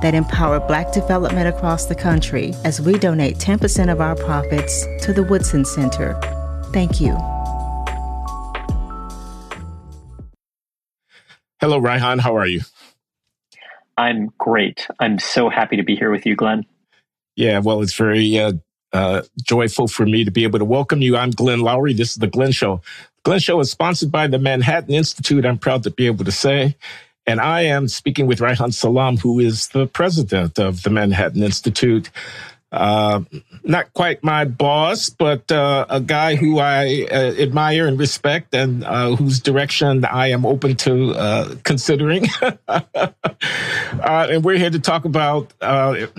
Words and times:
that 0.00 0.14
empower 0.14 0.60
Black 0.60 0.92
development 0.92 1.48
across 1.48 1.86
the 1.86 1.94
country 1.94 2.54
as 2.64 2.80
we 2.80 2.98
donate 2.98 3.36
10% 3.38 3.90
of 3.90 4.00
our 4.00 4.16
profits 4.16 4.86
to 5.04 5.12
the 5.12 5.22
Woodson 5.22 5.64
Center. 5.64 6.18
Thank 6.72 7.00
you. 7.00 7.16
Hello, 11.60 11.80
Reihan. 11.80 12.20
How 12.20 12.36
are 12.36 12.46
you? 12.46 12.60
I'm 13.96 14.32
great. 14.38 14.86
I'm 15.00 15.18
so 15.18 15.48
happy 15.48 15.76
to 15.76 15.82
be 15.82 15.96
here 15.96 16.10
with 16.10 16.26
you, 16.26 16.36
Glenn. 16.36 16.66
Yeah, 17.34 17.60
well, 17.60 17.80
it's 17.82 17.94
very 17.94 18.38
uh, 18.38 18.52
uh, 18.92 19.22
joyful 19.42 19.88
for 19.88 20.04
me 20.06 20.24
to 20.24 20.30
be 20.30 20.44
able 20.44 20.58
to 20.58 20.64
welcome 20.64 21.02
you. 21.02 21.16
I'm 21.16 21.30
Glenn 21.30 21.60
Loury. 21.60 21.96
This 21.96 22.12
is 22.12 22.16
The 22.16 22.26
Glenn 22.26 22.52
Show. 22.52 22.82
Glenn 23.24 23.40
Show 23.40 23.58
is 23.60 23.70
sponsored 23.70 24.12
by 24.12 24.26
the 24.26 24.38
Manhattan 24.38 24.94
Institute, 24.94 25.44
I'm 25.44 25.58
proud 25.58 25.82
to 25.84 25.90
be 25.90 26.06
able 26.06 26.24
to 26.24 26.32
say. 26.32 26.76
And 27.26 27.40
I 27.40 27.62
am 27.62 27.88
speaking 27.88 28.26
with 28.26 28.38
Reihan 28.38 28.72
Salam, 28.72 29.16
who 29.16 29.40
is 29.40 29.68
the 29.68 29.86
president 29.86 30.58
of 30.58 30.82
the 30.82 30.90
Manhattan 30.90 31.42
Institute. 31.42 32.10
Uh, 32.70 33.22
not 33.64 33.92
quite 33.94 34.22
my 34.22 34.44
boss, 34.44 35.08
but 35.08 35.50
uh, 35.50 35.86
a 35.88 36.00
guy 36.00 36.36
who 36.36 36.58
I 36.58 37.06
uh, 37.10 37.32
admire 37.38 37.86
and 37.86 37.98
respect, 37.98 38.54
and 38.54 38.84
uh, 38.84 39.16
whose 39.16 39.40
direction 39.40 40.04
I 40.04 40.28
am 40.28 40.44
open 40.44 40.76
to 40.76 41.12
uh, 41.12 41.54
considering. 41.64 42.26
Uh, 43.98 44.26
and 44.30 44.44
we're 44.44 44.58
here 44.58 44.70
to 44.70 44.78
talk 44.78 45.04
about 45.04 45.52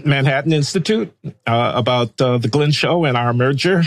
Manhattan 0.03 0.52
Institute, 0.52 1.13
about 1.45 2.17
the 2.17 2.47
Glenn 2.50 2.72
Show 2.72 3.05
and 3.05 3.16
our 3.16 3.33
merger, 3.33 3.83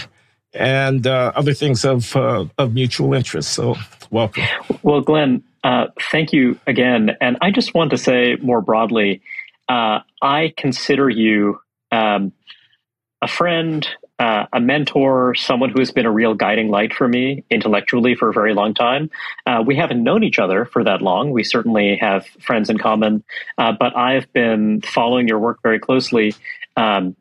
and 0.52 1.06
other 1.06 1.54
things 1.54 1.84
of 1.84 2.14
of 2.16 2.74
mutual 2.74 3.14
interest. 3.14 3.52
So, 3.52 3.76
welcome. 4.10 4.44
Well, 4.82 5.00
Glenn, 5.00 5.42
thank 6.10 6.32
you 6.32 6.58
again, 6.66 7.16
and 7.20 7.36
I 7.40 7.50
just 7.50 7.74
want 7.74 7.90
to 7.90 7.98
say 7.98 8.36
more 8.40 8.60
broadly, 8.60 9.22
I 9.68 10.52
consider 10.56 11.08
you. 11.08 11.60
Um, 11.92 12.32
a 13.22 13.28
friend, 13.28 13.86
uh, 14.18 14.46
a 14.52 14.60
mentor, 14.60 15.34
someone 15.34 15.70
who 15.70 15.78
has 15.78 15.90
been 15.90 16.06
a 16.06 16.10
real 16.10 16.34
guiding 16.34 16.68
light 16.68 16.92
for 16.92 17.08
me 17.08 17.44
intellectually 17.50 18.14
for 18.14 18.30
a 18.30 18.32
very 18.32 18.54
long 18.54 18.74
time. 18.74 19.10
Uh, 19.46 19.62
we 19.64 19.76
haven't 19.76 20.02
known 20.02 20.22
each 20.22 20.38
other 20.38 20.64
for 20.64 20.84
that 20.84 21.02
long. 21.02 21.30
We 21.30 21.44
certainly 21.44 21.96
have 22.00 22.26
friends 22.40 22.70
in 22.70 22.78
common, 22.78 23.22
uh, 23.58 23.72
but 23.78 23.96
I've 23.96 24.32
been 24.32 24.80
following 24.82 25.28
your 25.28 25.38
work 25.38 25.60
very 25.62 25.78
closely 25.78 26.34
um, 26.76 27.16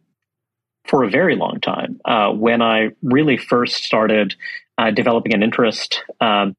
for 0.86 1.04
a 1.04 1.10
very 1.10 1.36
long 1.36 1.60
time. 1.60 2.00
Uh, 2.06 2.32
when 2.32 2.62
I 2.62 2.90
really 3.02 3.38
first 3.38 3.84
started 3.84 4.36
uh, 4.78 4.92
developing 4.92 5.34
an 5.34 5.44
interest 5.44 6.04
um, 6.22 6.56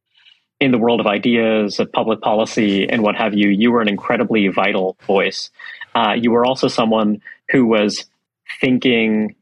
in 0.61 0.70
the 0.72 0.78
world 0.78 1.00
of 1.00 1.06
ideas, 1.06 1.80
of 1.80 1.91
public 1.92 2.20
policy, 2.20 2.89
and 2.89 3.03
what 3.03 3.16
have 3.16 3.34
you, 3.34 3.48
you 3.48 3.72
were 3.72 3.80
an 3.80 3.89
incredibly 3.89 4.48
vital 4.48 4.97
voice. 5.06 5.50
Uh, 5.94 6.14
you 6.17 6.30
were 6.30 6.44
also 6.44 6.69
someone 6.69 7.20
who 7.50 7.67
was 7.67 8.05
thinking 8.61 9.34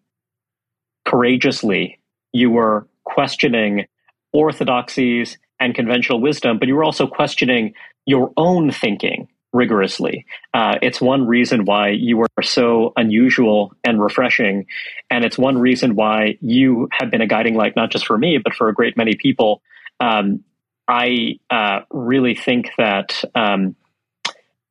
courageously. 1.05 1.99
You 2.33 2.51
were 2.51 2.87
questioning 3.05 3.87
orthodoxies 4.33 5.39
and 5.59 5.75
conventional 5.75 6.21
wisdom, 6.21 6.59
but 6.59 6.69
you 6.69 6.77
were 6.77 6.85
also 6.85 7.07
questioning 7.07 7.75
your 8.07 8.33
own 8.37 8.71
thinking 8.71 9.29
rigorously. 9.53 10.27
Uh, 10.55 10.77
it's 10.83 11.01
one 11.01 11.27
reason 11.27 11.65
why 11.65 11.89
you 11.89 12.19
were 12.19 12.29
so 12.43 12.93
unusual 12.97 13.73
and 13.83 14.01
refreshing. 14.01 14.67
And 15.11 15.25
it's 15.25 15.39
one 15.39 15.59
reason 15.59 15.95
why 15.95 16.37
you 16.41 16.89
have 16.93 17.11
been 17.11 17.23
a 17.23 17.27
guiding 17.27 17.55
light, 17.55 17.75
not 17.75 17.91
just 17.91 18.07
for 18.07 18.19
me, 18.19 18.39
but 18.39 18.55
for 18.55 18.69
a 18.69 18.75
great 18.75 18.97
many 18.97 19.15
people. 19.15 19.63
Um, 20.01 20.45
I 20.89 21.39
uh, 21.51 21.81
really 21.91 22.35
think 22.35 22.71
that, 22.79 23.23
um, 23.35 23.77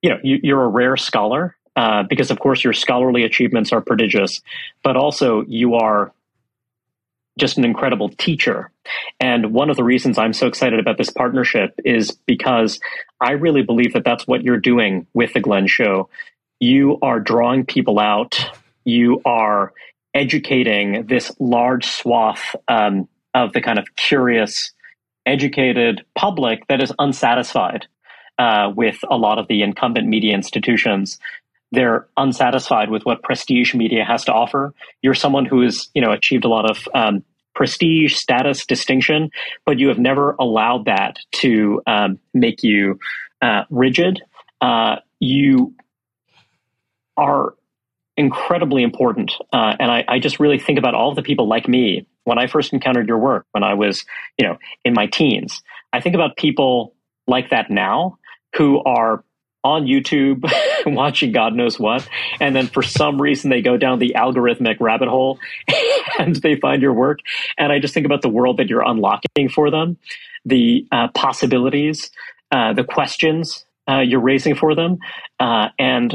you 0.01 0.09
know, 0.09 0.17
you, 0.23 0.55
are 0.57 0.63
a 0.63 0.67
rare 0.67 0.97
scholar 0.97 1.55
uh, 1.75 2.03
because 2.09 2.31
of 2.31 2.39
course 2.39 2.63
your 2.63 2.73
scholarly 2.73 3.23
achievements 3.23 3.71
are 3.71 3.81
prodigious, 3.81 4.41
but 4.83 4.97
also 4.97 5.43
you 5.47 5.75
are 5.75 6.11
just 7.37 7.57
an 7.57 7.65
incredible 7.65 8.09
teacher. 8.09 8.71
And 9.19 9.53
one 9.53 9.69
of 9.69 9.77
the 9.77 9.83
reasons 9.83 10.17
I'm 10.17 10.33
so 10.33 10.47
excited 10.47 10.79
about 10.79 10.97
this 10.97 11.11
partnership 11.11 11.79
is 11.85 12.11
because 12.25 12.79
I 13.21 13.33
really 13.33 13.61
believe 13.61 13.93
that 13.93 14.03
that's 14.03 14.25
what 14.25 14.43
you're 14.43 14.59
doing 14.59 15.05
with 15.13 15.33
the 15.33 15.39
Glenn 15.39 15.67
Show. 15.67 16.09
You 16.59 16.97
are 17.03 17.19
drawing 17.19 17.65
people 17.65 17.99
out. 17.99 18.39
You 18.85 19.21
are 19.23 19.71
educating 20.15 21.05
this 21.05 21.31
large 21.39 21.85
swath 21.85 22.55
um, 22.67 23.07
of 23.35 23.53
the 23.53 23.61
kind 23.61 23.77
of 23.77 23.85
curious, 23.95 24.73
educated 25.27 26.03
public 26.15 26.65
that 26.67 26.81
is 26.81 26.91
unsatisfied 26.97 27.85
uh, 28.39 28.71
with 28.75 28.97
a 29.11 29.17
lot 29.17 29.37
of 29.37 29.47
the 29.47 29.61
incumbent 29.61 30.07
media 30.07 30.33
institutions 30.33 31.19
they're 31.71 32.07
unsatisfied 32.17 32.89
with 32.89 33.03
what 33.03 33.23
prestige 33.23 33.73
media 33.73 34.05
has 34.05 34.23
to 34.25 34.33
offer. 34.33 34.73
You're 35.01 35.13
someone 35.13 35.45
who 35.45 35.61
has, 35.63 35.89
you 35.93 36.01
know, 36.01 36.11
achieved 36.11 36.45
a 36.45 36.47
lot 36.47 36.69
of 36.69 36.87
um, 36.93 37.23
prestige, 37.55 38.15
status, 38.15 38.65
distinction, 38.65 39.29
but 39.65 39.79
you 39.79 39.87
have 39.89 39.99
never 39.99 40.35
allowed 40.39 40.85
that 40.85 41.17
to 41.33 41.81
um, 41.87 42.19
make 42.33 42.63
you 42.63 42.99
uh, 43.41 43.63
rigid. 43.69 44.21
Uh, 44.61 44.97
you 45.19 45.73
are 47.17 47.55
incredibly 48.15 48.83
important, 48.83 49.33
uh, 49.51 49.75
and 49.79 49.91
I, 49.91 50.05
I 50.07 50.19
just 50.19 50.39
really 50.39 50.59
think 50.59 50.79
about 50.79 50.95
all 50.95 51.09
of 51.09 51.15
the 51.15 51.21
people 51.21 51.47
like 51.47 51.67
me 51.67 52.07
when 52.27 52.37
I 52.37 52.47
first 52.47 52.73
encountered 52.73 53.07
your 53.07 53.19
work 53.19 53.45
when 53.53 53.63
I 53.63 53.73
was, 53.73 54.03
you 54.37 54.45
know, 54.45 54.57
in 54.83 54.93
my 54.93 55.07
teens. 55.07 55.63
I 55.93 56.01
think 56.01 56.13
about 56.13 56.35
people 56.35 56.93
like 57.25 57.51
that 57.51 57.71
now 57.71 58.19
who 58.57 58.83
are 58.83 59.23
on 59.63 59.85
YouTube 59.85 60.43
watching 60.85 61.31
God 61.31 61.55
knows 61.55 61.79
what. 61.79 62.05
And 62.41 62.53
then 62.53 62.67
for 62.67 62.83
some 62.83 63.21
reason 63.21 63.49
they 63.49 63.61
go 63.61 63.77
down 63.77 63.99
the 63.99 64.15
algorithmic 64.17 64.81
rabbit 64.81 65.07
hole 65.07 65.39
and 66.19 66.35
they 66.35 66.57
find 66.57 66.81
your 66.81 66.91
work. 66.91 67.19
And 67.57 67.71
I 67.71 67.79
just 67.79 67.93
think 67.93 68.05
about 68.05 68.21
the 68.21 68.29
world 68.29 68.57
that 68.57 68.67
you're 68.67 68.85
unlocking 68.85 69.47
for 69.47 69.71
them, 69.71 69.97
the 70.43 70.85
uh, 70.91 71.07
possibilities, 71.15 72.11
uh, 72.51 72.73
the 72.73 72.83
questions 72.83 73.65
uh, 73.89 73.99
you're 73.99 74.19
raising 74.19 74.55
for 74.55 74.75
them. 74.75 74.97
Uh, 75.39 75.69
and 75.79 76.13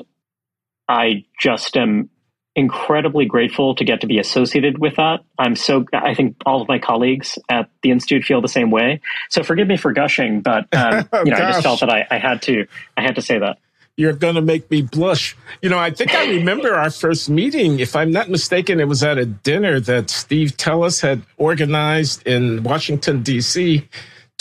I 0.88 1.24
just 1.40 1.74
am 1.78 2.10
incredibly 2.54 3.24
grateful 3.24 3.74
to 3.74 3.84
get 3.84 4.02
to 4.02 4.06
be 4.06 4.18
associated 4.18 4.78
with 4.78 4.96
that. 4.96 5.20
I'm 5.38 5.56
so, 5.56 5.86
I 5.92 6.14
think 6.14 6.36
all 6.44 6.60
of 6.60 6.68
my 6.68 6.78
colleagues 6.78 7.38
at 7.48 7.70
the 7.82 7.90
Institute 7.90 8.24
feel 8.24 8.40
the 8.40 8.48
same 8.48 8.70
way. 8.70 9.00
So 9.30 9.42
forgive 9.42 9.68
me 9.68 9.76
for 9.76 9.92
gushing, 9.92 10.42
but, 10.42 10.66
um, 10.74 11.08
you 11.24 11.30
know, 11.30 11.36
I 11.36 11.52
just 11.52 11.62
felt 11.62 11.80
that 11.80 11.90
I, 11.90 12.06
I 12.10 12.18
had 12.18 12.42
to, 12.42 12.66
I 12.96 13.02
had 13.02 13.14
to 13.14 13.22
say 13.22 13.38
that 13.38 13.58
you're 13.96 14.14
going 14.14 14.36
to 14.36 14.42
make 14.42 14.70
me 14.70 14.82
blush. 14.82 15.36
You 15.60 15.68
know, 15.68 15.78
I 15.78 15.90
think 15.90 16.14
I 16.14 16.26
remember 16.26 16.74
our 16.74 16.90
first 16.90 17.28
meeting. 17.28 17.78
If 17.78 17.94
I'm 17.94 18.10
not 18.10 18.30
mistaken, 18.30 18.80
it 18.80 18.88
was 18.88 19.02
at 19.02 19.18
a 19.18 19.26
dinner 19.26 19.80
that 19.80 20.08
Steve 20.08 20.56
Teles 20.56 21.02
had 21.02 21.22
organized 21.36 22.26
in 22.26 22.62
Washington, 22.62 23.22
D.C. 23.22 23.86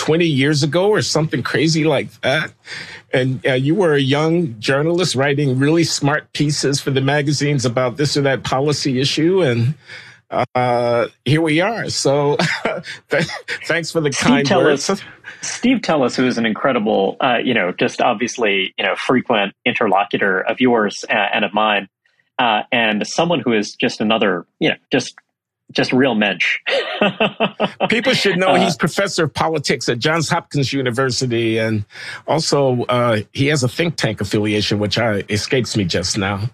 20 0.01 0.25
years 0.25 0.63
ago 0.63 0.89
or 0.89 0.99
something 1.03 1.43
crazy 1.43 1.83
like 1.83 2.09
that. 2.21 2.51
And 3.13 3.45
uh, 3.45 3.53
you 3.53 3.75
were 3.75 3.93
a 3.93 4.01
young 4.01 4.59
journalist 4.59 5.13
writing 5.13 5.59
really 5.59 5.83
smart 5.83 6.33
pieces 6.33 6.81
for 6.81 6.89
the 6.89 7.01
magazines 7.01 7.65
about 7.65 7.97
this 7.97 8.17
or 8.17 8.21
that 8.21 8.43
policy 8.43 8.99
issue. 8.99 9.43
And 9.43 9.75
uh, 10.55 11.09
here 11.23 11.43
we 11.43 11.61
are. 11.61 11.87
So 11.89 12.37
thanks 13.67 13.91
for 13.91 14.01
the 14.01 14.11
Steve 14.11 14.47
kind 14.47 14.49
words. 14.49 14.89
Steve 15.43 15.81
Teles, 15.81 16.15
who 16.15 16.25
is 16.25 16.39
an 16.39 16.47
incredible, 16.47 17.17
uh, 17.19 17.37
you 17.37 17.53
know, 17.53 17.71
just 17.71 18.01
obviously, 18.01 18.73
you 18.79 18.83
know, 18.83 18.95
frequent 18.95 19.53
interlocutor 19.65 20.41
of 20.41 20.59
yours 20.59 21.05
uh, 21.11 21.13
and 21.13 21.45
of 21.45 21.53
mine, 21.53 21.87
uh, 22.39 22.63
and 22.71 23.05
someone 23.05 23.39
who 23.39 23.53
is 23.53 23.75
just 23.79 24.01
another, 24.01 24.47
you 24.59 24.69
know, 24.69 24.75
just 24.91 25.13
just 25.71 25.91
real 25.93 26.15
mensch. 26.15 26.59
People 27.89 28.13
should 28.13 28.37
know 28.37 28.55
he's 28.55 28.75
uh, 28.75 28.77
professor 28.77 29.25
of 29.25 29.33
politics 29.33 29.89
at 29.89 29.99
Johns 29.99 30.29
Hopkins 30.29 30.73
University, 30.73 31.57
and 31.57 31.85
also 32.27 32.83
uh, 32.83 33.21
he 33.33 33.47
has 33.47 33.63
a 33.63 33.69
think 33.69 33.95
tank 33.95 34.21
affiliation, 34.21 34.79
which 34.79 34.97
I, 34.97 35.23
escapes 35.29 35.75
me 35.75 35.85
just 35.85 36.17
now. 36.17 36.49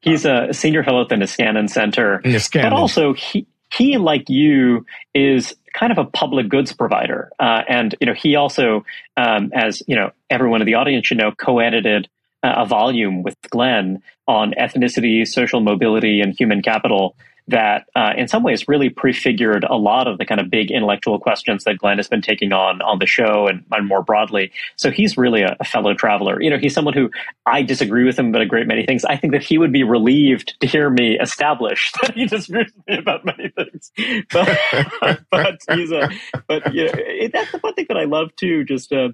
He's 0.00 0.24
a 0.24 0.52
senior 0.52 0.84
fellow 0.84 1.02
at 1.02 1.08
the 1.08 1.14
Niskanen 1.16 1.68
Center, 1.70 2.20
Niskanen. 2.24 2.62
but 2.62 2.72
also 2.72 3.14
he 3.14 3.46
he 3.72 3.96
like 3.96 4.28
you 4.28 4.84
is 5.14 5.54
kind 5.72 5.90
of 5.90 5.98
a 5.98 6.04
public 6.04 6.48
goods 6.48 6.72
provider, 6.72 7.30
uh, 7.38 7.62
and 7.68 7.94
you 8.00 8.06
know 8.06 8.14
he 8.14 8.36
also, 8.36 8.84
um, 9.16 9.50
as 9.54 9.82
you 9.86 9.96
know, 9.96 10.10
everyone 10.30 10.60
in 10.60 10.66
the 10.66 10.74
audience 10.74 11.06
should 11.06 11.18
know, 11.18 11.32
co-edited 11.32 12.08
a 12.44 12.66
volume 12.66 13.22
with 13.22 13.36
Glenn 13.48 14.02
on 14.28 14.52
ethnicity, 14.52 15.26
social 15.26 15.60
mobility, 15.60 16.20
and 16.20 16.34
human 16.38 16.62
capital 16.62 17.16
that 17.48 17.86
uh, 17.94 18.12
in 18.16 18.26
some 18.26 18.42
ways 18.42 18.66
really 18.68 18.88
prefigured 18.88 19.64
a 19.64 19.76
lot 19.76 20.08
of 20.08 20.18
the 20.18 20.24
kind 20.24 20.40
of 20.40 20.50
big 20.50 20.70
intellectual 20.70 21.18
questions 21.18 21.64
that 21.64 21.78
Glenn 21.78 21.98
has 21.98 22.08
been 22.08 22.22
taking 22.22 22.52
on 22.52 22.80
on 22.82 22.98
the 22.98 23.06
show 23.06 23.46
and, 23.46 23.64
and 23.70 23.86
more 23.86 24.02
broadly. 24.02 24.50
So 24.76 24.90
he's 24.90 25.18
really 25.18 25.42
a, 25.42 25.56
a, 25.60 25.64
fellow 25.64 25.94
traveler. 25.94 26.40
You 26.40 26.48
know, 26.48 26.58
he's 26.58 26.72
someone 26.72 26.94
who 26.94 27.10
I 27.44 27.62
disagree 27.62 28.04
with 28.04 28.18
him 28.18 28.28
about 28.28 28.42
a 28.42 28.46
great 28.46 28.66
many 28.66 28.86
things. 28.86 29.04
I 29.04 29.16
think 29.16 29.32
that 29.32 29.42
he 29.42 29.58
would 29.58 29.72
be 29.72 29.84
relieved 29.84 30.58
to 30.60 30.66
hear 30.66 30.88
me 30.88 31.18
establish 31.18 31.92
that 32.02 32.14
he 32.14 32.26
disagrees 32.26 32.72
with 32.74 32.86
me 32.86 32.98
about 32.98 33.24
many 33.24 33.50
things. 33.50 33.92
But, 34.30 35.20
but 35.30 35.60
he's 35.70 35.92
a, 35.92 36.08
but 36.48 36.74
yeah, 36.74 36.90
that's 37.32 37.52
the 37.52 37.58
one 37.60 37.74
thing 37.74 37.86
that 37.88 37.96
I 37.96 38.04
love 38.04 38.34
too. 38.36 38.64
Just 38.64 38.92
uh, 38.92 39.10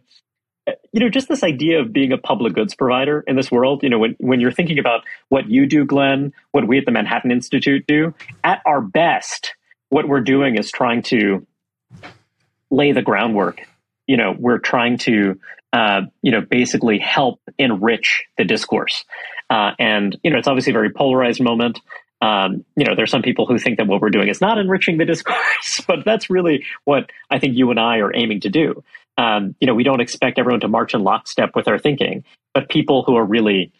you 0.93 1.01
know, 1.01 1.09
just 1.09 1.29
this 1.29 1.43
idea 1.43 1.81
of 1.81 1.93
being 1.93 2.12
a 2.12 2.19
public 2.19 2.55
goods 2.55 2.75
provider 2.75 3.25
in 3.27 3.37
this 3.37 3.51
world, 3.51 3.83
you 3.83 3.89
know, 3.89 3.99
when, 3.99 4.17
when 4.19 4.41
you're 4.41 4.53
thinking 4.53 4.79
about 4.79 5.03
what 5.29 5.49
you 5.49 5.67
do, 5.67 5.85
Glenn, 5.85 6.33
what 6.53 6.67
we 6.67 6.79
at 6.79 6.85
the 6.85 6.93
Manhattan 6.93 7.31
Institute 7.31 7.87
do, 7.87 8.15
at 8.45 8.61
our 8.67 8.81
best, 8.81 9.55
what 9.89 10.09
we're 10.09 10.21
doing 10.21 10.57
is 10.57 10.71
trying 10.71 11.03
to 11.03 11.47
lay 12.71 12.93
the 12.93 13.03
groundwork. 13.03 13.67
You 14.07 14.17
know, 14.17 14.35
we're 14.37 14.59
trying 14.59 14.99
to, 14.99 15.39
uh, 15.73 16.03
you 16.23 16.33
know, 16.33 16.41
basically 16.41 16.99
help 16.99 17.41
enrich 17.59 18.25
the 18.37 18.45
discourse. 18.45 19.05
Uh, 19.49 19.73
and, 19.79 20.17
you 20.23 20.31
know, 20.31 20.39
it's 20.39 20.49
obviously 20.49 20.71
a 20.71 20.75
very 20.75 20.91
polarized 20.91 21.41
moment. 21.41 21.81
Um, 22.23 22.65
you 22.77 22.85
know, 22.85 22.95
there's 22.95 23.11
some 23.11 23.23
people 23.23 23.47
who 23.47 23.59
think 23.59 23.79
that 23.79 23.87
what 23.87 24.01
we're 24.01 24.11
doing 24.11 24.29
is 24.29 24.41
not 24.41 24.59
enriching 24.59 24.99
the 24.99 25.05
discourse, 25.07 25.83
but 25.87 26.05
that's 26.05 26.29
really 26.29 26.65
what 26.85 27.11
I 27.31 27.39
think 27.39 27.57
you 27.57 27.71
and 27.71 27.81
I 27.81 27.99
are 27.99 28.15
aiming 28.15 28.41
to 28.41 28.51
do 28.51 28.85
um, 29.17 29.55
you 29.61 29.67
know, 29.67 29.75
we 29.75 29.85
don't 29.85 30.01
expect 30.01 30.39
everyone 30.39 30.61
to 30.61 30.69
march 30.69 30.95
in 30.95 31.03
lockstep 31.03 31.51
with 31.55 31.69
our 31.69 31.79
thinking, 31.79 32.25
but 32.55 32.69
people 32.69 33.03
who 33.03 33.17
are 33.17 33.25
really 33.25 33.73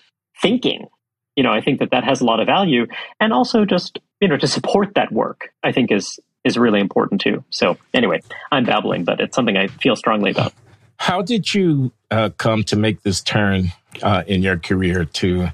thinking, 0.43 0.89
you 1.37 1.43
know, 1.43 1.51
I 1.51 1.61
think 1.61 1.81
that 1.81 1.91
that 1.93 2.05
has 2.05 2.21
a 2.21 2.25
lot 2.25 2.41
of 2.41 2.47
value, 2.47 2.87
and 3.19 3.33
also 3.33 3.65
just 3.65 3.99
you 4.21 4.29
know 4.29 4.37
to 4.37 4.47
support 4.47 4.95
that 4.95 5.13
work, 5.13 5.53
I 5.63 5.73
think 5.73 5.91
is 5.91 6.19
is 6.45 6.59
really 6.59 6.81
important 6.81 7.21
too. 7.21 7.45
So 7.51 7.77
anyway, 7.95 8.21
I'm 8.51 8.65
babbling, 8.65 9.05
but 9.05 9.21
it's 9.21 9.35
something 9.35 9.57
I 9.57 9.69
feel 9.69 9.97
strongly 9.97 10.31
about. 10.31 10.53
How 10.97 11.23
did 11.23 11.55
you 11.55 11.93
uh, 12.11 12.31
come 12.37 12.63
to 12.65 12.77
make 12.77 13.03
this 13.03 13.23
turn 13.23 13.73
uh, 14.03 14.23
in 14.27 14.43
your 14.43 14.59
career 14.59 15.07
to 15.07 15.49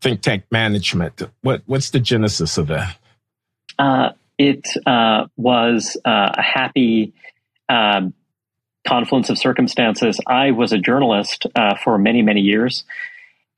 think 0.00 0.22
tank 0.22 0.44
management? 0.50 1.22
What 1.42 1.62
what's 1.66 1.90
the 1.90 2.00
genesis 2.00 2.56
of 2.58 2.68
that? 2.68 2.96
Uh, 3.78 4.10
it 4.38 4.64
uh, 4.86 5.26
was 5.36 5.96
uh, 6.04 6.30
a 6.34 6.42
happy 6.42 7.14
um, 7.68 8.14
confluence 8.86 9.30
of 9.30 9.38
circumstances, 9.38 10.20
I 10.26 10.52
was 10.52 10.72
a 10.72 10.78
journalist 10.78 11.46
uh, 11.54 11.76
for 11.82 11.98
many, 11.98 12.22
many 12.22 12.40
years. 12.40 12.84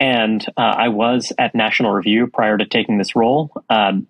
And 0.01 0.45
uh, 0.57 0.61
I 0.61 0.89
was 0.89 1.33
at 1.39 1.55
National 1.55 1.91
Review 1.91 2.29
prior 2.29 2.57
to 2.57 2.65
taking 2.65 2.99
this 2.99 3.17
role. 3.17 3.51
Um, 3.69 4.07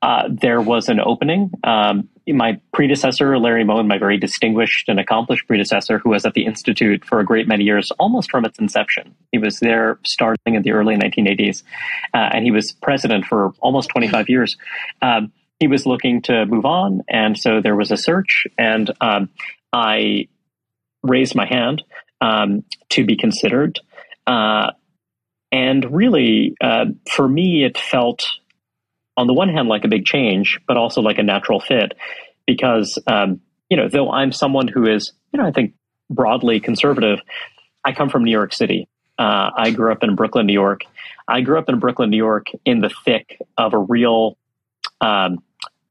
uh, 0.00 0.28
there 0.30 0.60
was 0.60 0.88
an 0.88 1.00
opening. 1.00 1.50
Um, 1.64 2.08
my 2.26 2.60
predecessor, 2.72 3.38
Larry 3.38 3.64
Mone, 3.64 3.88
my 3.88 3.98
very 3.98 4.16
distinguished 4.16 4.88
and 4.88 5.00
accomplished 5.00 5.46
predecessor, 5.48 5.98
who 5.98 6.10
was 6.10 6.24
at 6.24 6.34
the 6.34 6.44
Institute 6.44 7.04
for 7.04 7.18
a 7.18 7.24
great 7.24 7.48
many 7.48 7.64
years, 7.64 7.90
almost 7.98 8.30
from 8.30 8.44
its 8.44 8.58
inception. 8.58 9.14
He 9.32 9.38
was 9.38 9.58
there 9.60 9.98
starting 10.04 10.54
in 10.54 10.62
the 10.62 10.72
early 10.72 10.96
1980s, 10.96 11.62
uh, 12.14 12.28
and 12.32 12.44
he 12.44 12.50
was 12.50 12.72
president 12.72 13.24
for 13.24 13.52
almost 13.60 13.88
25 13.88 14.28
years. 14.28 14.56
Um, 15.02 15.32
he 15.60 15.68
was 15.68 15.86
looking 15.86 16.22
to 16.22 16.46
move 16.46 16.64
on, 16.64 17.02
and 17.08 17.36
so 17.36 17.60
there 17.60 17.76
was 17.76 17.90
a 17.90 17.96
search, 17.96 18.46
and 18.56 18.90
um, 19.00 19.28
I 19.72 20.28
raised 21.02 21.34
my 21.34 21.46
hand 21.46 21.82
um, 22.20 22.64
to 22.90 23.04
be 23.04 23.16
considered. 23.16 23.80
Uh, 24.26 24.72
and 25.50 25.94
really, 25.94 26.54
uh, 26.60 26.86
for 27.10 27.26
me, 27.26 27.64
it 27.64 27.78
felt 27.78 28.24
on 29.16 29.26
the 29.26 29.34
one 29.34 29.48
hand 29.48 29.68
like 29.68 29.84
a 29.84 29.88
big 29.88 30.04
change, 30.04 30.60
but 30.68 30.76
also 30.76 31.00
like 31.00 31.18
a 31.18 31.22
natural 31.22 31.60
fit, 31.60 31.94
because 32.46 32.98
um, 33.06 33.40
you 33.68 33.76
know, 33.76 33.88
though 33.88 34.10
I'm 34.10 34.32
someone 34.32 34.68
who 34.68 34.86
is, 34.86 35.12
you 35.32 35.40
know, 35.40 35.46
I 35.46 35.50
think 35.50 35.74
broadly 36.08 36.60
conservative, 36.60 37.20
I 37.84 37.92
come 37.92 38.08
from 38.08 38.24
New 38.24 38.30
York 38.30 38.52
City. 38.52 38.88
Uh, 39.18 39.50
I 39.56 39.70
grew 39.70 39.90
up 39.90 40.04
in 40.04 40.14
Brooklyn, 40.14 40.46
New 40.46 40.52
York. 40.52 40.82
I 41.26 41.40
grew 41.40 41.58
up 41.58 41.68
in 41.68 41.80
Brooklyn, 41.80 42.10
New 42.10 42.16
York, 42.16 42.46
in 42.64 42.80
the 42.80 42.90
thick 43.04 43.38
of 43.56 43.74
a 43.74 43.78
real 43.78 44.38
um, 45.00 45.42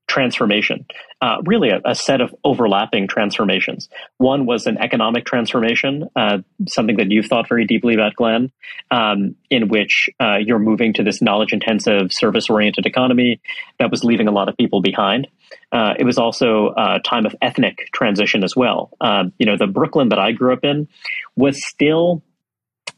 transformation, 0.07 0.85
uh, 1.21 1.37
really 1.45 1.69
a, 1.69 1.81
a, 1.85 1.93
set 1.93 2.21
of 2.21 2.33
overlapping 2.43 3.07
transformations. 3.07 3.89
One 4.17 4.45
was 4.45 4.65
an 4.65 4.77
economic 4.77 5.25
transformation, 5.25 6.09
uh, 6.15 6.39
something 6.67 6.97
that 6.97 7.11
you've 7.11 7.25
thought 7.25 7.47
very 7.47 7.65
deeply 7.65 7.93
about, 7.93 8.15
Glenn, 8.15 8.51
um, 8.89 9.35
in 9.49 9.67
which 9.67 10.09
uh, 10.19 10.37
you're 10.37 10.59
moving 10.59 10.93
to 10.93 11.03
this 11.03 11.21
knowledge 11.21 11.53
intensive, 11.53 12.11
service 12.11 12.49
oriented 12.49 12.85
economy 12.85 13.41
that 13.79 13.91
was 13.91 14.03
leaving 14.03 14.27
a 14.27 14.31
lot 14.31 14.49
of 14.49 14.55
people 14.57 14.81
behind. 14.81 15.27
Uh, 15.71 15.93
it 15.99 16.05
was 16.05 16.17
also 16.17 16.73
a 16.77 16.99
time 16.99 17.25
of 17.25 17.35
ethnic 17.41 17.89
transition 17.93 18.43
as 18.43 18.55
well. 18.55 18.91
Um, 19.01 19.33
you 19.37 19.45
know, 19.45 19.57
the 19.57 19.67
Brooklyn 19.67 20.09
that 20.09 20.19
I 20.19 20.31
grew 20.31 20.53
up 20.53 20.63
in 20.63 20.87
was 21.35 21.65
still 21.65 22.23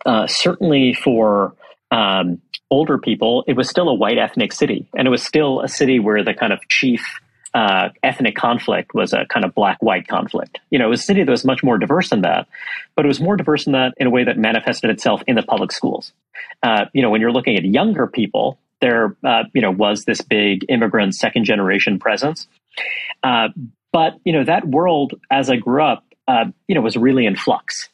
uh, 0.06 0.28
certainly 0.28 0.94
for 0.94 1.56
um, 1.92 2.42
older 2.72 2.98
people, 2.98 3.44
it 3.48 3.56
was 3.56 3.70
still 3.70 3.90
a 3.90 3.94
white 3.94 4.18
ethnic 4.18 4.54
city, 4.54 4.88
and 4.96 5.08
it 5.08 5.12
was 5.12 5.24
still 5.24 5.62
a 5.62 5.68
city 5.68 6.00
where 6.00 6.24
the 6.24 6.34
kind 6.34 6.54
of 6.54 6.60
chief 6.68 7.04
uh, 7.54 7.90
ethnic 8.04 8.36
conflict 8.36 8.94
was 8.94 9.12
a 9.12 9.26
kind 9.26 9.44
of 9.44 9.56
black-white 9.56 10.08
conflict. 10.08 10.60
You 10.70 10.80
know, 10.80 10.86
it 10.86 10.90
was 10.90 11.02
a 11.02 11.04
city 11.04 11.24
that 11.24 11.32
was 11.32 11.44
much 11.44 11.64
more 11.64 11.78
diverse 11.78 12.10
than 12.10 12.22
that, 12.22 12.48
but 12.96 13.06
it 13.06 13.08
was 13.08 13.20
more 13.20 13.36
diverse 13.36 13.66
than 13.66 13.74
that 13.74 13.94
in 13.98 14.08
a 14.08 14.10
way 14.10 14.24
that 14.24 14.38
manifested 14.38 14.90
itself 14.90 15.24
in 15.28 15.36
the 15.36 15.44
public 15.44 15.72
schools. 15.72 16.12
Uh, 16.62 16.86
you 16.94 17.02
know, 17.02 17.10
when 17.10 17.22
you're 17.22 17.32
looking 17.32 17.58
at 17.58 17.66
younger 17.66 18.06
people, 18.06 18.60
there, 18.82 19.16
uh, 19.24 19.44
you 19.54 19.62
know, 19.62 19.72
was 19.72 20.06
this 20.06 20.22
big 20.22 20.66
immigrant 20.70 21.16
second-generation 21.16 22.00
presence. 22.00 22.48
Uh, 23.24 23.50
but 23.92 24.20
you 24.24 24.32
know, 24.32 24.44
that 24.44 24.68
world, 24.68 25.20
as 25.32 25.50
I 25.50 25.56
grew 25.56 25.84
up, 25.84 26.06
uh, 26.28 26.46
you 26.68 26.76
know, 26.76 26.82
was 26.82 26.96
really 26.96 27.26
in 27.26 27.36
flux. 27.36 27.90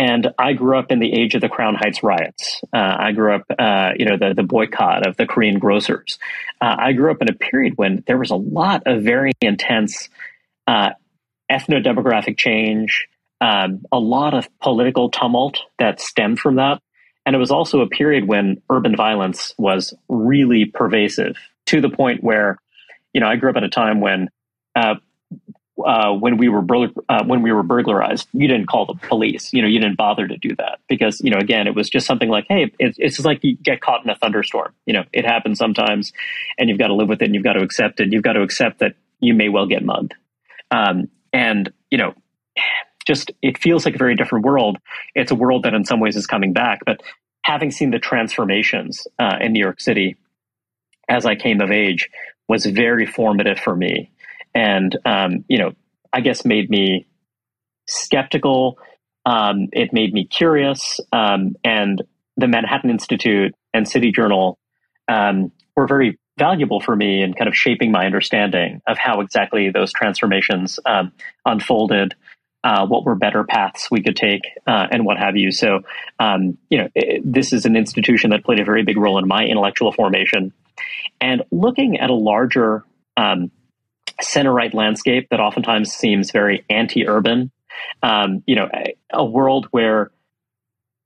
And 0.00 0.28
I 0.38 0.54
grew 0.54 0.78
up 0.78 0.90
in 0.90 0.98
the 0.98 1.12
age 1.12 1.34
of 1.34 1.42
the 1.42 1.50
Crown 1.50 1.74
Heights 1.74 2.02
riots. 2.02 2.62
Uh, 2.72 2.96
I 2.98 3.12
grew 3.12 3.34
up, 3.34 3.42
uh, 3.58 3.90
you 3.98 4.06
know, 4.06 4.16
the, 4.16 4.32
the 4.32 4.42
boycott 4.42 5.06
of 5.06 5.18
the 5.18 5.26
Korean 5.26 5.58
grocers. 5.58 6.18
Uh, 6.58 6.74
I 6.78 6.92
grew 6.92 7.10
up 7.10 7.20
in 7.20 7.28
a 7.28 7.34
period 7.34 7.74
when 7.76 8.02
there 8.06 8.16
was 8.16 8.30
a 8.30 8.36
lot 8.36 8.84
of 8.86 9.02
very 9.02 9.32
intense 9.42 10.08
uh, 10.66 10.92
ethno 11.52 11.84
demographic 11.84 12.38
change, 12.38 13.08
um, 13.42 13.84
a 13.92 13.98
lot 13.98 14.32
of 14.32 14.48
political 14.58 15.10
tumult 15.10 15.60
that 15.78 16.00
stemmed 16.00 16.40
from 16.40 16.56
that. 16.56 16.80
And 17.26 17.36
it 17.36 17.38
was 17.38 17.50
also 17.50 17.80
a 17.80 17.86
period 17.86 18.26
when 18.26 18.62
urban 18.70 18.96
violence 18.96 19.54
was 19.58 19.92
really 20.08 20.64
pervasive 20.64 21.36
to 21.66 21.82
the 21.82 21.90
point 21.90 22.24
where, 22.24 22.56
you 23.12 23.20
know, 23.20 23.26
I 23.26 23.36
grew 23.36 23.50
up 23.50 23.56
at 23.56 23.64
a 23.64 23.68
time 23.68 24.00
when 24.00 24.30
uh, 25.84 26.12
when 26.12 26.36
we 26.36 26.48
were 26.48 26.62
bur- 26.62 26.92
uh, 27.08 27.24
when 27.24 27.42
we 27.42 27.52
were 27.52 27.62
burglarized, 27.62 28.28
you 28.32 28.48
didn't 28.48 28.66
call 28.66 28.86
the 28.86 28.94
police. 28.94 29.52
You 29.52 29.62
know, 29.62 29.68
you 29.68 29.78
didn't 29.80 29.96
bother 29.96 30.26
to 30.26 30.36
do 30.36 30.54
that 30.56 30.80
because 30.88 31.20
you 31.20 31.30
know, 31.30 31.38
again, 31.38 31.66
it 31.66 31.74
was 31.74 31.88
just 31.88 32.06
something 32.06 32.28
like, 32.28 32.46
hey, 32.48 32.72
it, 32.78 32.94
it's 32.98 33.16
just 33.16 33.26
like 33.26 33.42
you 33.42 33.56
get 33.56 33.80
caught 33.80 34.04
in 34.04 34.10
a 34.10 34.16
thunderstorm. 34.16 34.72
You 34.86 34.94
know, 34.94 35.04
it 35.12 35.24
happens 35.24 35.58
sometimes, 35.58 36.12
and 36.58 36.68
you've 36.68 36.78
got 36.78 36.88
to 36.88 36.94
live 36.94 37.08
with 37.08 37.22
it, 37.22 37.26
and 37.26 37.34
you've 37.34 37.44
got 37.44 37.54
to 37.54 37.62
accept 37.62 38.00
it. 38.00 38.12
You've 38.12 38.22
got 38.22 38.34
to 38.34 38.42
accept 38.42 38.80
that 38.80 38.94
you 39.20 39.34
may 39.34 39.48
well 39.48 39.66
get 39.66 39.84
mugged, 39.84 40.14
um, 40.70 41.08
and 41.32 41.72
you 41.90 41.98
know, 41.98 42.14
just 43.06 43.30
it 43.42 43.58
feels 43.58 43.84
like 43.84 43.94
a 43.94 43.98
very 43.98 44.16
different 44.16 44.44
world. 44.44 44.78
It's 45.14 45.30
a 45.30 45.36
world 45.36 45.64
that, 45.64 45.74
in 45.74 45.84
some 45.84 46.00
ways, 46.00 46.16
is 46.16 46.26
coming 46.26 46.52
back. 46.52 46.80
But 46.84 47.02
having 47.42 47.70
seen 47.70 47.90
the 47.90 47.98
transformations 47.98 49.06
uh, 49.18 49.36
in 49.40 49.52
New 49.52 49.60
York 49.60 49.80
City 49.80 50.16
as 51.08 51.26
I 51.26 51.34
came 51.34 51.60
of 51.60 51.70
age 51.70 52.08
was 52.48 52.66
very 52.66 53.06
formative 53.06 53.58
for 53.58 53.74
me 53.74 54.10
and 54.54 54.96
um, 55.04 55.44
you 55.48 55.58
know, 55.58 55.72
I 56.12 56.20
guess 56.20 56.44
made 56.44 56.70
me 56.70 57.06
skeptical. 57.86 58.78
Um, 59.26 59.68
it 59.72 59.92
made 59.92 60.12
me 60.12 60.26
curious, 60.26 61.00
um, 61.12 61.56
and 61.62 62.02
the 62.36 62.48
Manhattan 62.48 62.90
Institute 62.90 63.54
and 63.74 63.86
City 63.86 64.12
Journal 64.12 64.58
um, 65.08 65.52
were 65.76 65.86
very 65.86 66.18
valuable 66.38 66.80
for 66.80 66.96
me 66.96 67.22
in 67.22 67.34
kind 67.34 67.48
of 67.48 67.54
shaping 67.54 67.92
my 67.92 68.06
understanding 68.06 68.80
of 68.86 68.96
how 68.96 69.20
exactly 69.20 69.70
those 69.70 69.92
transformations 69.92 70.80
um, 70.86 71.12
unfolded. 71.44 72.14
Uh, 72.62 72.86
what 72.86 73.06
were 73.06 73.14
better 73.14 73.42
paths 73.42 73.88
we 73.90 74.02
could 74.02 74.16
take, 74.16 74.42
uh, 74.66 74.86
and 74.90 75.06
what 75.06 75.16
have 75.16 75.34
you. 75.34 75.50
So, 75.50 75.80
um, 76.18 76.58
you 76.68 76.76
know, 76.76 76.88
it, 76.94 77.22
this 77.24 77.54
is 77.54 77.64
an 77.64 77.74
institution 77.74 78.30
that 78.30 78.44
played 78.44 78.60
a 78.60 78.66
very 78.66 78.82
big 78.84 78.98
role 78.98 79.18
in 79.18 79.26
my 79.26 79.44
intellectual 79.46 79.92
formation. 79.92 80.52
And 81.22 81.42
looking 81.50 81.98
at 81.98 82.10
a 82.10 82.14
larger 82.14 82.84
um, 83.16 83.50
center 84.20 84.52
right 84.52 84.72
landscape 84.72 85.28
that 85.30 85.40
oftentimes 85.40 85.92
seems 85.92 86.30
very 86.30 86.64
anti 86.70 87.06
urban. 87.08 87.50
Um, 88.02 88.42
you 88.46 88.56
know, 88.56 88.68
a, 88.74 88.94
a, 89.12 89.24
world 89.24 89.66
where 89.70 90.10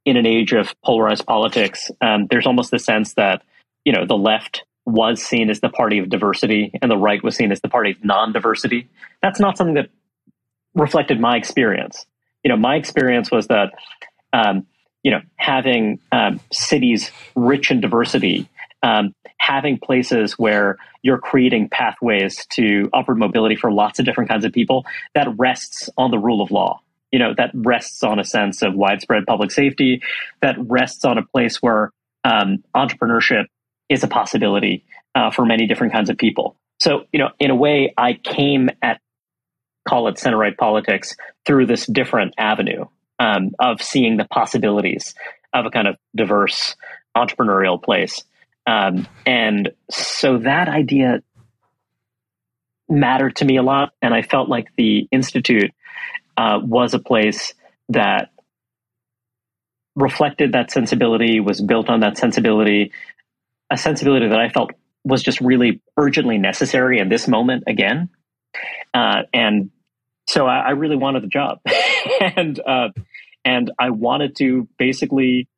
in 0.04 0.16
an 0.16 0.26
age 0.26 0.52
of 0.52 0.74
polarized 0.84 1.24
politics, 1.24 1.90
um, 2.00 2.26
there's 2.28 2.46
almost 2.46 2.70
the 2.70 2.78
sense 2.78 3.14
that, 3.14 3.42
you 3.84 3.92
know, 3.92 4.06
the 4.06 4.16
left 4.16 4.64
was 4.84 5.22
seen 5.22 5.50
as 5.50 5.60
the 5.60 5.68
party 5.68 5.98
of 5.98 6.08
diversity 6.08 6.72
and 6.82 6.90
the 6.90 6.96
right 6.96 7.22
was 7.22 7.36
seen 7.36 7.52
as 7.52 7.60
the 7.60 7.68
party 7.68 7.92
of 7.92 8.04
non 8.04 8.32
diversity. 8.32 8.88
That's 9.22 9.38
not 9.38 9.56
something 9.56 9.74
that 9.74 9.90
reflected 10.74 11.20
my 11.20 11.36
experience. 11.36 12.06
You 12.42 12.50
know, 12.50 12.56
my 12.56 12.74
experience 12.76 13.30
was 13.30 13.46
that 13.46 13.72
um, 14.32 14.66
you 15.04 15.10
know, 15.10 15.20
having 15.36 16.00
um, 16.10 16.40
cities 16.50 17.12
rich 17.36 17.70
in 17.70 17.80
diversity, 17.80 18.48
um, 18.84 19.14
having 19.38 19.78
places 19.78 20.34
where 20.34 20.76
you're 21.02 21.18
creating 21.18 21.68
pathways 21.70 22.46
to 22.50 22.88
upward 22.92 23.18
mobility 23.18 23.56
for 23.56 23.72
lots 23.72 23.98
of 23.98 24.04
different 24.04 24.28
kinds 24.28 24.44
of 24.44 24.52
people 24.52 24.84
that 25.14 25.26
rests 25.38 25.88
on 25.96 26.10
the 26.10 26.18
rule 26.18 26.42
of 26.42 26.50
law. 26.50 26.80
You 27.10 27.18
know, 27.18 27.34
that 27.36 27.50
rests 27.54 28.02
on 28.02 28.18
a 28.18 28.24
sense 28.24 28.62
of 28.62 28.74
widespread 28.74 29.24
public 29.26 29.50
safety, 29.50 30.02
that 30.42 30.56
rests 30.58 31.04
on 31.04 31.16
a 31.16 31.22
place 31.24 31.62
where 31.62 31.92
um, 32.24 32.62
entrepreneurship 32.76 33.46
is 33.88 34.04
a 34.04 34.08
possibility 34.08 34.84
uh, 35.14 35.30
for 35.30 35.46
many 35.46 35.66
different 35.66 35.92
kinds 35.92 36.10
of 36.10 36.18
people. 36.18 36.56
So, 36.80 37.04
you 37.12 37.18
know, 37.18 37.30
in 37.38 37.50
a 37.50 37.54
way, 37.54 37.94
I 37.96 38.14
came 38.14 38.68
at 38.82 39.00
call 39.88 40.08
it 40.08 40.18
center 40.18 40.36
right 40.36 40.56
politics 40.56 41.14
through 41.46 41.66
this 41.66 41.86
different 41.86 42.34
avenue 42.38 42.86
um, 43.18 43.52
of 43.58 43.80
seeing 43.80 44.16
the 44.16 44.24
possibilities 44.24 45.14
of 45.52 45.66
a 45.66 45.70
kind 45.70 45.86
of 45.86 45.96
diverse 46.16 46.74
entrepreneurial 47.16 47.82
place. 47.82 48.24
Um, 48.66 49.06
and 49.26 49.72
so 49.90 50.38
that 50.38 50.68
idea 50.68 51.22
mattered 52.88 53.36
to 53.36 53.44
me 53.44 53.56
a 53.56 53.62
lot. 53.62 53.92
And 54.02 54.14
I 54.14 54.22
felt 54.22 54.48
like 54.48 54.68
the 54.76 55.08
Institute 55.10 55.72
uh, 56.36 56.60
was 56.62 56.94
a 56.94 56.98
place 56.98 57.54
that 57.90 58.30
reflected 59.96 60.52
that 60.52 60.70
sensibility, 60.70 61.40
was 61.40 61.60
built 61.60 61.88
on 61.88 62.00
that 62.00 62.18
sensibility, 62.18 62.92
a 63.70 63.76
sensibility 63.76 64.28
that 64.28 64.40
I 64.40 64.48
felt 64.48 64.72
was 65.04 65.22
just 65.22 65.40
really 65.40 65.80
urgently 65.96 66.38
necessary 66.38 66.98
in 66.98 67.08
this 67.08 67.28
moment 67.28 67.64
again. 67.66 68.08
Uh, 68.92 69.22
and 69.32 69.70
so 70.26 70.46
I, 70.46 70.60
I, 70.60 70.70
really 70.70 70.96
wanted 70.96 71.22
the 71.22 71.28
job, 71.28 71.58
and 72.36 72.58
uh, 72.60 72.88
and 73.44 73.70
I 73.78 73.90
wanted 73.90 74.36
to 74.36 74.68
basically 74.78 75.48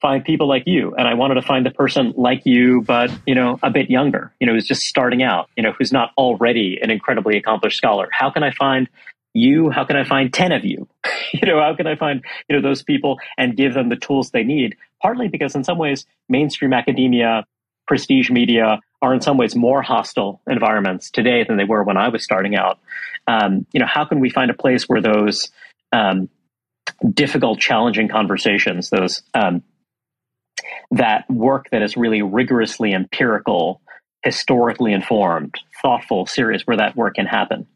find 0.00 0.24
people 0.24 0.48
like 0.48 0.64
you, 0.66 0.94
and 0.96 1.08
I 1.08 1.14
wanted 1.14 1.34
to 1.34 1.42
find 1.42 1.64
the 1.64 1.70
person 1.70 2.12
like 2.16 2.42
you, 2.44 2.82
but 2.82 3.10
you 3.26 3.34
know, 3.34 3.58
a 3.62 3.70
bit 3.70 3.90
younger. 3.90 4.32
You 4.40 4.46
know, 4.46 4.52
who's 4.52 4.66
just 4.66 4.82
starting 4.82 5.22
out. 5.22 5.48
You 5.56 5.62
know, 5.62 5.72
who's 5.72 5.92
not 5.92 6.10
already 6.18 6.78
an 6.82 6.90
incredibly 6.90 7.36
accomplished 7.36 7.76
scholar. 7.76 8.08
How 8.12 8.30
can 8.30 8.42
I 8.42 8.50
find 8.50 8.88
you? 9.32 9.70
How 9.70 9.84
can 9.84 9.96
I 9.96 10.04
find 10.04 10.32
ten 10.32 10.52
of 10.52 10.64
you? 10.64 10.88
you 11.32 11.46
know, 11.46 11.60
how 11.60 11.74
can 11.74 11.86
I 11.86 11.96
find 11.96 12.22
you 12.48 12.56
know 12.56 12.62
those 12.62 12.82
people 12.82 13.18
and 13.38 13.56
give 13.56 13.74
them 13.74 13.88
the 13.88 13.96
tools 13.96 14.30
they 14.30 14.44
need? 14.44 14.76
Partly 15.00 15.28
because 15.28 15.54
in 15.54 15.64
some 15.64 15.78
ways, 15.78 16.06
mainstream 16.28 16.72
academia, 16.72 17.46
prestige 17.86 18.30
media 18.30 18.80
are 19.02 19.14
in 19.14 19.20
some 19.20 19.36
ways 19.36 19.54
more 19.54 19.82
hostile 19.82 20.40
environments 20.48 21.10
today 21.10 21.44
than 21.44 21.56
they 21.56 21.64
were 21.64 21.82
when 21.82 21.96
I 21.96 22.08
was 22.08 22.24
starting 22.24 22.56
out. 22.56 22.78
Um, 23.26 23.66
you 23.72 23.80
know, 23.80 23.86
how 23.86 24.04
can 24.04 24.20
we 24.20 24.30
find 24.30 24.50
a 24.50 24.54
place 24.54 24.84
where 24.84 25.02
those 25.02 25.50
um, 25.92 26.28
difficult, 27.12 27.60
challenging 27.60 28.08
conversations, 28.08 28.90
those 28.90 29.22
um, 29.34 29.62
that 30.92 31.28
work 31.30 31.66
that 31.70 31.82
is 31.82 31.96
really 31.96 32.22
rigorously 32.22 32.92
empirical, 32.92 33.80
historically 34.22 34.92
informed, 34.92 35.54
thoughtful, 35.82 36.26
serious, 36.26 36.62
where 36.62 36.76
that 36.76 36.96
work 36.96 37.14
can 37.14 37.26
happen. 37.26 37.66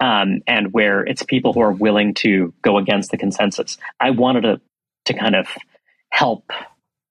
Um, 0.00 0.40
and 0.46 0.72
where 0.72 1.02
it's 1.02 1.24
people 1.24 1.52
who 1.52 1.60
are 1.60 1.72
willing 1.72 2.14
to 2.14 2.54
go 2.62 2.78
against 2.78 3.10
the 3.10 3.18
consensus. 3.18 3.76
I 3.98 4.10
wanted 4.10 4.42
to 4.42 4.60
to 5.06 5.14
kind 5.14 5.34
of 5.34 5.48
help 6.10 6.52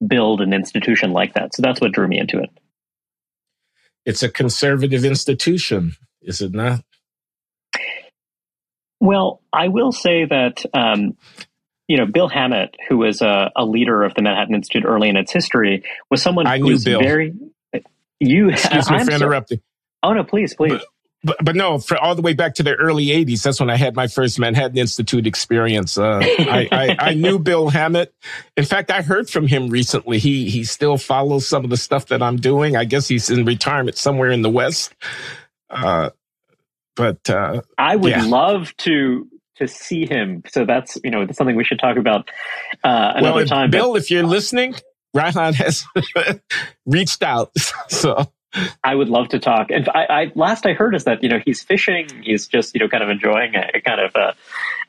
build 0.06 0.42
an 0.42 0.54
institution 0.54 1.12
like 1.12 1.34
that. 1.34 1.54
So 1.56 1.62
that's 1.62 1.82
what 1.82 1.92
drew 1.92 2.08
me 2.08 2.20
into 2.20 2.40
it. 2.40 2.50
It's 4.06 4.24
a 4.24 4.30
conservative 4.30 5.04
institution, 5.04 5.94
is 6.22 6.42
it 6.42 6.54
not? 6.54 6.82
Well, 9.00 9.42
I 9.52 9.68
will 9.68 9.92
say 9.92 10.26
that 10.26 10.64
um, 10.74 11.18
you 11.88 11.98
know 11.98 12.06
Bill 12.06 12.28
Hammett, 12.28 12.76
who 12.88 12.98
was 12.98 13.22
a, 13.22 13.52
a, 13.56 13.66
leader 13.66 14.04
of 14.04 14.14
the 14.14 14.22
Manhattan 14.22 14.56
Institute 14.56 14.84
early 14.86 15.10
in 15.10 15.18
its 15.18 15.32
history, 15.32 15.84
was 16.10 16.22
someone 16.22 16.48
I 16.48 16.60
who 16.60 16.66
was 16.66 16.84
Bill. 16.84 17.00
very. 17.00 17.34
You 18.20 18.50
excuse 18.50 18.90
me 18.90 18.98
I'm 18.98 19.06
for 19.06 19.12
interrupting. 19.12 19.62
oh 20.04 20.14
no, 20.14 20.24
please, 20.24 20.54
please. 20.56 20.72
But, 20.72 20.84
but, 21.24 21.38
but 21.44 21.56
no, 21.56 21.78
for 21.78 21.98
all 21.98 22.16
the 22.16 22.22
way 22.22 22.34
back 22.34 22.56
to 22.56 22.64
the 22.64 22.76
early 22.76 23.08
'80s, 23.08 23.44
that's 23.44 23.60
when 23.60 23.70
I 23.70 23.76
had 23.76 23.96
my 23.96 24.08
first 24.08 24.40
Manhattan 24.40 24.78
Institute 24.78 25.28
experience. 25.28 25.98
Uh, 25.98 26.20
I, 26.22 26.68
I, 26.72 26.96
I, 27.00 27.14
knew 27.14 27.38
Bill 27.40 27.70
Hammett. 27.70 28.14
In 28.56 28.66
fact, 28.66 28.92
I 28.92 29.02
heard 29.02 29.30
from 29.30 29.48
him 29.48 29.70
recently. 29.70 30.20
He 30.20 30.50
he 30.50 30.64
still 30.64 30.98
follows 30.98 31.48
some 31.48 31.64
of 31.64 31.70
the 31.70 31.78
stuff 31.78 32.08
that 32.08 32.22
I'm 32.22 32.38
doing. 32.38 32.76
I 32.76 32.86
guess 32.86 33.08
he's 33.08 33.30
in 33.30 33.46
retirement 33.46 33.98
somewhere 33.98 34.32
in 34.32 34.42
the 34.42 34.50
West. 34.50 34.96
Uh, 35.70 36.10
but 36.96 37.30
uh, 37.30 37.62
I 37.78 37.96
would 37.96 38.12
yeah. 38.12 38.26
love 38.26 38.76
to 38.78 39.28
to 39.58 39.68
see 39.68 40.06
him. 40.06 40.44
So 40.50 40.66
that's 40.66 40.98
you 41.04 41.12
know 41.12 41.26
that's 41.26 41.38
something 41.38 41.56
we 41.56 41.64
should 41.64 41.80
talk 41.80 41.98
about 41.98 42.30
uh, 42.84 43.14
another 43.16 43.36
well, 43.38 43.46
time. 43.46 43.70
Bill, 43.70 43.94
but, 43.94 44.02
if 44.02 44.12
you're 44.12 44.24
listening, 44.24 44.76
Reihan 45.16 45.54
has 45.56 45.86
reached 46.86 47.24
out. 47.24 47.52
So 47.90 48.28
I 48.84 48.96
would 48.96 49.10
love 49.10 49.30
to 49.30 49.40
talk. 49.40 49.70
And 49.70 49.88
I, 49.90 50.06
I, 50.10 50.32
last 50.36 50.66
I 50.66 50.74
heard 50.74 50.96
is 50.96 51.04
that 51.04 51.24
you 51.24 51.30
know 51.30 51.40
he's 51.44 51.64
fishing. 51.64 52.08
He's 52.24 52.48
just 52.48 52.74
you 52.74 52.80
know 52.80 52.88
kind 52.88 53.04
of 53.04 53.10
enjoying 53.10 53.56
a, 53.56 53.78
a 53.78 53.82
kind 53.82 54.02
of 54.02 54.16
a, 54.16 54.36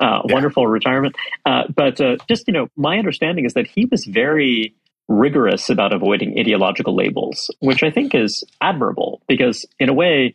uh, 0.01 0.23
yeah. 0.25 0.35
wonderful 0.35 0.67
retirement. 0.67 1.17
Uh, 1.45 1.65
but 1.75 2.01
uh, 2.01 2.17
just 2.29 2.45
you 2.47 2.53
know, 2.53 2.69
my 2.77 2.99
understanding 2.99 3.45
is 3.45 3.55
that 3.55 3.67
he 3.67 3.87
was 3.87 4.05
very 4.05 4.75
rigorous 5.09 5.71
about 5.71 5.93
avoiding 5.93 6.39
ideological 6.39 6.95
labels, 6.95 7.51
which 7.61 7.83
I 7.83 7.91
think 7.91 8.15
is 8.15 8.45
admirable 8.61 9.23
because 9.29 9.67
in 9.79 9.89
a 9.89 9.95
way. 9.95 10.35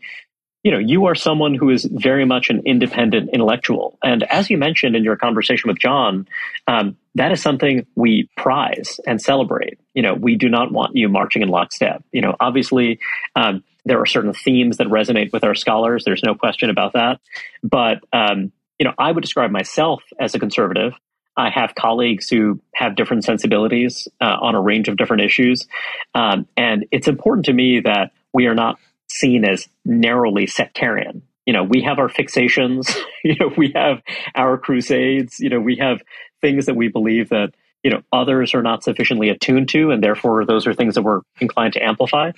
You 0.64 0.72
know, 0.72 0.80
you 0.80 1.06
are 1.06 1.16
someone 1.16 1.56
who 1.56 1.70
is 1.70 1.84
very 1.84 2.26
much 2.26 2.50
an 2.50 2.62
independent 2.66 3.30
intellectual, 3.34 3.98
and 4.04 4.24
as 4.24 4.50
you 4.50 4.58
mentioned 4.58 4.96
in 4.96 5.04
your 5.04 5.18
conversation 5.18 5.68
with 5.68 5.78
John, 5.78 6.26
um, 6.68 6.96
that 7.16 7.32
is 7.32 7.42
something 7.42 7.86
we 7.96 8.30
prize 8.38 9.00
and 9.06 9.22
celebrate. 9.22 9.78
You 9.94 10.02
know, 10.02 10.14
we 10.14 10.36
do 10.36 10.50
not 10.50 10.72
want 10.72 10.96
you 10.96 11.10
marching 11.10 11.42
in 11.42 11.50
lockstep. 11.50 12.04
You 12.12 12.22
know, 12.22 12.36
obviously, 12.40 13.00
um, 13.36 13.64
there 13.86 14.00
are 14.00 14.06
certain 14.06 14.34
themes 14.34 14.78
that 14.78 14.88
resonate 14.88 15.34
with 15.34 15.44
our 15.44 15.56
scholars. 15.56 16.06
There's 16.06 16.24
no 16.24 16.36
question 16.36 16.70
about 16.70 16.94
that. 16.94 17.20
But, 17.62 18.00
um, 18.14 18.52
you 18.80 18.86
know, 18.86 18.94
I 18.98 19.12
would 19.12 19.22
describe 19.22 19.52
myself 19.52 20.02
as 20.20 20.34
a 20.34 20.40
conservative. 20.40 20.94
I 21.36 21.50
have 21.50 21.76
colleagues 21.76 22.30
who 22.30 22.62
have 22.76 22.96
different 22.96 23.24
sensibilities 23.24 24.08
uh, 24.22 24.38
on 24.40 24.56
a 24.56 24.62
range 24.62 24.88
of 24.88 24.98
different 24.98 25.24
issues. 25.24 25.68
Um, 26.16 26.48
and 26.56 26.86
it's 26.92 27.08
important 27.08 27.46
to 27.46 27.54
me 27.54 27.82
that 27.82 28.12
we 28.34 28.46
are 28.46 28.56
not 28.56 28.80
seen 29.14 29.46
as 29.46 29.68
narrowly 29.86 30.48
sectarian 30.48 31.22
you 31.46 31.54
know 31.54 31.64
we 31.64 31.82
have 31.82 32.00
our 32.00 32.10
fixations 32.10 32.96
you 33.24 33.36
know 33.40 33.52
we 33.58 33.72
have 33.76 34.02
our 34.36 34.58
crusades 34.58 35.40
you 35.40 35.50
know 35.50 35.60
we 35.60 35.78
have 35.78 36.02
things 36.42 36.66
that 36.66 36.76
we 36.76 36.88
believe 36.88 37.30
that 37.30 37.54
you 37.84 37.92
know 37.92 38.02
others 38.12 38.56
are 38.56 38.64
not 38.64 38.84
sufficiently 38.84 39.30
attuned 39.30 39.70
to, 39.70 39.92
and 39.92 40.04
therefore 40.04 40.46
those 40.46 40.66
are 40.66 40.74
things 40.74 40.96
that 40.96 41.04
we're 41.04 41.22
inclined 41.40 41.74
to 41.74 41.84
amplify. 41.84 42.32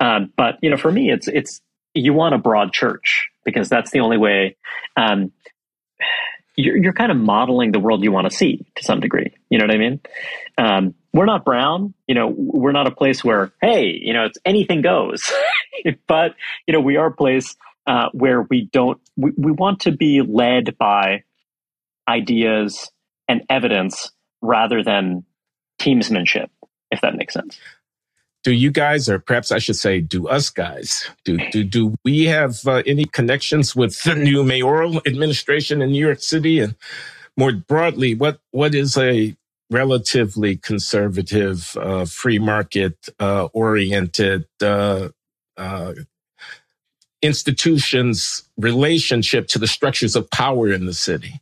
Um, 0.00 0.32
but 0.36 0.58
you 0.62 0.70
know, 0.70 0.76
for 0.76 0.92
me, 0.92 1.10
it's 1.10 1.26
it's 1.28 1.60
you 1.94 2.12
want 2.12 2.34
a 2.34 2.38
broad 2.38 2.72
church 2.72 3.28
because 3.44 3.68
that's 3.68 3.90
the 3.90 4.00
only 4.00 4.18
way. 4.18 4.56
Um, 4.96 5.32
you're, 6.54 6.76
you're 6.76 6.92
kind 6.92 7.10
of 7.10 7.16
modeling 7.16 7.72
the 7.72 7.80
world 7.80 8.04
you 8.04 8.12
want 8.12 8.30
to 8.30 8.36
see 8.36 8.66
to 8.76 8.84
some 8.84 9.00
degree. 9.00 9.32
You 9.48 9.58
know 9.58 9.64
what 9.64 9.74
I 9.74 9.78
mean? 9.78 10.00
Um, 10.58 10.94
we're 11.12 11.26
not 11.26 11.44
brown. 11.44 11.94
You 12.06 12.14
know, 12.14 12.34
we're 12.36 12.72
not 12.72 12.86
a 12.86 12.90
place 12.90 13.22
where, 13.22 13.52
hey, 13.60 13.98
you 14.00 14.12
know, 14.12 14.24
it's 14.24 14.38
anything 14.44 14.82
goes. 14.82 15.22
but 16.06 16.34
you 16.66 16.72
know, 16.72 16.80
we 16.80 16.96
are 16.96 17.06
a 17.06 17.12
place 17.12 17.56
uh, 17.86 18.08
where 18.12 18.42
we 18.42 18.68
don't. 18.72 19.00
We, 19.16 19.32
we 19.36 19.52
want 19.52 19.80
to 19.80 19.92
be 19.92 20.22
led 20.22 20.76
by 20.78 21.24
ideas 22.08 22.90
and 23.28 23.42
evidence 23.48 24.10
rather 24.40 24.82
than 24.82 25.24
teamsmanship, 25.80 26.48
if 26.90 27.00
that 27.00 27.16
makes 27.16 27.34
sense. 27.34 27.58
Do 28.44 28.52
you 28.52 28.72
guys, 28.72 29.08
or 29.08 29.20
perhaps 29.20 29.52
I 29.52 29.58
should 29.58 29.76
say, 29.76 30.00
do 30.00 30.26
us 30.28 30.50
guys, 30.50 31.08
do 31.24 31.38
do 31.50 31.62
do 31.62 31.94
we 32.04 32.24
have 32.24 32.66
uh, 32.66 32.82
any 32.86 33.04
connections 33.04 33.76
with 33.76 34.02
the 34.02 34.16
new 34.16 34.42
mayoral 34.42 34.98
administration 35.06 35.80
in 35.80 35.92
New 35.92 36.04
York 36.04 36.20
City, 36.20 36.58
and 36.58 36.74
more 37.36 37.52
broadly, 37.52 38.14
what 38.16 38.40
what 38.50 38.74
is 38.74 38.96
a 38.96 39.36
relatively 39.72 40.56
conservative, 40.56 41.76
uh, 41.80 42.04
free 42.04 42.38
market 42.38 42.96
uh, 43.18 43.48
oriented 43.52 44.44
uh, 44.60 45.08
uh, 45.56 45.94
institutions 47.22 48.44
relationship 48.56 49.48
to 49.48 49.58
the 49.58 49.66
structures 49.66 50.14
of 50.14 50.30
power 50.30 50.70
in 50.70 50.86
the 50.86 50.94
city? 50.94 51.40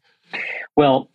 Well, 0.76 1.10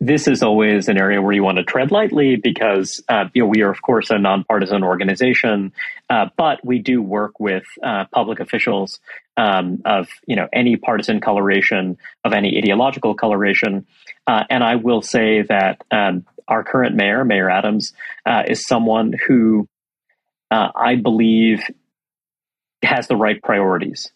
this 0.00 0.26
is 0.26 0.42
always 0.42 0.88
an 0.88 0.98
area 0.98 1.22
where 1.22 1.32
you 1.32 1.44
want 1.44 1.58
to 1.58 1.64
tread 1.64 1.90
lightly 1.92 2.36
because 2.36 3.02
uh, 3.08 3.26
you 3.32 3.42
know 3.42 3.48
we 3.48 3.62
are, 3.62 3.70
of 3.70 3.80
course, 3.80 4.10
a 4.10 4.18
nonpartisan 4.18 4.82
organization, 4.82 5.72
uh, 6.10 6.26
but 6.36 6.62
we 6.64 6.78
do 6.78 7.00
work 7.00 7.38
with 7.38 7.64
uh, 7.82 8.04
public 8.12 8.40
officials 8.40 9.00
um, 9.36 9.80
of 9.84 10.08
you 10.26 10.36
know 10.36 10.48
any 10.52 10.76
partisan 10.76 11.20
coloration, 11.20 11.96
of 12.24 12.32
any 12.32 12.58
ideological 12.58 13.14
coloration, 13.14 13.86
uh, 14.26 14.44
and 14.50 14.62
I 14.64 14.76
will 14.76 15.00
say 15.00 15.42
that 15.42 15.82
um, 15.90 16.26
our 16.48 16.64
current 16.64 16.96
mayor, 16.96 17.24
Mayor 17.24 17.50
Adams, 17.50 17.92
uh, 18.26 18.42
is 18.46 18.66
someone 18.66 19.12
who 19.26 19.68
uh, 20.50 20.68
I 20.74 20.96
believe 20.96 21.62
has 22.82 23.08
the 23.08 23.16
right 23.16 23.42
priorities. 23.42 24.10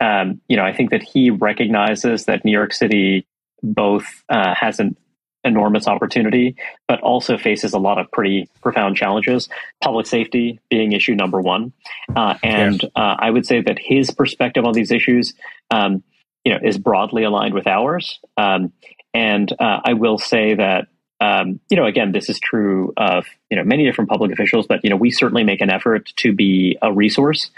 Um, 0.00 0.40
you 0.48 0.56
know, 0.56 0.64
I 0.64 0.72
think 0.72 0.90
that 0.90 1.02
he 1.02 1.30
recognizes 1.30 2.24
that 2.26 2.44
New 2.44 2.52
York 2.52 2.72
City 2.72 3.26
both 3.62 4.04
uh, 4.28 4.54
has 4.54 4.80
an 4.80 4.96
enormous 5.44 5.88
opportunity, 5.88 6.56
but 6.88 7.00
also 7.00 7.36
faces 7.36 7.72
a 7.72 7.78
lot 7.78 7.98
of 7.98 8.10
pretty 8.10 8.48
profound 8.62 8.96
challenges. 8.96 9.48
Public 9.82 10.06
safety 10.06 10.60
being 10.70 10.92
issue 10.92 11.14
number 11.14 11.40
one, 11.40 11.72
uh, 12.14 12.34
and 12.42 12.82
yes. 12.82 12.90
uh, 12.94 13.16
I 13.18 13.30
would 13.30 13.46
say 13.46 13.60
that 13.60 13.78
his 13.78 14.10
perspective 14.10 14.64
on 14.64 14.72
these 14.72 14.90
issues, 14.90 15.34
um, 15.70 16.02
you 16.44 16.52
know, 16.52 16.60
is 16.62 16.78
broadly 16.78 17.24
aligned 17.24 17.54
with 17.54 17.66
ours. 17.66 18.18
Um, 18.36 18.72
and 19.14 19.52
uh, 19.58 19.80
I 19.84 19.92
will 19.94 20.18
say 20.18 20.54
that 20.54 20.88
um, 21.22 21.60
you 21.70 21.76
know, 21.76 21.86
again, 21.86 22.10
this 22.10 22.28
is 22.28 22.40
true 22.40 22.92
of 22.96 23.26
you 23.48 23.56
know 23.56 23.62
many 23.62 23.84
different 23.84 24.10
public 24.10 24.32
officials, 24.32 24.66
but 24.66 24.80
you 24.82 24.90
know, 24.90 24.96
we 24.96 25.12
certainly 25.12 25.44
make 25.44 25.60
an 25.60 25.70
effort 25.70 26.12
to 26.16 26.32
be 26.32 26.76
a 26.82 26.92
resource. 26.92 27.50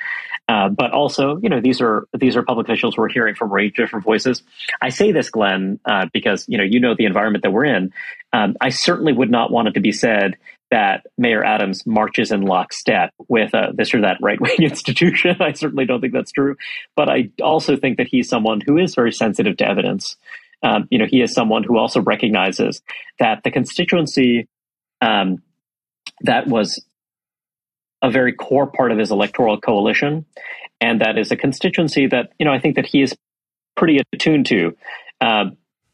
Uh, 0.46 0.68
but 0.68 0.90
also, 0.90 1.38
you 1.38 1.48
know, 1.48 1.62
these 1.62 1.80
are 1.80 2.06
these 2.12 2.36
are 2.36 2.42
public 2.42 2.68
officials 2.68 2.98
we're 2.98 3.08
hearing 3.08 3.34
from 3.34 3.50
range 3.50 3.70
of 3.70 3.86
different 3.86 4.04
voices. 4.04 4.42
I 4.82 4.90
say 4.90 5.12
this, 5.12 5.30
Glenn, 5.30 5.80
uh, 5.86 6.08
because 6.12 6.44
you 6.46 6.58
know 6.58 6.64
you 6.64 6.78
know 6.78 6.94
the 6.94 7.06
environment 7.06 7.42
that 7.42 7.52
we're 7.52 7.64
in. 7.64 7.94
Um, 8.34 8.54
I 8.60 8.68
certainly 8.68 9.14
would 9.14 9.30
not 9.30 9.50
want 9.50 9.68
it 9.68 9.74
to 9.74 9.80
be 9.80 9.92
said 9.92 10.36
that 10.70 11.06
Mayor 11.16 11.42
Adams 11.42 11.86
marches 11.86 12.32
in 12.32 12.42
lockstep 12.42 13.14
with 13.28 13.54
uh, 13.54 13.72
this 13.74 13.94
or 13.94 14.02
that 14.02 14.18
right 14.20 14.40
wing 14.40 14.56
institution. 14.58 15.36
I 15.40 15.52
certainly 15.52 15.86
don't 15.86 16.02
think 16.02 16.12
that's 16.12 16.32
true. 16.32 16.56
But 16.96 17.08
I 17.08 17.30
also 17.42 17.76
think 17.76 17.96
that 17.96 18.08
he's 18.08 18.28
someone 18.28 18.60
who 18.60 18.76
is 18.76 18.94
very 18.94 19.12
sensitive 19.12 19.56
to 19.58 19.66
evidence 19.66 20.16
um, 20.64 20.88
you 20.90 20.98
know, 20.98 21.06
he 21.06 21.20
is 21.20 21.32
someone 21.32 21.62
who 21.62 21.76
also 21.76 22.00
recognizes 22.00 22.82
that 23.18 23.42
the 23.44 23.50
constituency 23.50 24.48
um, 25.02 25.42
that 26.22 26.46
was 26.46 26.82
a 28.02 28.10
very 28.10 28.32
core 28.32 28.66
part 28.66 28.90
of 28.90 28.98
his 28.98 29.10
electoral 29.10 29.60
coalition, 29.60 30.24
and 30.80 31.02
that 31.02 31.18
is 31.18 31.30
a 31.30 31.36
constituency 31.36 32.06
that 32.06 32.32
you 32.38 32.46
know 32.46 32.52
I 32.52 32.58
think 32.58 32.76
that 32.76 32.86
he 32.86 33.02
is 33.02 33.14
pretty 33.76 34.00
attuned 34.12 34.46
to, 34.46 34.76
uh, 35.20 35.44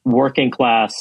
working 0.05 0.51
class, 0.51 0.95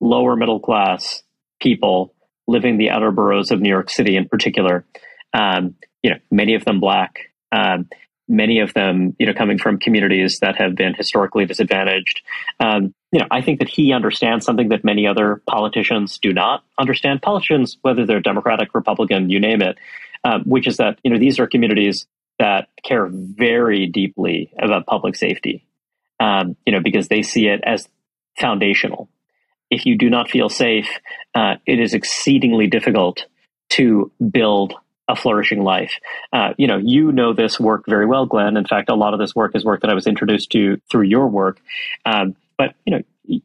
lower 0.00 0.36
middle 0.36 0.60
class 0.60 1.22
people 1.60 2.14
living 2.46 2.76
the 2.76 2.90
outer 2.90 3.10
boroughs 3.10 3.50
of 3.50 3.60
New 3.60 3.70
York 3.70 3.88
City 3.88 4.16
in 4.16 4.28
particular. 4.28 4.84
Um, 5.32 5.76
you 6.02 6.10
know, 6.10 6.18
many 6.30 6.54
of 6.54 6.64
them 6.66 6.78
black. 6.78 7.30
Um, 7.52 7.88
many 8.28 8.60
of 8.60 8.74
them, 8.74 9.14
you 9.18 9.26
know, 9.26 9.34
coming 9.34 9.58
from 9.58 9.78
communities 9.78 10.38
that 10.40 10.56
have 10.56 10.74
been 10.74 10.94
historically 10.94 11.46
disadvantaged. 11.46 12.22
Um, 12.60 12.94
you 13.14 13.20
know, 13.20 13.28
I 13.30 13.42
think 13.42 13.60
that 13.60 13.68
he 13.68 13.92
understands 13.92 14.44
something 14.44 14.70
that 14.70 14.82
many 14.82 15.06
other 15.06 15.40
politicians 15.48 16.18
do 16.18 16.32
not 16.32 16.64
understand. 16.80 17.22
Politicians, 17.22 17.78
whether 17.82 18.04
they're 18.04 18.18
Democratic, 18.18 18.74
Republican, 18.74 19.30
you 19.30 19.38
name 19.38 19.62
it, 19.62 19.78
um, 20.24 20.42
which 20.42 20.66
is 20.66 20.78
that 20.78 20.98
you 21.04 21.12
know 21.12 21.18
these 21.18 21.38
are 21.38 21.46
communities 21.46 22.08
that 22.40 22.68
care 22.82 23.06
very 23.06 23.86
deeply 23.86 24.52
about 24.58 24.86
public 24.86 25.14
safety. 25.14 25.64
Um, 26.18 26.56
you 26.66 26.72
know, 26.72 26.80
because 26.80 27.06
they 27.06 27.22
see 27.22 27.46
it 27.46 27.60
as 27.64 27.88
foundational. 28.36 29.08
If 29.70 29.86
you 29.86 29.96
do 29.96 30.10
not 30.10 30.28
feel 30.28 30.48
safe, 30.48 30.88
uh, 31.36 31.56
it 31.66 31.78
is 31.78 31.94
exceedingly 31.94 32.66
difficult 32.66 33.26
to 33.70 34.10
build 34.28 34.74
a 35.06 35.14
flourishing 35.14 35.62
life. 35.62 35.92
Uh, 36.32 36.54
you 36.56 36.66
know, 36.66 36.78
you 36.78 37.12
know 37.12 37.32
this 37.32 37.60
work 37.60 37.84
very 37.86 38.06
well, 38.06 38.26
Glenn. 38.26 38.56
In 38.56 38.64
fact, 38.64 38.88
a 38.88 38.94
lot 38.94 39.14
of 39.14 39.20
this 39.20 39.36
work 39.36 39.54
is 39.54 39.64
work 39.64 39.82
that 39.82 39.90
I 39.90 39.94
was 39.94 40.08
introduced 40.08 40.50
to 40.50 40.80
through 40.90 41.02
your 41.02 41.28
work. 41.28 41.60
Um, 42.04 42.34
but 42.56 42.74
you 42.84 42.92
know, 42.92 43.40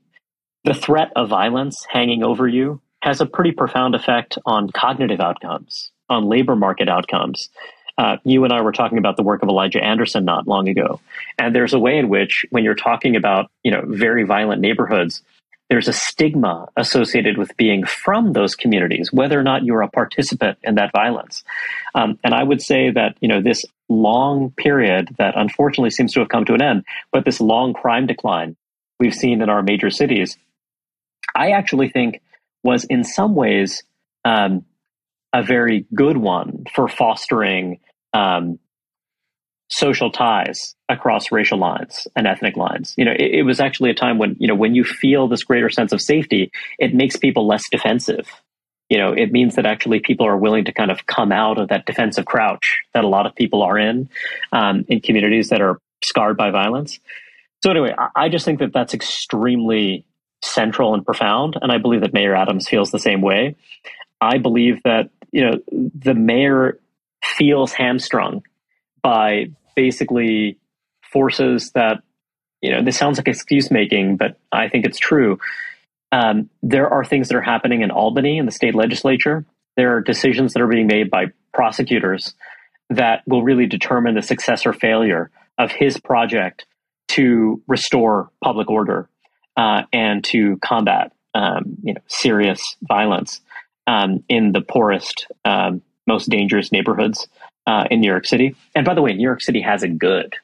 the 0.63 0.74
threat 0.74 1.12
of 1.16 1.30
violence 1.30 1.86
hanging 1.89 2.24
over 2.24 2.48
you 2.48 2.82
has 3.01 3.22
a 3.22 3.25
pretty 3.25 3.51
profound 3.51 3.96
effect 3.96 4.38
on 4.46 4.70
cognitive 4.70 5.20
outcomes, 5.20 5.92
on 6.10 6.28
labor 6.28 6.56
market 6.56 6.89
outcomes. 6.89 7.50
Uh, 7.98 8.18
you 8.24 8.44
and 8.44 8.54
I 8.54 8.62
were 8.62 8.72
talking 8.72 8.98
about 8.98 9.18
the 9.18 9.24
work 9.24 9.44
of 9.44 9.50
Elijah 9.50 9.84
Anderson 9.84 10.24
not 10.24 10.48
long 10.48 10.70
ago, 10.70 11.01
and 11.38 11.54
there's 11.54 11.74
a 11.74 11.80
way 11.80 11.98
in 11.98 12.08
which, 12.08 12.46
when 12.50 12.63
you're 12.63 12.75
talking 12.75 13.16
about 13.16 13.51
you 13.63 13.72
know 13.72 13.84
very 13.86 14.24
violent 14.24 14.62
neighborhoods, 14.62 15.22
there's 15.70 15.88
a 15.88 15.94
stigma 15.94 16.68
associated 16.78 17.38
with 17.38 17.56
being 17.58 17.86
from 17.86 18.34
those 18.34 18.56
communities, 18.56 19.12
whether 19.12 19.39
or 19.39 19.43
not 19.43 19.63
you're 19.63 19.82
a 19.82 19.89
participant 19.89 20.58
in 20.63 20.76
that 20.76 20.91
violence. 20.93 21.43
Um, 21.93 22.17
and 22.24 22.34
I 22.34 22.43
would 22.43 22.62
say 22.62 22.89
that 22.91 23.17
you 23.19 23.28
know 23.28 23.41
this 23.41 23.65
long 23.89 24.52
period 24.52 25.10
that 25.17 25.34
unfortunately 25.36 25.89
seems 25.89 26.13
to 26.13 26.19
have 26.22 26.30
come 26.30 26.45
to 26.45 26.54
an 26.54 26.62
end, 26.62 26.86
but 27.12 27.26
this 27.26 27.41
long 27.41 27.74
crime 27.74 28.08
decline 28.08 28.56
we've 28.99 29.13
seen 29.13 29.41
in 29.41 29.49
our 29.49 29.63
major 29.63 29.89
cities, 29.89 30.38
I 31.35 31.51
actually 31.51 31.89
think 31.89 32.21
was 32.63 32.83
in 32.83 33.03
some 33.03 33.35
ways 33.35 33.83
um, 34.25 34.65
a 35.33 35.43
very 35.43 35.85
good 35.93 36.17
one 36.17 36.65
for 36.73 36.88
fostering 36.88 37.79
um, 38.13 38.59
social 39.69 40.12
ties 40.12 40.75
across 40.89 41.31
racial 41.31 41.59
lines 41.59 42.07
and 42.15 42.27
ethnic 42.27 42.57
lines. 42.57 42.93
You 42.97 43.05
know, 43.05 43.12
it, 43.12 43.35
it, 43.35 43.43
was 43.43 43.59
actually 43.59 43.91
a 43.91 43.93
time 43.93 44.17
when, 44.17 44.35
you 44.39 44.47
know, 44.47 44.55
when 44.55 44.73
you 44.73 44.83
feel 44.83 45.27
this 45.27 45.43
greater 45.43 45.69
sense 45.69 45.93
of 45.93 46.01
safety, 46.01 46.51
it 46.79 46.93
makes 46.93 47.15
people 47.15 47.47
less 47.47 47.63
defensive. 47.69 48.27
You 48.89 48.97
know, 48.97 49.13
it 49.13 49.31
means 49.31 49.55
that 49.55 49.67
actually 49.67 49.99
people 49.99 50.25
are 50.25 50.35
willing 50.35 50.65
to 50.65 50.71
kind 50.71 50.89
of 50.89 51.05
come 51.05 51.31
out 51.31 51.59
of 51.59 51.69
that 51.69 51.85
defensive 51.85 52.25
crouch 52.25 52.79
that 52.95 53.03
a 53.03 53.07
lot 53.07 53.27
of 53.27 53.35
people 53.35 53.62
are 53.62 53.77
in, 53.77 54.09
um, 54.51 54.85
in 54.88 54.99
communities 55.01 55.49
that 55.49 55.62
are 55.62 55.79
scarred 56.03 56.35
by 56.35 56.49
violence. 56.49 56.99
So 57.62 57.72
anyway, 57.72 57.93
I, 58.15 58.30
just 58.30 58.45
think 58.45 58.60
that 58.60 58.72
that's 58.74 58.93
extremely 58.93 60.06
central 60.41 60.93
and 60.93 61.06
profound. 61.06 61.58
And 61.62 61.72
I 61.72 61.78
believe 61.78 62.02
that 62.02 62.13
Mayor 62.13 62.36
Adams 62.36 62.69
feels 62.69 62.91
the 62.91 63.00
same 63.00 63.22
way. 63.22 63.58
I 64.22 64.38
believe 64.38 64.82
that, 64.86 65.10
you 65.32 65.45
know, 65.45 65.60
the 65.93 66.13
mayor 66.13 66.80
feels 67.24 67.74
hamstrung 67.74 68.43
by 69.02 69.52
basically 69.76 70.58
forces 71.12 71.72
that 71.72 72.04
you 72.62 72.72
know 72.72 72.84
this 72.84 72.98
sounds 72.98 73.17
like 73.17 73.28
excuse 73.28 73.72
making 73.72 74.17
but 74.17 74.38
i 74.52 74.67
think 74.67 74.86
it's 74.86 75.00
true 75.00 75.39
um, 76.12 76.50
there 76.63 76.89
are 76.89 77.06
things 77.06 77.28
that 77.28 77.38
are 77.38 77.41
happening 77.41 77.82
in 77.82 77.91
albany 77.91 78.38
in 78.38 78.45
the 78.45 78.52
state 78.52 78.76
legislature 78.76 79.45
there 79.78 79.95
are 79.95 80.02
decisions 80.02 80.54
that 80.54 80.62
are 80.62 80.67
being 80.67 80.88
made 80.88 81.10
by 81.10 81.28
prosecutors 81.54 82.36
that 82.89 83.24
will 83.28 83.43
really 83.43 83.65
determine 83.65 84.15
the 84.15 84.22
success 84.22 84.65
or 84.65 84.74
failure 84.74 85.30
of 85.58 85.72
his 85.72 86.00
project 86.00 86.65
to 87.10 87.62
restore 87.67 88.30
public 88.43 88.69
order 88.69 89.10
uh, 89.58 89.84
and 89.91 90.24
to 90.24 90.58
combat 90.58 91.12
um, 91.36 91.78
you 91.84 91.93
know 91.93 92.02
serious 92.08 92.76
violence 92.82 93.41
um, 93.88 94.24
in 94.30 94.52
the 94.52 94.62
poorest 94.62 95.28
um, 95.45 95.82
most 96.08 96.30
dangerous 96.30 96.72
neighborhoods 96.72 97.28
uh, 97.67 97.86
in 97.91 98.02
New 98.02 98.10
York 98.10 98.26
City. 98.26 98.56
And 98.76 98.86
by 98.86 98.95
the 98.95 99.02
way, 99.02 99.13
New 99.13 99.24
York 99.24 99.41
City 99.41 99.62
has 99.62 99.84
it 99.84 99.98
good 100.00 100.36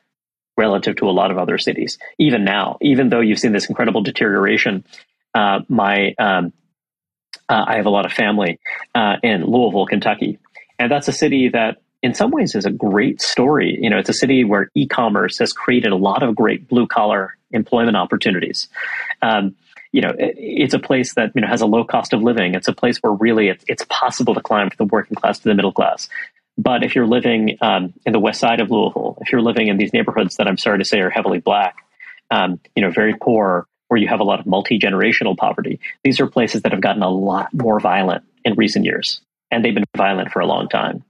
relative 0.58 0.96
to 0.98 1.10
a 1.10 1.12
lot 1.12 1.32
of 1.32 1.38
other 1.38 1.58
cities. 1.58 1.98
Even 2.20 2.46
now, 2.46 2.78
even 2.82 3.10
though 3.10 3.20
you've 3.20 3.40
seen 3.40 3.52
this 3.52 3.68
incredible 3.68 4.02
deterioration, 4.02 4.86
uh, 5.34 5.62
my 5.68 6.14
um, 6.18 6.54
uh, 7.50 7.66
I 7.68 7.76
have 7.76 7.86
a 7.86 7.90
lot 7.90 8.06
of 8.06 8.14
family 8.14 8.60
uh, 8.94 9.18
in 9.22 9.44
Louisville, 9.44 9.86
Kentucky, 9.86 10.40
and 10.80 10.92
that's 10.92 11.08
a 11.08 11.14
city 11.14 11.50
that. 11.50 11.78
In 12.06 12.14
some 12.14 12.30
ways, 12.30 12.54
is 12.54 12.66
a 12.66 12.72
great 12.72 13.20
story. 13.20 13.80
You 13.82 13.90
know, 13.90 13.98
it's 13.98 14.10
a 14.10 14.14
city 14.14 14.44
where 14.44 14.70
e-commerce 14.76 15.40
has 15.40 15.52
created 15.52 15.92
a 15.92 15.96
lot 15.96 16.22
of 16.22 16.36
great 16.36 16.68
blue 16.68 16.86
collar 16.86 17.36
employment 17.50 17.98
opportunities. 17.98 18.70
Um, 19.24 19.56
you 19.92 20.02
know, 20.02 20.12
it, 20.12 20.36
it's 20.38 20.76
a 20.76 20.80
place 20.80 21.16
that 21.16 21.32
you 21.34 21.42
know 21.42 21.48
has 21.48 21.62
a 21.62 21.66
low 21.66 21.84
cost 21.84 22.14
of 22.14 22.22
living. 22.22 22.54
It's 22.54 22.68
a 22.68 22.74
place 22.74 23.00
where 23.00 23.12
really 23.12 23.48
it's, 23.48 23.66
it's 23.68 23.84
possible 23.90 24.36
to 24.36 24.42
climb 24.42 24.70
from 24.70 24.86
the 24.86 24.92
working 24.94 25.16
class 25.16 25.40
to 25.40 25.50
the 25.50 25.56
middle 25.56 25.72
class. 25.72 26.08
But 26.60 26.84
if 26.84 26.94
you're 26.94 27.08
living 27.08 27.58
um, 27.62 27.92
in 28.06 28.14
the 28.14 28.20
west 28.20 28.40
side 28.40 28.60
of 28.60 28.70
Louisville, 28.70 29.18
if 29.22 29.32
you're 29.32 29.42
living 29.42 29.68
in 29.68 29.78
these 29.78 29.92
neighborhoods 29.92 30.36
that 30.36 30.48
I'm 30.48 30.60
sorry 30.60 30.78
to 30.78 30.86
say 30.86 31.00
are 31.00 31.10
heavily 31.10 31.40
black, 31.40 31.78
um, 32.30 32.60
you 32.76 32.84
know, 32.84 32.92
very 32.92 33.16
poor, 33.20 33.66
where 33.88 34.00
you 34.00 34.08
have 34.08 34.20
a 34.20 34.24
lot 34.24 34.40
of 34.40 34.46
multi 34.46 34.78
generational 34.78 35.36
poverty, 35.36 35.80
these 36.04 36.20
are 36.20 36.28
places 36.28 36.62
that 36.62 36.72
have 36.72 36.82
gotten 36.82 37.02
a 37.02 37.10
lot 37.10 37.52
more 37.52 37.80
violent 37.80 38.24
in 38.44 38.54
recent 38.54 38.86
years, 38.86 39.22
and 39.50 39.66
they've 39.66 39.74
been 39.74 39.86
violent 39.98 40.32
for 40.32 40.40
a 40.40 40.46
long 40.46 40.70
time. 40.70 41.04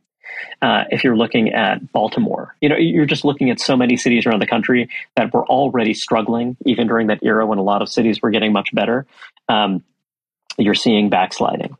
Uh, 0.61 0.83
if 0.89 1.03
you're 1.03 1.17
looking 1.17 1.53
at 1.53 1.91
Baltimore, 1.91 2.55
you 2.61 2.69
know, 2.69 2.77
you're 2.77 3.05
just 3.05 3.25
looking 3.25 3.49
at 3.49 3.59
so 3.59 3.75
many 3.75 3.97
cities 3.97 4.25
around 4.25 4.41
the 4.41 4.47
country 4.47 4.89
that 5.15 5.33
were 5.33 5.45
already 5.45 5.93
struggling, 5.93 6.57
even 6.65 6.87
during 6.87 7.07
that 7.07 7.19
era 7.23 7.45
when 7.45 7.57
a 7.57 7.63
lot 7.63 7.81
of 7.81 7.89
cities 7.89 8.21
were 8.21 8.31
getting 8.31 8.53
much 8.53 8.73
better. 8.73 9.05
Um, 9.49 9.83
you're 10.57 10.75
seeing 10.75 11.09
backsliding. 11.09 11.77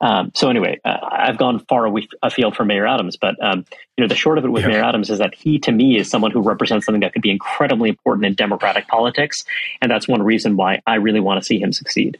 Um, 0.00 0.32
so 0.34 0.50
anyway, 0.50 0.80
uh, 0.84 0.98
I've 1.02 1.38
gone 1.38 1.60
far 1.60 1.84
away 1.84 2.08
afield 2.22 2.56
from 2.56 2.68
Mayor 2.68 2.86
Adams, 2.86 3.16
but 3.16 3.42
um, 3.42 3.64
you 3.96 4.02
know 4.02 4.08
the 4.08 4.14
short 4.14 4.38
of 4.38 4.44
it 4.44 4.50
with 4.50 4.62
yeah. 4.62 4.68
Mayor 4.68 4.82
Adams 4.82 5.10
is 5.10 5.18
that 5.18 5.34
he, 5.34 5.58
to 5.60 5.72
me, 5.72 5.96
is 5.98 6.10
someone 6.10 6.30
who 6.30 6.42
represents 6.42 6.86
something 6.86 7.00
that 7.00 7.12
could 7.12 7.22
be 7.22 7.30
incredibly 7.30 7.88
important 7.88 8.26
in 8.26 8.34
democratic 8.34 8.86
politics, 8.86 9.44
and 9.80 9.90
that's 9.90 10.06
one 10.06 10.22
reason 10.22 10.56
why 10.56 10.82
I 10.86 10.96
really 10.96 11.20
want 11.20 11.40
to 11.40 11.44
see 11.44 11.58
him 11.58 11.72
succeed. 11.72 12.18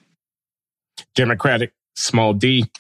Democratic, 1.15 1.73
small 1.95 2.33
d. 2.33 2.71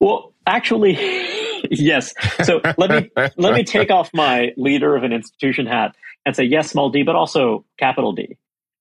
Well, 0.00 0.32
actually, 0.46 0.94
yes. 1.70 2.12
So 2.44 2.60
let 2.76 2.90
me 2.90 3.10
let 3.36 3.54
me 3.54 3.64
take 3.64 3.90
off 3.90 4.10
my 4.12 4.52
leader 4.56 4.96
of 4.96 5.04
an 5.04 5.12
institution 5.12 5.66
hat 5.66 5.94
and 6.26 6.34
say 6.36 6.44
yes, 6.44 6.70
small 6.70 6.90
d, 6.90 7.02
but 7.02 7.14
also 7.14 7.64
capital 7.78 8.12
D. 8.12 8.36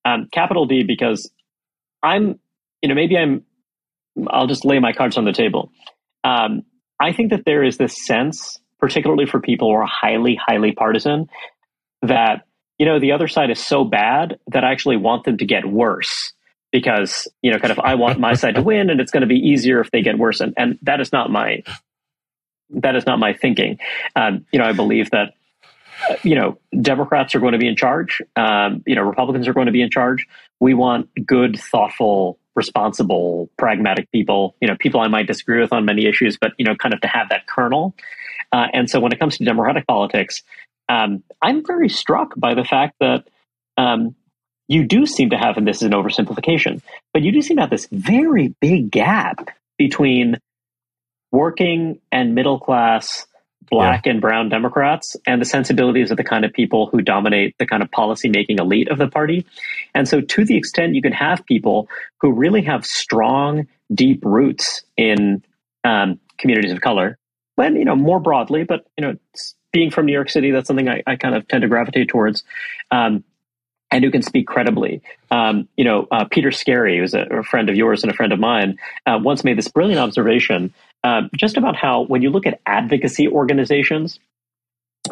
Um, 0.06 0.28
capital 0.32 0.66
D 0.66 0.84
because 0.84 1.32
I'm, 2.02 2.40
you 2.82 2.90
know, 2.90 2.96
maybe 2.96 3.18
I'm 3.18 3.44
I'll 4.28 4.48
just 4.48 4.66
lay 4.66 4.80
my 4.80 4.94
cards 4.94 5.18
on 5.18 5.26
the 5.26 5.34
table. 5.34 5.72
Um, 6.24 6.64
I 7.00 7.14
think 7.14 7.32
that 7.32 7.46
there 7.46 7.64
is 7.64 7.78
this 7.78 7.96
sense, 8.06 8.60
particularly 8.80 9.26
for 9.26 9.40
people 9.40 9.70
who 9.70 9.76
are 9.76 9.88
highly, 9.88 10.36
highly 10.36 10.74
partisan, 10.74 11.30
that 12.02 12.46
you 12.78 12.86
know 12.86 13.00
the 13.00 13.12
other 13.12 13.28
side 13.28 13.52
is 13.52 13.60
so 13.60 13.84
bad 13.84 14.40
that 14.48 14.64
I 14.64 14.72
actually 14.72 14.98
want 14.98 15.26
them 15.26 15.38
to 15.38 15.46
get 15.46 15.66
worse 15.66 16.34
because 16.72 17.28
you 17.42 17.52
know 17.52 17.60
kind 17.60 17.72
of 17.72 17.80
I 17.80 17.96
want 17.96 18.20
my 18.20 18.34
side 18.34 18.56
to 18.56 18.62
win 18.62 18.90
and 18.90 19.00
it's 19.00 19.12
going 19.12 19.22
to 19.22 19.28
be 19.28 19.36
easier 19.36 19.80
if 19.80 19.92
they 19.92 20.02
get 20.02 20.18
worse 20.18 20.40
and 20.40 20.54
and 20.58 20.80
that 20.84 21.02
is 21.02 21.12
not 21.12 21.30
my 21.30 21.64
that 22.72 22.96
is 22.96 23.06
not 23.06 23.20
my 23.20 23.34
thinking. 23.34 23.80
Um, 24.16 24.46
you 24.52 24.60
know, 24.60 24.66
I 24.66 24.74
believe 24.74 25.12
that 25.12 25.34
uh, 26.10 26.16
you 26.24 26.36
know 26.36 26.58
Democrats 26.80 27.36
are 27.36 27.40
going 27.40 27.54
to 27.54 27.60
be 27.60 27.68
in 27.68 27.76
charge. 27.76 28.22
Um, 28.36 28.84
you 28.86 28.96
know, 28.96 29.04
Republicans 29.04 29.48
are 29.48 29.54
going 29.54 29.68
to 29.68 29.72
be 29.72 29.82
in 29.82 29.90
charge. 29.90 30.28
We 30.60 30.74
want 30.74 31.10
good, 31.26 31.60
thoughtful, 31.60 32.40
responsible, 32.56 33.50
pragmatic 33.58 34.12
people. 34.12 34.56
You 34.62 34.68
know, 34.68 34.76
people 34.80 35.02
I 35.02 35.08
might 35.08 35.28
disagree 35.28 35.60
with 35.62 35.74
on 35.74 35.86
many 35.86 36.06
issues, 36.06 36.38
but 36.40 36.54
you 36.58 36.66
know, 36.66 36.76
kind 36.76 36.94
of 36.94 37.02
to 37.02 37.08
have 37.08 37.30
that 37.30 37.48
kernel. 37.48 37.96
Uh, 38.52 38.68
and 38.74 38.90
so, 38.90 39.00
when 39.00 39.12
it 39.12 39.20
comes 39.20 39.38
to 39.38 39.46
Democratic 39.46 39.86
politics, 39.88 40.44
um, 40.90 41.24
I'm 41.42 41.66
very 41.66 41.90
struck 41.90 42.34
by 42.36 42.56
the 42.56 42.64
fact 42.64 42.96
that 43.00 43.28
um, 43.78 44.16
you 44.68 44.86
do 44.86 45.06
seem 45.06 45.30
to 45.32 45.38
have, 45.38 45.58
and 45.58 45.68
this 45.68 45.78
is 45.78 45.84
an 45.84 45.92
oversimplification, 45.92 46.82
but 47.14 47.22
you 47.22 47.32
do 47.32 47.42
seem 47.42 47.58
to 47.58 47.62
have 47.62 47.70
this 47.70 47.88
very 47.92 48.54
big 48.60 48.92
gap 48.92 49.50
between 49.78 50.38
working 51.32 52.00
and 52.12 52.36
middle 52.36 52.60
class 52.60 53.26
black 53.70 54.06
yeah. 54.06 54.14
and 54.14 54.22
brown 54.22 54.50
Democrats 54.50 55.16
and 55.28 55.42
the 55.42 55.46
sensibilities 55.46 56.12
of 56.12 56.18
the 56.18 56.24
kind 56.24 56.44
of 56.44 56.52
people 56.52 56.88
who 56.88 57.02
dominate 57.02 57.56
the 57.60 57.66
kind 57.66 57.84
of 57.84 57.92
policy 57.92 58.30
making 58.30 58.58
elite 58.60 58.90
of 58.90 58.98
the 58.98 59.08
party. 59.08 59.46
And 59.94 60.08
so, 60.08 60.22
to 60.22 60.46
the 60.46 60.58
extent 60.58 60.96
you 60.96 61.02
can 61.02 61.14
have 61.14 61.46
people 61.46 61.88
who 62.20 62.32
really 62.32 62.64
have 62.64 62.86
strong, 62.86 63.68
deep 63.94 64.24
roots 64.26 64.84
in 64.98 65.44
um, 65.84 66.20
communities 66.38 66.72
of 66.72 66.82
color, 66.82 67.18
when, 67.56 67.76
you 67.76 67.86
know, 67.86 67.96
more 67.96 68.20
broadly, 68.20 68.64
but, 68.64 68.86
you 68.98 69.06
know, 69.06 69.16
being 69.72 69.92
from 69.92 70.06
New 70.06 70.14
York 70.14 70.30
City, 70.30 70.52
that's 70.52 70.68
something 70.68 70.90
I, 70.90 71.04
I 71.06 71.16
kind 71.16 71.36
of 71.36 71.48
tend 71.48 71.62
to 71.62 71.68
gravitate 71.68 72.10
towards. 72.10 72.44
Um, 72.92 73.24
and 73.92 74.04
who 74.04 74.12
can 74.12 74.22
speak 74.22 74.46
credibly. 74.46 75.02
Um, 75.32 75.68
you 75.76 75.84
know, 75.84 76.08
uh, 76.12 76.26
Peter 76.30 76.52
Skerry, 76.52 77.00
who's 77.00 77.16
a, 77.16 77.22
a, 77.22 77.44
friend 77.44 77.72
of 77.72 77.76
yours 77.76 78.04
and 78.04 78.12
a 78.12 78.16
friend 78.16 78.32
of 78.32 78.40
mine, 78.40 78.78
uh, 79.08 79.18
once 79.20 79.44
made 79.44 79.58
this 79.58 79.68
brilliant 79.68 80.00
observation 80.00 80.76
uh, 81.04 81.22
just 81.36 81.58
about 81.58 81.76
how 81.76 82.04
when 82.04 82.22
you 82.22 82.30
look 82.30 82.46
at 82.46 82.62
advocacy 82.66 83.28
organizations, 83.28 84.20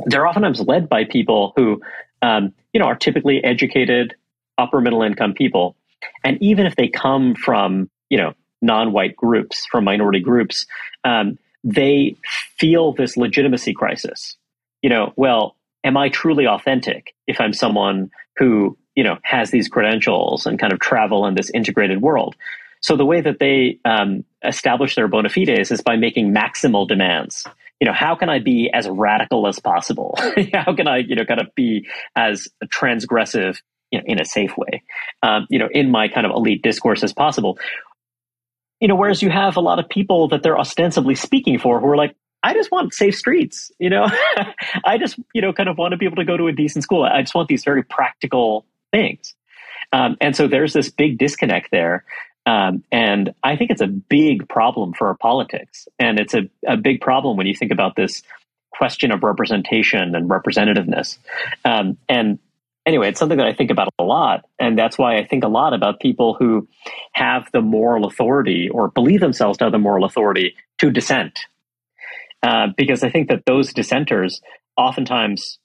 they're 0.06 0.28
oftentimes 0.28 0.62
led 0.62 0.90
by 0.90 1.06
people 1.06 1.54
who, 1.56 1.82
um, 2.22 2.54
you 2.74 2.80
know, 2.80 2.86
are 2.86 2.96
typically 2.96 3.44
educated, 3.44 4.16
upper 4.58 4.82
middle 4.82 5.02
income 5.02 5.34
people, 5.34 5.76
and 6.24 6.38
even 6.42 6.66
if 6.66 6.76
they 6.76 6.88
come 6.88 7.36
from, 7.36 7.90
you 8.10 8.18
know, 8.18 8.34
non-white 8.62 9.16
groups, 9.16 9.66
from 9.66 9.84
minority 9.84 10.20
groups, 10.20 10.66
um, 11.04 11.38
they 11.64 12.16
feel 12.58 12.94
this 12.94 13.18
legitimacy 13.18 13.74
crisis. 13.74 14.36
You 14.82 14.90
know, 14.90 15.14
well, 15.16 15.56
am 15.84 15.98
I 15.98 16.10
truly 16.10 16.48
authentic 16.48 17.14
if 17.28 17.40
I'm 17.40 17.54
someone 17.54 18.12
who, 18.38 18.78
you 18.96 19.04
know, 19.04 19.18
has 19.24 19.52
these 19.52 19.68
credentials 19.68 20.46
and 20.46 20.60
kind 20.60 20.74
of 20.74 20.80
travel 20.80 21.26
in 21.26 21.36
this 21.36 21.50
integrated 21.52 22.02
world? 22.02 22.36
So 22.82 22.96
the 22.96 23.06
way 23.06 23.22
that 23.22 23.40
they 23.40 23.80
um, 23.86 24.24
establish 24.44 24.96
their 24.96 25.08
bona 25.08 25.30
fides 25.30 25.72
is 25.72 25.82
by 25.82 25.96
making 25.96 26.34
maximal 26.34 26.88
demands. 26.88 27.46
You 27.80 27.86
know, 27.86 27.94
how 27.94 28.16
can 28.16 28.30
I 28.30 28.40
be 28.40 28.70
as 28.74 28.88
radical 28.88 29.48
as 29.48 29.60
possible? 29.60 30.18
how 30.54 30.76
can 30.76 30.88
I, 30.88 30.98
you 30.98 31.16
know, 31.16 31.26
kind 31.26 31.40
of 31.40 31.54
be 31.56 31.88
as 32.16 32.48
transgressive 32.66 33.58
you 33.92 34.00
know, 34.00 34.06
in 34.06 34.20
a 34.20 34.26
safe 34.26 34.58
way, 34.58 34.84
um, 35.24 35.48
you 35.50 35.60
know, 35.60 35.70
in 35.72 35.92
my 35.92 36.08
kind 36.08 36.26
of 36.26 36.32
elite 36.34 36.62
discourse 36.62 37.04
as 37.04 37.14
possible? 37.14 37.58
You 38.80 38.88
know, 38.88 38.96
whereas 38.96 39.22
you 39.22 39.30
have 39.30 39.58
a 39.58 39.62
lot 39.62 39.80
of 39.80 39.90
people 39.90 40.28
that 40.30 40.44
they're 40.44 40.58
ostensibly 40.58 41.16
speaking 41.16 41.58
for 41.58 41.80
who 41.80 41.88
are 41.88 41.98
like, 41.98 42.16
I 42.44 42.54
just 42.54 42.72
want 42.72 42.94
safe 42.94 43.16
streets, 43.16 43.72
you 43.80 43.90
know. 43.90 44.08
I 44.86 44.98
just, 44.98 45.20
you 45.34 45.42
know, 45.42 45.54
kind 45.54 45.70
of 45.70 45.78
want 45.78 45.92
to 45.92 45.98
be 45.98 46.06
able 46.06 46.18
to 46.18 46.26
go 46.26 46.38
to 46.38 46.48
a 46.48 46.52
decent 46.52 46.84
school. 46.84 47.04
I 47.04 47.22
just 47.22 47.34
want 47.34 47.48
these 47.48 47.64
very 47.64 47.84
practical 47.84 48.66
things. 48.92 49.36
Um, 49.92 50.18
and 50.22 50.36
so 50.36 50.48
there's 50.48 50.74
this 50.74 50.90
big 50.90 51.18
disconnect 51.18 51.72
there 51.72 52.06
um, 52.48 52.82
and 52.94 53.34
I 53.44 53.58
think 53.58 53.72
it's 53.72 53.82
a 53.82 53.88
big 53.88 54.48
problem 54.48 54.94
for 54.94 55.10
our 55.10 55.18
politics. 55.18 55.90
And 56.00 56.18
it's 56.18 56.34
a, 56.34 56.50
a 56.66 56.78
big 56.78 57.02
problem 57.02 57.36
when 57.36 57.46
you 57.46 57.54
think 57.54 57.74
about 57.74 57.98
this 57.98 58.24
question 58.72 59.12
of 59.12 59.22
representation 59.22 60.16
and 60.16 60.30
representativeness. 60.30 61.18
Um, 61.66 61.98
and 62.08 62.40
anyway, 62.86 63.10
it's 63.10 63.20
something 63.20 63.38
that 63.40 63.48
I 63.48 63.54
think 63.54 63.70
about 63.70 63.90
a 64.00 64.04
lot. 64.04 64.46
And 64.60 64.80
that's 64.80 64.98
why 64.98 65.18
I 65.18 65.26
think 65.26 65.44
a 65.44 65.50
lot 65.50 65.74
about 65.74 66.00
people 66.00 66.36
who 66.36 66.70
have 67.12 67.50
the 67.52 67.62
moral 67.62 68.06
authority 68.06 68.70
or 68.70 68.88
believe 68.88 69.20
themselves 69.20 69.58
to 69.58 69.66
have 69.66 69.74
the 69.74 69.78
moral 69.78 70.06
authority 70.06 70.56
to 70.78 70.90
dissent. 70.90 71.42
Uh, 72.42 72.68
because 72.78 73.04
I 73.04 73.10
think 73.10 73.28
that 73.28 73.46
those 73.46 73.74
dissenters 73.74 74.42
oftentimes, 74.78 75.60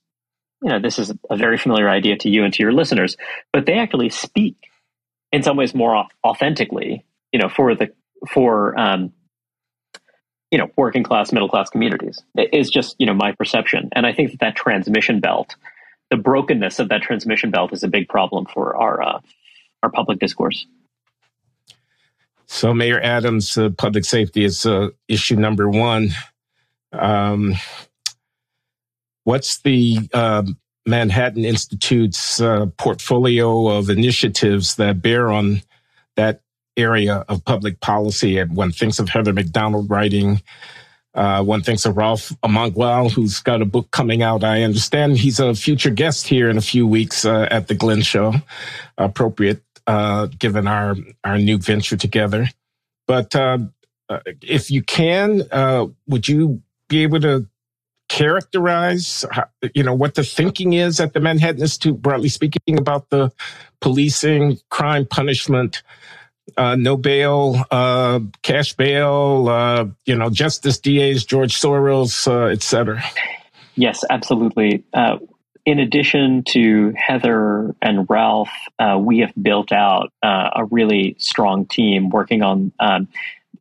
you 0.60 0.70
know, 0.70 0.80
this 0.80 0.98
is 0.98 1.12
a 1.30 1.36
very 1.36 1.58
familiar 1.58 1.88
idea 1.88 2.16
to 2.16 2.28
you 2.28 2.42
and 2.42 2.52
to 2.54 2.62
your 2.64 2.72
listeners, 2.72 3.16
but 3.52 3.66
they 3.66 3.74
actually 3.74 4.08
speak 4.08 4.56
in 5.32 5.42
some 5.42 5.56
ways 5.56 5.74
more 5.74 6.06
authentically, 6.24 7.04
you 7.32 7.40
know, 7.40 7.48
for 7.48 7.74
the 7.74 7.92
for 8.30 8.78
um, 8.78 9.12
you 10.50 10.58
know 10.58 10.70
working 10.76 11.02
class, 11.02 11.32
middle 11.32 11.48
class 11.48 11.70
communities 11.70 12.22
is 12.36 12.70
just 12.70 12.94
you 12.98 13.06
know 13.06 13.14
my 13.14 13.32
perception, 13.32 13.88
and 13.92 14.06
I 14.06 14.12
think 14.12 14.30
that 14.32 14.40
that 14.40 14.56
transmission 14.56 15.20
belt, 15.20 15.56
the 16.10 16.16
brokenness 16.16 16.78
of 16.78 16.90
that 16.90 17.02
transmission 17.02 17.50
belt, 17.50 17.72
is 17.72 17.82
a 17.82 17.88
big 17.88 18.08
problem 18.08 18.46
for 18.46 18.76
our 18.76 19.02
uh, 19.02 19.20
our 19.82 19.90
public 19.90 20.18
discourse. 20.18 20.66
So, 22.46 22.74
Mayor 22.74 23.00
Adams, 23.00 23.56
uh, 23.56 23.70
public 23.70 24.04
safety 24.04 24.44
is 24.44 24.66
uh, 24.66 24.90
issue 25.08 25.36
number 25.36 25.70
one. 25.70 26.10
Um, 26.92 27.54
what's 29.24 29.60
the 29.60 30.00
um, 30.12 30.58
Manhattan 30.86 31.44
Institute's 31.44 32.40
uh, 32.40 32.66
portfolio 32.76 33.68
of 33.68 33.88
initiatives 33.88 34.76
that 34.76 35.00
bear 35.00 35.30
on 35.30 35.62
that 36.16 36.42
area 36.76 37.24
of 37.28 37.44
public 37.44 37.80
policy. 37.80 38.38
And 38.38 38.56
one 38.56 38.72
thinks 38.72 38.98
of 38.98 39.08
Heather 39.08 39.32
Mac 39.32 39.46
Donald 39.46 39.90
writing. 39.90 40.42
Uh, 41.14 41.42
one 41.42 41.62
thinks 41.62 41.84
of 41.84 41.96
Ralph 41.96 42.32
Mangual, 42.42 43.10
who's 43.10 43.40
got 43.40 43.60
a 43.60 43.66
book 43.66 43.90
coming 43.90 44.22
out. 44.22 44.42
I 44.42 44.62
understand 44.62 45.18
he's 45.18 45.40
a 45.40 45.54
future 45.54 45.90
guest 45.90 46.26
here 46.26 46.48
in 46.48 46.56
a 46.56 46.62
few 46.62 46.86
weeks 46.86 47.24
uh, 47.24 47.46
at 47.50 47.68
the 47.68 47.74
Glenn 47.74 48.00
Show. 48.00 48.32
Appropriate, 48.96 49.62
uh, 49.86 50.26
given 50.26 50.66
our 50.66 50.96
our 51.22 51.38
new 51.38 51.58
venture 51.58 51.98
together. 51.98 52.48
But 53.06 53.36
uh, 53.36 53.58
uh, 54.08 54.20
if 54.40 54.70
you 54.70 54.82
can, 54.82 55.42
uh, 55.52 55.86
would 56.08 56.28
you 56.28 56.62
be 56.88 57.02
able 57.02 57.20
to 57.20 57.46
characterize, 58.12 59.24
you 59.74 59.82
know, 59.82 59.94
what 59.94 60.14
the 60.14 60.22
thinking 60.22 60.74
is 60.74 61.00
at 61.00 61.14
the 61.14 61.20
Manhattan 61.20 61.62
Institute, 61.62 62.00
broadly 62.00 62.28
speaking, 62.28 62.78
about 62.78 63.08
the 63.08 63.32
policing, 63.80 64.58
crime 64.68 65.06
punishment, 65.06 65.82
uh, 66.58 66.74
no 66.74 66.98
bail, 66.98 67.64
uh, 67.70 68.20
cash 68.42 68.74
bail, 68.74 69.48
uh, 69.48 69.86
you 70.04 70.14
know, 70.14 70.28
Justice 70.28 70.78
DAs, 70.78 71.24
George 71.24 71.58
Soros, 71.58 72.28
uh, 72.28 72.52
et 72.52 72.62
cetera? 72.62 73.02
Yes, 73.76 74.04
absolutely. 74.10 74.84
Uh, 74.92 75.16
in 75.64 75.78
addition 75.78 76.44
to 76.48 76.92
Heather 76.94 77.74
and 77.80 78.04
Ralph, 78.10 78.50
uh, 78.78 78.98
we 79.00 79.20
have 79.20 79.32
built 79.40 79.72
out 79.72 80.12
a 80.22 80.66
really 80.70 81.16
strong 81.18 81.64
team 81.64 82.10
working 82.10 82.42
on 82.42 82.72
um, 82.78 83.08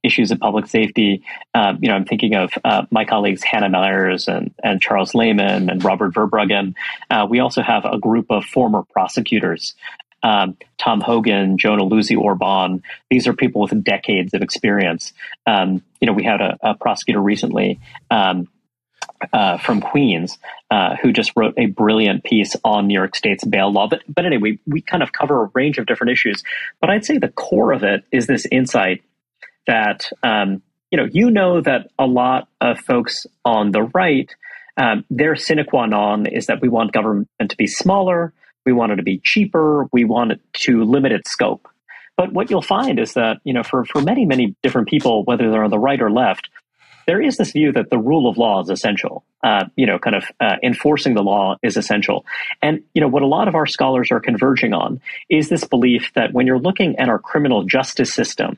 issues 0.03 0.31
of 0.31 0.39
public 0.39 0.67
safety. 0.67 1.23
Um, 1.53 1.79
you 1.81 1.89
know, 1.89 1.95
I'm 1.95 2.05
thinking 2.05 2.35
of 2.35 2.51
uh, 2.63 2.85
my 2.91 3.05
colleagues 3.05 3.43
Hannah 3.43 3.69
Meyers 3.69 4.27
and, 4.27 4.53
and 4.63 4.81
Charles 4.81 5.13
Lehman 5.13 5.69
and 5.69 5.83
Robert 5.83 6.13
Verbruggen. 6.13 6.75
Uh, 7.09 7.27
we 7.29 7.39
also 7.39 7.61
have 7.61 7.85
a 7.85 7.97
group 7.97 8.27
of 8.29 8.45
former 8.45 8.83
prosecutors. 8.83 9.75
Um, 10.23 10.57
Tom 10.77 11.01
Hogan, 11.01 11.57
Jonah 11.57 11.83
Luzzi 11.83 12.17
Orban. 12.17 12.83
These 13.09 13.27
are 13.27 13.33
people 13.33 13.61
with 13.61 13.83
decades 13.83 14.33
of 14.33 14.41
experience. 14.41 15.13
Um, 15.47 15.83
you 15.99 16.05
know, 16.05 16.13
we 16.13 16.23
had 16.23 16.41
a, 16.41 16.57
a 16.61 16.75
prosecutor 16.75 17.19
recently 17.19 17.79
um, 18.11 18.47
uh, 19.33 19.57
from 19.57 19.81
Queens, 19.81 20.37
uh, 20.69 20.95
who 21.01 21.11
just 21.11 21.31
wrote 21.35 21.55
a 21.57 21.65
brilliant 21.67 22.23
piece 22.23 22.55
on 22.63 22.87
New 22.87 22.93
York 22.93 23.15
State's 23.15 23.43
bail 23.43 23.71
law. 23.71 23.87
But, 23.87 24.01
but 24.07 24.25
anyway, 24.25 24.59
we 24.67 24.81
kind 24.81 25.03
of 25.03 25.11
cover 25.11 25.43
a 25.43 25.51
range 25.53 25.77
of 25.77 25.85
different 25.85 26.11
issues. 26.11 26.43
But 26.79 26.89
I'd 26.89 27.05
say 27.05 27.17
the 27.17 27.29
core 27.29 27.71
of 27.71 27.83
it 27.83 28.03
is 28.11 28.27
this 28.27 28.45
insight 28.51 29.03
that 29.67 30.09
um, 30.23 30.61
you 30.91 30.97
know 30.97 31.07
you 31.11 31.31
know 31.31 31.61
that 31.61 31.89
a 31.97 32.05
lot 32.05 32.47
of 32.59 32.79
folks 32.79 33.25
on 33.45 33.71
the 33.71 33.83
right 33.93 34.29
um, 34.77 35.05
their 35.09 35.35
sine 35.35 35.63
qua 35.67 35.85
non 35.85 36.25
is 36.25 36.47
that 36.47 36.61
we 36.61 36.69
want 36.69 36.91
government 36.91 37.27
to 37.49 37.57
be 37.57 37.67
smaller, 37.67 38.33
we 38.65 38.73
want 38.73 38.91
it 38.91 38.97
to 38.97 39.03
be 39.03 39.21
cheaper, 39.23 39.87
we 39.91 40.05
want 40.05 40.31
it 40.31 40.41
to 40.53 40.83
limit 40.83 41.11
its 41.11 41.31
scope. 41.31 41.67
But 42.17 42.33
what 42.33 42.49
you'll 42.49 42.61
find 42.61 42.99
is 42.99 43.13
that 43.13 43.37
you 43.43 43.53
know 43.53 43.63
for 43.63 43.85
for 43.85 44.01
many 44.01 44.25
many 44.25 44.55
different 44.63 44.87
people, 44.87 45.23
whether 45.23 45.49
they're 45.49 45.63
on 45.63 45.71
the 45.71 45.79
right 45.79 46.01
or 46.01 46.11
left, 46.11 46.49
there 47.07 47.21
is 47.21 47.37
this 47.37 47.51
view 47.51 47.71
that 47.73 47.89
the 47.89 47.97
rule 47.97 48.29
of 48.29 48.37
law 48.37 48.61
is 48.61 48.69
essential. 48.69 49.23
Uh, 49.43 49.65
you 49.75 49.85
know, 49.85 49.97
kind 49.97 50.15
of 50.15 50.23
uh, 50.39 50.55
enforcing 50.61 51.15
the 51.15 51.23
law 51.23 51.55
is 51.63 51.77
essential. 51.77 52.25
And 52.61 52.83
you 52.93 53.01
know 53.01 53.07
what 53.07 53.23
a 53.23 53.27
lot 53.27 53.47
of 53.47 53.55
our 53.55 53.65
scholars 53.65 54.11
are 54.11 54.19
converging 54.19 54.73
on 54.73 55.01
is 55.29 55.49
this 55.49 55.63
belief 55.63 56.11
that 56.15 56.33
when 56.33 56.45
you're 56.47 56.59
looking 56.59 56.97
at 56.97 57.09
our 57.09 57.19
criminal 57.19 57.63
justice 57.63 58.13
system, 58.13 58.57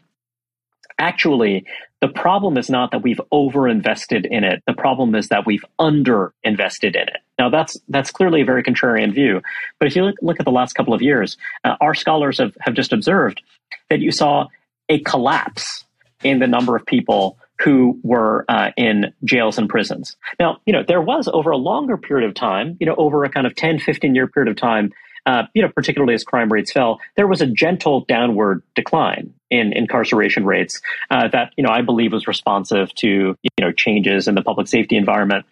Actually, 1.00 1.66
the 2.02 2.08
problem 2.08 2.58
is 2.58 2.70
not 2.70 2.92
that 2.92 3.02
we've 3.02 3.22
overinvested 3.32 4.26
in 4.26 4.44
it. 4.44 4.62
The 4.68 4.74
problem 4.74 5.16
is 5.16 5.30
that 5.30 5.46
we've 5.46 5.64
underinvested 5.80 6.96
in 6.96 7.08
it. 7.08 7.18
Now, 7.40 7.50
that's 7.50 7.78
that's 7.90 8.12
clearly 8.12 8.42
a 8.42 8.46
very 8.46 8.64
contrarian 8.64 9.14
view. 9.14 9.42
But 9.80 9.88
if 9.88 9.96
you 9.96 10.04
look, 10.04 10.16
look 10.22 10.40
at 10.40 10.46
the 10.46 10.52
last 10.52 10.74
couple 10.74 10.94
of 10.94 11.02
years, 11.02 11.38
uh, 11.64 11.76
our 11.82 11.94
scholars 11.94 12.40
have, 12.40 12.56
have 12.60 12.74
just 12.74 12.94
observed 12.94 13.42
that 13.90 14.00
you 14.00 14.12
saw 14.12 14.48
a 14.90 15.00
collapse 15.00 15.86
in 16.24 16.40
the 16.40 16.48
number 16.48 16.76
of 16.76 16.86
people 16.86 17.38
who 17.64 18.00
were 18.04 18.46
uh, 18.50 18.72
in 18.76 19.14
jails 19.24 19.58
and 19.58 19.70
prisons. 19.70 20.16
Now, 20.40 20.58
you 20.66 20.74
know, 20.74 20.84
there 20.86 21.02
was 21.02 21.30
over 21.32 21.52
a 21.52 21.58
longer 21.58 21.98
period 21.98 22.28
of 22.28 22.36
time, 22.36 22.78
you 22.80 22.86
know, 22.86 22.96
over 22.96 23.24
a 23.24 23.30
kind 23.30 23.48
of 23.48 23.56
10, 23.56 23.80
15 23.80 24.16
year 24.16 24.28
period 24.28 24.50
of 24.50 24.58
time, 24.58 24.92
uh, 25.26 25.44
you 25.54 25.62
know, 25.62 25.70
particularly 25.70 26.14
as 26.14 26.24
crime 26.24 26.52
rates 26.52 26.72
fell, 26.72 27.00
there 27.16 27.28
was 27.28 27.42
a 27.42 27.48
gentle 27.48 28.06
downward 28.06 28.64
decline 28.76 29.34
in 29.50 29.74
incarceration 29.74 30.46
rates 30.46 30.82
uh, 31.12 31.28
that, 31.30 31.54
you 31.58 31.64
know, 31.64 31.70
I 31.70 31.82
believe 31.82 32.12
was 32.12 32.28
responsive 32.28 32.94
to, 32.96 33.08
you 33.42 33.50
know, 33.60 33.72
changes 33.72 34.28
in 34.28 34.36
the 34.36 34.42
public 34.42 34.68
safety 34.68 34.98
environment. 34.98 35.46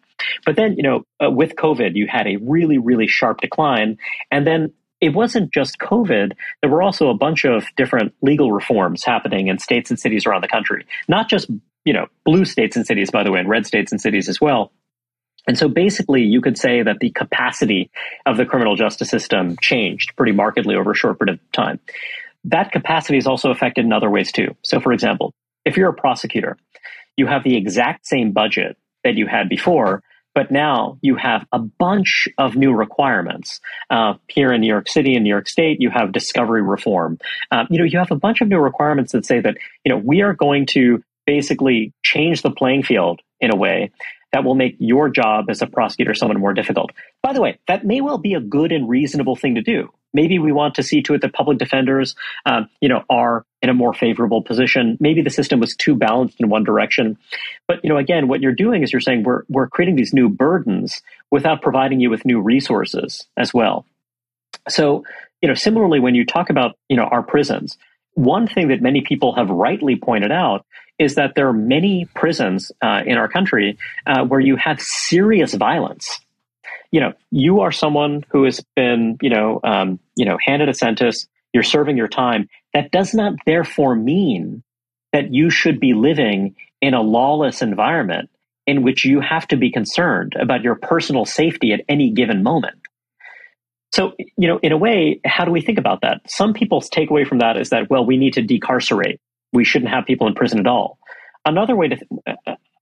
But 0.46 0.56
then, 0.56 0.76
you 0.76 0.84
know, 0.84 1.04
uh, 1.24 1.32
with 1.32 1.56
COVID, 1.56 1.96
you 1.96 2.08
had 2.08 2.28
a 2.28 2.38
really, 2.38 2.78
really 2.78 3.08
sharp 3.08 3.42
decline. 3.42 3.98
And 4.30 4.46
then 4.46 4.74
it 5.00 5.14
wasn't 5.14 5.52
just 5.52 5.80
COVID. 5.80 6.34
There 6.62 6.70
were 6.70 6.84
also 6.84 7.10
a 7.10 7.16
bunch 7.16 7.46
of 7.46 7.66
different 7.76 8.14
legal 8.22 8.52
reforms 8.52 9.04
happening 9.04 9.48
in 9.48 9.58
states 9.58 9.90
and 9.90 10.00
cities 10.00 10.26
around 10.26 10.42
the 10.42 10.48
country, 10.48 10.86
not 11.08 11.30
just 11.30 11.50
you 11.86 11.94
know, 11.94 12.08
blue 12.26 12.46
states 12.46 12.76
and 12.76 12.86
cities, 12.86 13.10
by 13.10 13.24
the 13.24 13.32
way, 13.32 13.40
and 13.40 13.50
red 13.50 13.66
states 13.66 13.92
and 13.92 14.00
cities 14.00 14.30
as 14.30 14.40
well. 14.40 14.72
And 15.48 15.58
so 15.58 15.68
basically, 15.68 16.22
you 16.24 16.42
could 16.42 16.58
say 16.58 16.84
that 16.84 17.00
the 17.00 17.10
capacity 17.12 17.90
of 18.26 18.38
the 18.38 18.46
criminal 18.46 18.76
justice 18.76 19.10
system 19.10 19.56
changed 19.62 20.16
pretty 20.16 20.32
markedly 20.32 20.76
over 20.76 20.92
a 20.92 20.96
short 20.96 21.20
period 21.20 21.40
of 21.40 21.52
time. 21.52 21.80
That 22.46 22.72
capacity 22.72 23.18
is 23.18 23.28
also 23.28 23.52
affected 23.52 23.86
in 23.86 23.94
other 23.94 24.10
ways 24.10 24.32
too. 24.32 24.56
So, 24.64 24.80
for 24.80 24.94
example, 24.94 25.34
if 25.66 25.78
you're 25.78 25.90
a 25.90 25.94
prosecutor, 25.94 26.58
you 27.18 27.28
have 27.28 27.44
the 27.44 27.56
exact 27.56 28.08
same 28.08 28.32
budget 28.32 28.78
that 29.04 29.16
you 29.16 29.28
had 29.28 29.50
before, 29.50 30.04
but 30.34 30.52
now 30.52 30.98
you 31.02 31.16
have 31.16 31.46
a 31.52 31.60
bunch 31.60 32.28
of 32.38 32.56
new 32.56 32.74
requirements. 32.74 33.60
Uh, 33.90 34.14
here 34.28 34.52
in 34.54 34.62
New 34.62 34.68
York 34.68 34.88
City 34.88 35.16
and 35.16 35.24
New 35.24 35.30
York 35.30 35.50
State, 35.50 35.82
you 35.82 35.90
have 35.90 36.12
discovery 36.12 36.62
reform. 36.62 37.20
Um, 37.52 37.68
you 37.70 37.80
know, 37.80 37.86
you 37.86 38.00
have 38.00 38.12
a 38.12 38.16
bunch 38.16 38.42
of 38.42 38.48
new 38.48 38.60
requirements 38.60 39.12
that 39.12 39.26
say 39.26 39.40
that 39.42 39.58
you 39.84 39.92
know 39.92 39.98
we 39.98 40.22
are 40.22 40.34
going 40.34 40.66
to 40.68 41.04
basically 41.26 41.94
change 42.04 42.42
the 42.42 42.52
playing 42.52 42.84
field 42.84 43.22
in 43.40 43.54
a 43.54 43.56
way 43.56 43.92
that 44.34 44.44
will 44.44 44.56
make 44.56 44.76
your 44.80 45.10
job 45.10 45.50
as 45.50 45.62
a 45.62 45.68
prosecutor 45.68 46.14
somewhat 46.14 46.38
more 46.40 46.54
difficult. 46.54 46.92
By 47.22 47.34
the 47.34 47.42
way, 47.42 47.60
that 47.68 47.86
may 47.86 48.02
well 48.02 48.18
be 48.18 48.34
a 48.34 48.40
good 48.40 48.72
and 48.72 48.88
reasonable 48.88 49.36
thing 49.36 49.56
to 49.56 49.62
do. 49.62 49.90
Maybe 50.14 50.40
we 50.40 50.52
want 50.52 50.76
to 50.76 50.84
see 50.84 51.02
to 51.04 51.14
it 51.14 51.22
that 51.22 51.34
public 51.34 51.58
defenders, 51.58 52.16
um, 52.46 52.70
you 52.82 52.90
know, 52.90 53.04
are 53.10 53.46
in 53.62 53.70
a 53.70 53.74
more 53.74 53.94
favorable 53.94 54.42
position. 54.42 54.98
Maybe 55.00 55.22
the 55.22 55.30
system 55.30 55.60
was 55.60 55.76
too 55.76 55.96
balanced 55.96 56.40
in 56.40 56.50
one 56.50 56.64
direction. 56.64 57.18
But 57.68 57.84
you 57.84 57.90
know, 57.90 57.98
again, 57.98 58.28
what 58.28 58.42
you're 58.42 58.52
doing 58.52 58.84
is 58.84 58.92
you're 58.92 59.02
saying 59.02 59.24
we're 59.24 59.44
we're 59.48 59.68
creating 59.68 59.96
these 59.96 60.14
new 60.14 60.28
burdens 60.28 61.02
without 61.30 61.62
providing 61.62 62.00
you 62.00 62.10
with 62.10 62.26
new 62.26 62.42
resources 62.42 63.26
as 63.38 63.54
well. 63.54 63.86
So, 64.68 65.06
you 65.42 65.48
know, 65.48 65.56
similarly, 65.56 66.00
when 66.00 66.16
you 66.16 66.26
talk 66.26 66.50
about 66.50 66.78
you 66.90 66.98
know 66.98 67.04
our 67.04 67.24
prisons, 67.24 67.78
one 68.14 68.48
thing 68.48 68.70
that 68.70 68.82
many 68.82 69.02
people 69.02 69.36
have 69.36 69.50
rightly 69.50 69.96
pointed 69.96 70.32
out 70.32 70.66
is 71.00 71.16
that 71.16 71.34
there 71.36 71.48
are 71.48 71.54
many 71.54 72.08
prisons 72.14 72.72
uh, 72.82 73.02
in 73.06 73.18
our 73.18 73.28
country 73.28 73.78
uh, 74.06 74.24
where 74.24 74.40
you 74.40 74.56
have 74.56 74.80
serious 74.80 75.54
violence. 75.54 76.20
You 76.92 77.00
know, 77.00 77.14
you 77.32 77.62
are 77.62 77.72
someone 77.72 78.24
who 78.30 78.44
has 78.44 78.62
been, 78.76 79.18
you 79.22 79.30
know, 79.30 79.60
um, 79.64 80.00
you 80.16 80.26
know, 80.26 80.38
handed 80.46 80.70
a 80.70 80.74
sentence. 80.74 81.28
You're 81.54 81.64
serving 81.64 81.98
your 81.98 82.08
time. 82.08 82.50
That 82.74 82.92
does 82.92 83.14
not 83.14 83.34
therefore 83.46 83.96
mean 83.96 84.64
that 85.14 85.34
you 85.34 85.50
should 85.50 85.80
be 85.80 85.94
living 85.94 86.56
in 86.82 86.94
a 86.94 87.02
lawless 87.02 87.62
environment 87.62 88.30
in 88.68 88.84
which 88.84 89.06
you 89.06 89.22
have 89.22 89.48
to 89.48 89.58
be 89.58 89.72
concerned 89.72 90.34
about 90.40 90.62
your 90.62 90.76
personal 90.76 91.26
safety 91.26 91.74
at 91.74 91.82
any 91.90 92.12
given 92.12 92.44
moment. 92.44 92.81
So, 93.94 94.14
you 94.18 94.48
know, 94.48 94.60
in 94.64 94.72
a 94.72 94.78
way, 94.78 95.20
how 95.26 95.44
do 95.44 95.52
we 95.52 95.62
think 95.62 95.78
about 95.78 96.02
that? 96.02 96.22
Some 96.28 96.54
people's 96.54 96.90
takeaway 96.90 97.28
from 97.28 97.40
that 97.40 97.58
is 97.58 97.70
that, 97.70 97.90
well, 97.90 98.06
we 98.06 98.18
need 98.18 98.34
to 98.34 98.42
decarcerate. 98.42 99.20
We 99.52 99.66
shouldn't 99.66 99.92
have 99.92 100.06
people 100.06 100.28
in 100.28 100.34
prison 100.34 100.60
at 100.60 100.68
all. 100.68 100.98
Another 101.46 101.76
way 101.76 101.90
to, 101.90 101.98
th- 101.98 102.38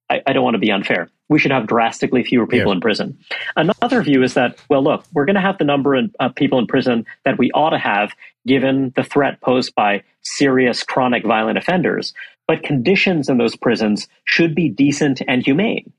I, 0.09 0.21
I, 0.27 0.33
don't 0.33 0.43
want 0.43 0.55
to 0.55 0.59
be 0.59 0.71
unfair. 0.71 1.09
We 1.27 1.39
should 1.39 1.51
have 1.51 1.65
drastically 1.65 2.23
fewer 2.23 2.45
people 2.45 2.71
yeah. 2.71 2.75
in 2.75 2.81
prison. 2.81 3.17
Another 3.55 4.03
view 4.03 4.21
is 4.21 4.35
that, 4.35 4.59
well, 4.69 4.83
look, 4.83 5.03
we're 5.13 5.25
going 5.25 5.35
to 5.35 5.41
have 5.41 5.57
the 5.57 5.63
number 5.63 5.95
of 5.95 6.15
uh, 6.19 6.29
people 6.29 6.59
in 6.59 6.67
prison 6.67 7.05
that 7.25 7.39
we 7.39 7.51
ought 7.51 7.71
to 7.71 7.79
have 7.79 8.11
given 8.45 8.93
the 8.95 9.03
threat 9.03 9.41
posed 9.41 9.73
by 9.75 10.03
serious 10.21 10.83
chronic 10.83 11.25
violent 11.25 11.57
offenders. 11.57 12.13
But 12.47 12.63
conditions 12.63 13.29
in 13.29 13.37
those 13.37 13.55
prisons 13.55 14.07
should 14.25 14.53
be 14.53 14.69
decent 14.69 15.21
and 15.27 15.43
humane 15.43 15.91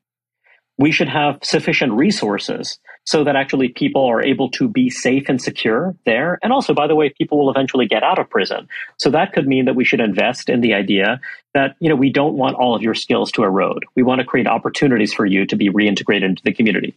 we 0.81 0.91
should 0.91 1.11
have 1.11 1.39
sufficient 1.43 1.93
resources 1.93 2.79
so 3.05 3.23
that 3.23 3.37
actually 3.37 3.69
people 3.69 4.07
are 4.07 4.23
able 4.23 4.51
to 4.51 4.67
be 4.67 4.89
safe 4.89 5.29
and 5.29 5.41
secure 5.41 5.95
there. 6.07 6.39
And 6.43 6.55
also, 6.55 6.73
by 6.73 6.87
the 6.87 6.95
way, 6.95 7.11
people 7.11 7.39
will 7.39 7.51
eventually 7.51 7.87
get 7.87 8.03
out 8.03 8.19
of 8.19 8.31
prison. 8.31 8.67
So 8.97 9.11
that 9.11 9.35
could 9.35 9.47
mean 9.47 9.67
that 9.67 9.77
we 9.77 9.85
should 9.85 10.01
invest 10.01 10.49
in 10.49 10.63
the 10.63 10.73
idea 10.73 11.21
that, 11.53 11.77
you 11.81 11.91
know, 11.91 11.97
we 11.97 12.11
don't 12.11 12.35
want 12.35 12.57
all 12.57 12.75
of 12.75 12.81
your 12.81 12.95
skills 12.95 13.31
to 13.33 13.43
erode. 13.43 13.85
We 13.95 14.03
want 14.03 14.23
to 14.23 14.27
create 14.27 14.47
opportunities 14.47 15.13
for 15.13 15.27
you 15.27 15.45
to 15.47 15.55
be 15.55 15.69
reintegrated 15.69 16.25
into 16.25 16.43
the 16.43 16.55
community. 16.55 16.95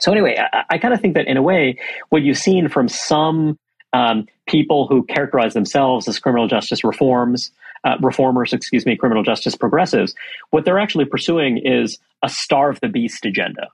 So 0.00 0.12
anyway, 0.12 0.36
I, 0.38 0.64
I 0.68 0.78
kind 0.78 0.92
of 0.92 1.00
think 1.00 1.14
that 1.14 1.26
in 1.26 1.38
a 1.38 1.42
way, 1.42 1.78
what 2.10 2.20
you've 2.20 2.36
seen 2.36 2.68
from 2.68 2.88
some 2.88 3.58
um, 3.94 4.26
people 4.46 4.86
who 4.86 5.04
characterize 5.04 5.54
themselves 5.54 6.06
as 6.06 6.18
criminal 6.18 6.48
justice 6.48 6.84
reforms, 6.84 7.50
uh, 7.84 7.96
reformers, 8.00 8.52
excuse 8.52 8.86
me, 8.86 8.96
criminal 8.96 9.22
justice 9.22 9.54
progressives, 9.54 10.14
what 10.50 10.64
they're 10.64 10.78
actually 10.78 11.04
pursuing 11.04 11.58
is 11.58 11.98
a 12.22 12.28
starve 12.28 12.78
the 12.80 12.88
beast 12.88 13.24
agenda. 13.24 13.68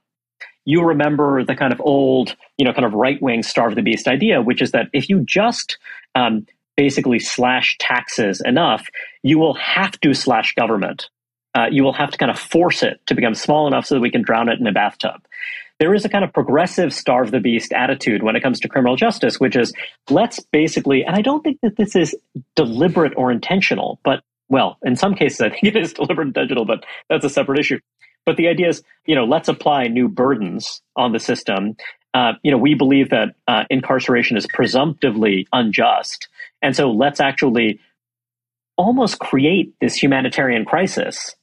You 0.65 0.83
remember 0.83 1.43
the 1.43 1.55
kind 1.55 1.71
of 1.71 1.81
old, 1.81 2.35
you 2.57 2.65
know, 2.65 2.73
kind 2.73 2.85
of 2.85 2.93
right 2.93 3.21
wing 3.21 3.43
starve 3.43 3.75
the 3.75 3.81
beast 3.81 4.07
idea, 4.07 4.41
which 4.41 4.61
is 4.61 4.71
that 4.71 4.87
if 4.93 5.09
you 5.09 5.21
just 5.21 5.77
um, 6.15 6.45
basically 6.75 7.19
slash 7.19 7.77
taxes 7.79 8.41
enough, 8.45 8.87
you 9.23 9.39
will 9.39 9.55
have 9.55 9.99
to 10.01 10.13
slash 10.13 10.53
government. 10.55 11.09
Uh, 11.55 11.67
you 11.71 11.83
will 11.83 11.93
have 11.93 12.11
to 12.11 12.17
kind 12.17 12.29
of 12.29 12.37
force 12.37 12.83
it 12.83 12.99
to 13.07 13.15
become 13.15 13.33
small 13.33 13.65
enough 13.67 13.85
so 13.85 13.95
that 13.95 14.01
we 14.01 14.11
can 14.11 14.21
drown 14.21 14.49
it 14.49 14.59
in 14.59 14.67
a 14.67 14.71
bathtub 14.71 15.21
there 15.79 15.93
is 15.93 16.05
a 16.05 16.09
kind 16.09 16.23
of 16.23 16.33
progressive 16.33 16.93
starve 16.93 17.31
the 17.31 17.39
beast 17.39 17.71
attitude 17.73 18.23
when 18.23 18.35
it 18.35 18.41
comes 18.41 18.59
to 18.61 18.67
criminal 18.67 18.95
justice, 18.95 19.39
which 19.39 19.55
is 19.55 19.73
let's 20.09 20.39
basically, 20.39 21.03
and 21.03 21.15
I 21.15 21.21
don't 21.21 21.43
think 21.43 21.59
that 21.61 21.77
this 21.77 21.95
is 21.95 22.15
deliberate 22.55 23.13
or 23.15 23.31
intentional, 23.31 23.99
but 24.03 24.21
well, 24.49 24.77
in 24.83 24.95
some 24.95 25.13
cases, 25.13 25.41
I 25.41 25.49
think 25.49 25.63
it 25.63 25.75
is 25.75 25.93
deliberate 25.93 26.27
and 26.27 26.35
intentional, 26.37 26.65
but 26.65 26.83
that's 27.09 27.25
a 27.25 27.29
separate 27.29 27.59
issue. 27.59 27.79
But 28.25 28.37
the 28.37 28.47
idea 28.47 28.69
is, 28.69 28.83
you 29.05 29.15
know, 29.15 29.25
let's 29.25 29.47
apply 29.47 29.87
new 29.87 30.09
burdens 30.09 30.81
on 30.95 31.13
the 31.13 31.19
system. 31.19 31.77
Uh, 32.13 32.33
you 32.43 32.51
know, 32.51 32.57
we 32.57 32.73
believe 32.73 33.09
that 33.11 33.35
uh, 33.47 33.63
incarceration 33.69 34.35
is 34.35 34.45
presumptively 34.53 35.47
unjust. 35.53 36.27
And 36.61 36.75
so 36.75 36.91
let's 36.91 37.19
actually 37.19 37.79
almost 38.77 39.19
create 39.19 39.73
this 39.79 39.95
humanitarian 39.95 40.65
crisis 40.65 41.35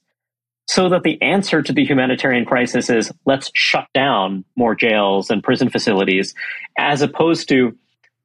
so 0.67 0.89
that 0.89 1.03
the 1.03 1.21
answer 1.21 1.61
to 1.61 1.73
the 1.73 1.85
humanitarian 1.85 2.45
crisis 2.45 2.89
is 2.89 3.11
let's 3.25 3.51
shut 3.53 3.87
down 3.93 4.43
more 4.55 4.75
jails 4.75 5.29
and 5.29 5.43
prison 5.43 5.69
facilities, 5.69 6.33
as 6.77 7.01
opposed 7.01 7.47
to 7.49 7.77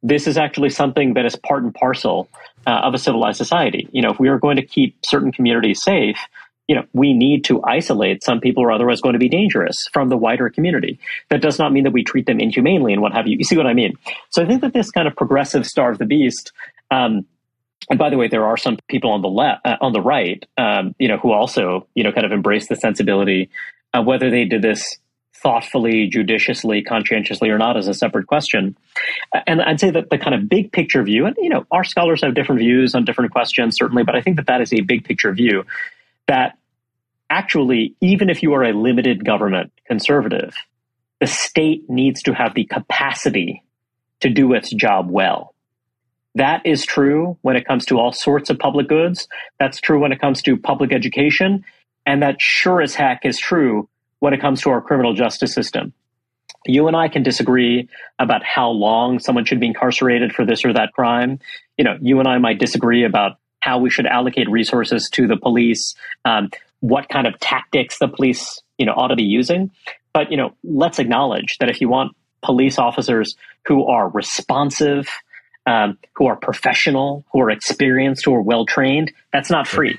this 0.02 0.26
is 0.26 0.38
actually 0.38 0.70
something 0.70 1.14
that 1.14 1.26
is 1.26 1.36
part 1.36 1.62
and 1.62 1.74
parcel 1.74 2.28
uh, 2.66 2.70
of 2.70 2.94
a 2.94 2.98
civilized 2.98 3.36
society. 3.36 3.88
You 3.92 4.02
know, 4.02 4.10
if 4.10 4.18
we 4.18 4.28
are 4.28 4.38
going 4.38 4.56
to 4.56 4.64
keep 4.64 4.96
certain 5.04 5.32
communities 5.32 5.82
safe, 5.82 6.16
you 6.66 6.76
know, 6.76 6.84
we 6.92 7.12
need 7.12 7.44
to 7.44 7.62
isolate 7.64 8.22
some 8.22 8.40
people 8.40 8.62
who 8.62 8.68
are 8.68 8.72
otherwise 8.72 9.00
going 9.00 9.14
to 9.14 9.18
be 9.18 9.28
dangerous 9.28 9.76
from 9.92 10.08
the 10.08 10.16
wider 10.16 10.48
community. 10.48 10.98
That 11.28 11.42
does 11.42 11.58
not 11.58 11.72
mean 11.72 11.84
that 11.84 11.92
we 11.92 12.04
treat 12.04 12.26
them 12.26 12.40
inhumanely 12.40 12.92
and 12.92 13.02
what 13.02 13.12
have 13.12 13.26
you. 13.26 13.36
You 13.36 13.44
see 13.44 13.56
what 13.56 13.66
I 13.66 13.74
mean? 13.74 13.94
So 14.30 14.42
I 14.42 14.46
think 14.46 14.60
that 14.62 14.72
this 14.72 14.90
kind 14.90 15.08
of 15.08 15.16
progressive 15.16 15.66
starve 15.66 15.98
the 15.98 16.06
beast 16.06 16.52
um, 16.90 17.26
and 17.88 17.98
by 17.98 18.10
the 18.10 18.16
way, 18.16 18.28
there 18.28 18.44
are 18.44 18.56
some 18.56 18.78
people 18.88 19.10
on 19.10 19.22
the 19.22 19.28
left, 19.28 19.64
uh, 19.64 19.76
on 19.80 19.92
the 19.92 20.00
right, 20.00 20.44
um, 20.58 20.94
you 20.98 21.08
know, 21.08 21.16
who 21.16 21.32
also, 21.32 21.86
you 21.94 22.04
know, 22.04 22.12
kind 22.12 22.26
of 22.26 22.32
embrace 22.32 22.68
the 22.68 22.76
sensibility. 22.76 23.50
Uh, 23.92 24.02
whether 24.02 24.30
they 24.30 24.44
did 24.44 24.62
this 24.62 24.98
thoughtfully, 25.42 26.06
judiciously, 26.06 26.82
conscientiously, 26.82 27.48
or 27.48 27.58
not 27.58 27.76
is 27.76 27.88
a 27.88 27.94
separate 27.94 28.26
question. 28.26 28.76
And 29.46 29.62
I'd 29.62 29.80
say 29.80 29.90
that 29.90 30.10
the 30.10 30.18
kind 30.18 30.34
of 30.34 30.48
big 30.48 30.70
picture 30.72 31.02
view, 31.02 31.26
and 31.26 31.34
you 31.38 31.48
know, 31.48 31.66
our 31.70 31.84
scholars 31.84 32.22
have 32.22 32.34
different 32.34 32.60
views 32.60 32.94
on 32.94 33.04
different 33.04 33.32
questions, 33.32 33.76
certainly, 33.76 34.04
but 34.04 34.14
I 34.14 34.20
think 34.20 34.36
that 34.36 34.46
that 34.46 34.60
is 34.60 34.72
a 34.72 34.82
big 34.82 35.04
picture 35.04 35.32
view. 35.32 35.64
That 36.26 36.58
actually, 37.30 37.94
even 38.00 38.28
if 38.28 38.42
you 38.42 38.52
are 38.54 38.64
a 38.64 38.72
limited 38.72 39.24
government 39.24 39.72
conservative, 39.86 40.54
the 41.20 41.26
state 41.26 41.88
needs 41.88 42.22
to 42.24 42.34
have 42.34 42.54
the 42.54 42.64
capacity 42.64 43.62
to 44.20 44.28
do 44.28 44.52
its 44.52 44.72
job 44.72 45.10
well. 45.10 45.54
That 46.34 46.64
is 46.64 46.84
true 46.84 47.36
when 47.42 47.56
it 47.56 47.66
comes 47.66 47.84
to 47.86 47.98
all 47.98 48.12
sorts 48.12 48.50
of 48.50 48.58
public 48.58 48.88
goods. 48.88 49.26
That's 49.58 49.80
true 49.80 49.98
when 49.98 50.12
it 50.12 50.20
comes 50.20 50.42
to 50.42 50.56
public 50.56 50.92
education. 50.92 51.64
And 52.06 52.22
that 52.22 52.40
sure 52.40 52.80
as 52.80 52.94
heck 52.94 53.24
is 53.24 53.38
true 53.38 53.88
when 54.20 54.32
it 54.32 54.40
comes 54.40 54.60
to 54.62 54.70
our 54.70 54.80
criminal 54.80 55.14
justice 55.14 55.52
system. 55.52 55.92
You 56.66 56.88
and 56.88 56.96
I 56.96 57.08
can 57.08 57.22
disagree 57.22 57.88
about 58.18 58.44
how 58.44 58.70
long 58.70 59.18
someone 59.18 59.44
should 59.44 59.60
be 59.60 59.66
incarcerated 59.66 60.32
for 60.32 60.44
this 60.44 60.64
or 60.64 60.72
that 60.72 60.92
crime. 60.92 61.40
You 61.78 61.84
know, 61.84 61.98
you 62.00 62.18
and 62.18 62.28
I 62.28 62.38
might 62.38 62.58
disagree 62.58 63.04
about 63.04 63.38
how 63.60 63.78
we 63.78 63.90
should 63.90 64.06
allocate 64.06 64.48
resources 64.48 65.08
to 65.12 65.26
the 65.26 65.36
police, 65.36 65.94
um, 66.24 66.50
what 66.80 67.08
kind 67.08 67.26
of 67.26 67.38
tactics 67.40 67.98
the 67.98 68.08
police 68.08 68.60
you 68.78 68.86
know 68.86 68.92
ought 68.92 69.08
to 69.08 69.16
be 69.16 69.24
using. 69.24 69.70
But 70.12 70.30
you 70.30 70.36
know, 70.36 70.54
let's 70.64 70.98
acknowledge 70.98 71.58
that 71.58 71.68
if 71.68 71.80
you 71.80 71.88
want 71.88 72.16
police 72.42 72.78
officers 72.78 73.36
who 73.66 73.86
are 73.86 74.08
responsive, 74.08 75.08
um, 75.66 75.98
who 76.14 76.26
are 76.26 76.36
professional, 76.36 77.24
who 77.32 77.40
are 77.40 77.50
experienced, 77.50 78.24
who 78.24 78.34
are 78.34 78.42
well 78.42 78.66
trained, 78.66 79.12
that's 79.32 79.50
not 79.50 79.66
free. 79.66 79.98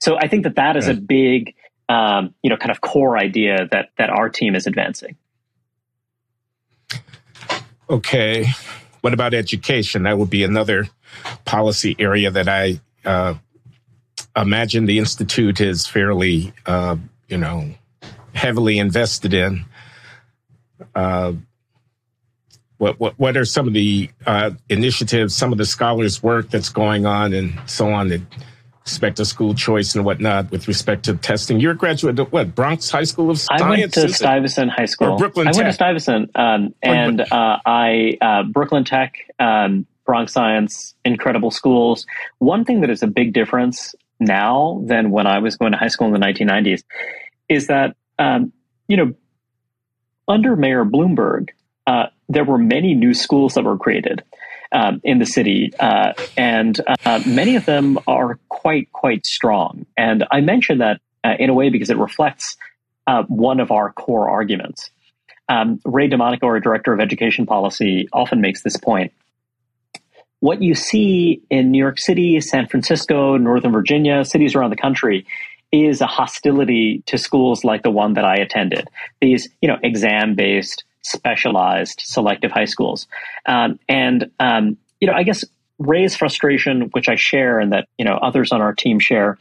So 0.00 0.16
I 0.16 0.28
think 0.28 0.44
that 0.44 0.56
that 0.56 0.76
is 0.76 0.88
a 0.88 0.94
big, 0.94 1.54
um, 1.88 2.34
you 2.42 2.48
know, 2.50 2.56
kind 2.56 2.70
of 2.70 2.80
core 2.80 3.18
idea 3.18 3.68
that 3.70 3.90
that 3.98 4.10
our 4.10 4.28
team 4.28 4.54
is 4.54 4.66
advancing. 4.66 5.16
Okay, 7.88 8.46
what 9.00 9.12
about 9.12 9.34
education? 9.34 10.04
That 10.04 10.16
would 10.16 10.30
be 10.30 10.44
another 10.44 10.88
policy 11.44 11.96
area 11.98 12.30
that 12.30 12.48
I 12.48 12.80
uh, 13.04 13.34
imagine 14.36 14.86
the 14.86 14.98
institute 14.98 15.60
is 15.60 15.86
fairly, 15.86 16.52
uh, 16.66 16.96
you 17.28 17.36
know, 17.36 17.74
heavily 18.32 18.78
invested 18.78 19.34
in. 19.34 19.64
Uh, 20.94 21.32
what, 22.80 22.98
what 22.98 23.18
what 23.18 23.36
are 23.36 23.44
some 23.44 23.68
of 23.68 23.74
the 23.74 24.08
uh, 24.26 24.50
initiatives, 24.70 25.36
some 25.36 25.52
of 25.52 25.58
the 25.58 25.66
scholars' 25.66 26.22
work 26.22 26.48
that's 26.48 26.70
going 26.70 27.04
on, 27.04 27.34
and 27.34 27.60
so 27.66 27.92
on 27.92 28.08
that 28.08 28.22
respect 28.86 29.18
to 29.18 29.26
school 29.26 29.52
choice 29.52 29.94
and 29.94 30.02
whatnot 30.02 30.50
with 30.50 30.66
respect 30.66 31.04
to 31.04 31.14
testing? 31.14 31.60
You're 31.60 31.72
a 31.72 31.76
graduate 31.76 32.18
of 32.18 32.32
what 32.32 32.54
Bronx 32.54 32.90
High 32.90 33.04
School 33.04 33.30
of 33.30 33.38
Science? 33.38 33.62
I 33.62 33.68
went 33.68 33.92
to 33.92 34.08
Stuyvesant 34.08 34.70
High 34.70 34.86
School. 34.86 35.10
Or 35.10 35.18
Brooklyn 35.18 35.46
I 35.46 35.52
Tech. 35.52 35.58
went 35.58 35.68
to 35.68 35.72
Stuyvesant, 35.74 36.30
um, 36.34 36.74
and 36.82 37.20
uh, 37.20 37.58
I 37.66 38.16
uh, 38.22 38.44
Brooklyn 38.44 38.84
Tech, 38.84 39.14
um, 39.38 39.86
Bronx 40.06 40.32
Science, 40.32 40.94
incredible 41.04 41.50
schools. 41.50 42.06
One 42.38 42.64
thing 42.64 42.80
that 42.80 42.88
is 42.88 43.02
a 43.02 43.06
big 43.06 43.34
difference 43.34 43.94
now 44.20 44.82
than 44.86 45.10
when 45.10 45.26
I 45.26 45.40
was 45.40 45.58
going 45.58 45.72
to 45.72 45.78
high 45.78 45.88
school 45.88 46.06
in 46.06 46.18
the 46.18 46.26
1990s 46.26 46.82
is 47.50 47.66
that 47.66 47.94
um, 48.18 48.54
you 48.88 48.96
know 48.96 49.14
under 50.26 50.56
Mayor 50.56 50.86
Bloomberg, 50.86 51.50
uh, 51.86 52.06
there 52.28 52.44
were 52.44 52.58
many 52.58 52.94
new 52.94 53.14
schools 53.14 53.54
that 53.54 53.64
were 53.64 53.76
created 53.76 54.22
um, 54.72 55.00
in 55.02 55.18
the 55.18 55.26
city, 55.26 55.72
uh, 55.80 56.12
and 56.36 56.80
uh, 57.04 57.20
many 57.26 57.56
of 57.56 57.64
them 57.66 57.98
are 58.06 58.38
quite 58.48 58.92
quite 58.92 59.26
strong. 59.26 59.86
And 59.96 60.24
I 60.30 60.40
mention 60.40 60.78
that 60.78 61.00
uh, 61.24 61.34
in 61.38 61.50
a 61.50 61.54
way 61.54 61.70
because 61.70 61.90
it 61.90 61.98
reflects 61.98 62.56
uh, 63.06 63.24
one 63.24 63.60
of 63.60 63.70
our 63.70 63.92
core 63.92 64.30
arguments. 64.30 64.90
Um, 65.48 65.80
Ray 65.84 66.06
Domanico, 66.06 66.46
our 66.46 66.60
director 66.60 66.92
of 66.92 67.00
education 67.00 67.44
policy, 67.44 68.08
often 68.12 68.40
makes 68.40 68.62
this 68.62 68.76
point. 68.76 69.12
What 70.38 70.62
you 70.62 70.74
see 70.74 71.42
in 71.50 71.70
New 71.70 71.78
York 71.78 71.98
City, 71.98 72.40
San 72.40 72.66
Francisco, 72.66 73.36
Northern 73.36 73.72
Virginia, 73.72 74.24
cities 74.24 74.54
around 74.54 74.70
the 74.70 74.76
country, 74.76 75.26
is 75.72 76.00
a 76.00 76.06
hostility 76.06 77.02
to 77.06 77.18
schools 77.18 77.64
like 77.64 77.82
the 77.82 77.90
one 77.90 78.14
that 78.14 78.24
I 78.24 78.36
attended. 78.36 78.88
These, 79.20 79.48
you 79.60 79.68
know, 79.68 79.78
exam-based, 79.82 80.84
specialized, 81.02 82.02
selective 82.04 82.50
high 82.50 82.64
schools, 82.64 83.06
um, 83.46 83.78
and 83.88 84.30
um, 84.40 84.76
you 85.00 85.06
know, 85.06 85.14
I 85.14 85.22
guess 85.22 85.44
Ray's 85.78 86.14
frustration, 86.14 86.90
which 86.92 87.08
I 87.08 87.16
share, 87.16 87.58
and 87.58 87.72
that 87.72 87.88
you 87.98 88.04
know 88.04 88.14
others 88.14 88.52
on 88.52 88.60
our 88.60 88.74
team 88.74 88.98
share, 88.98 89.38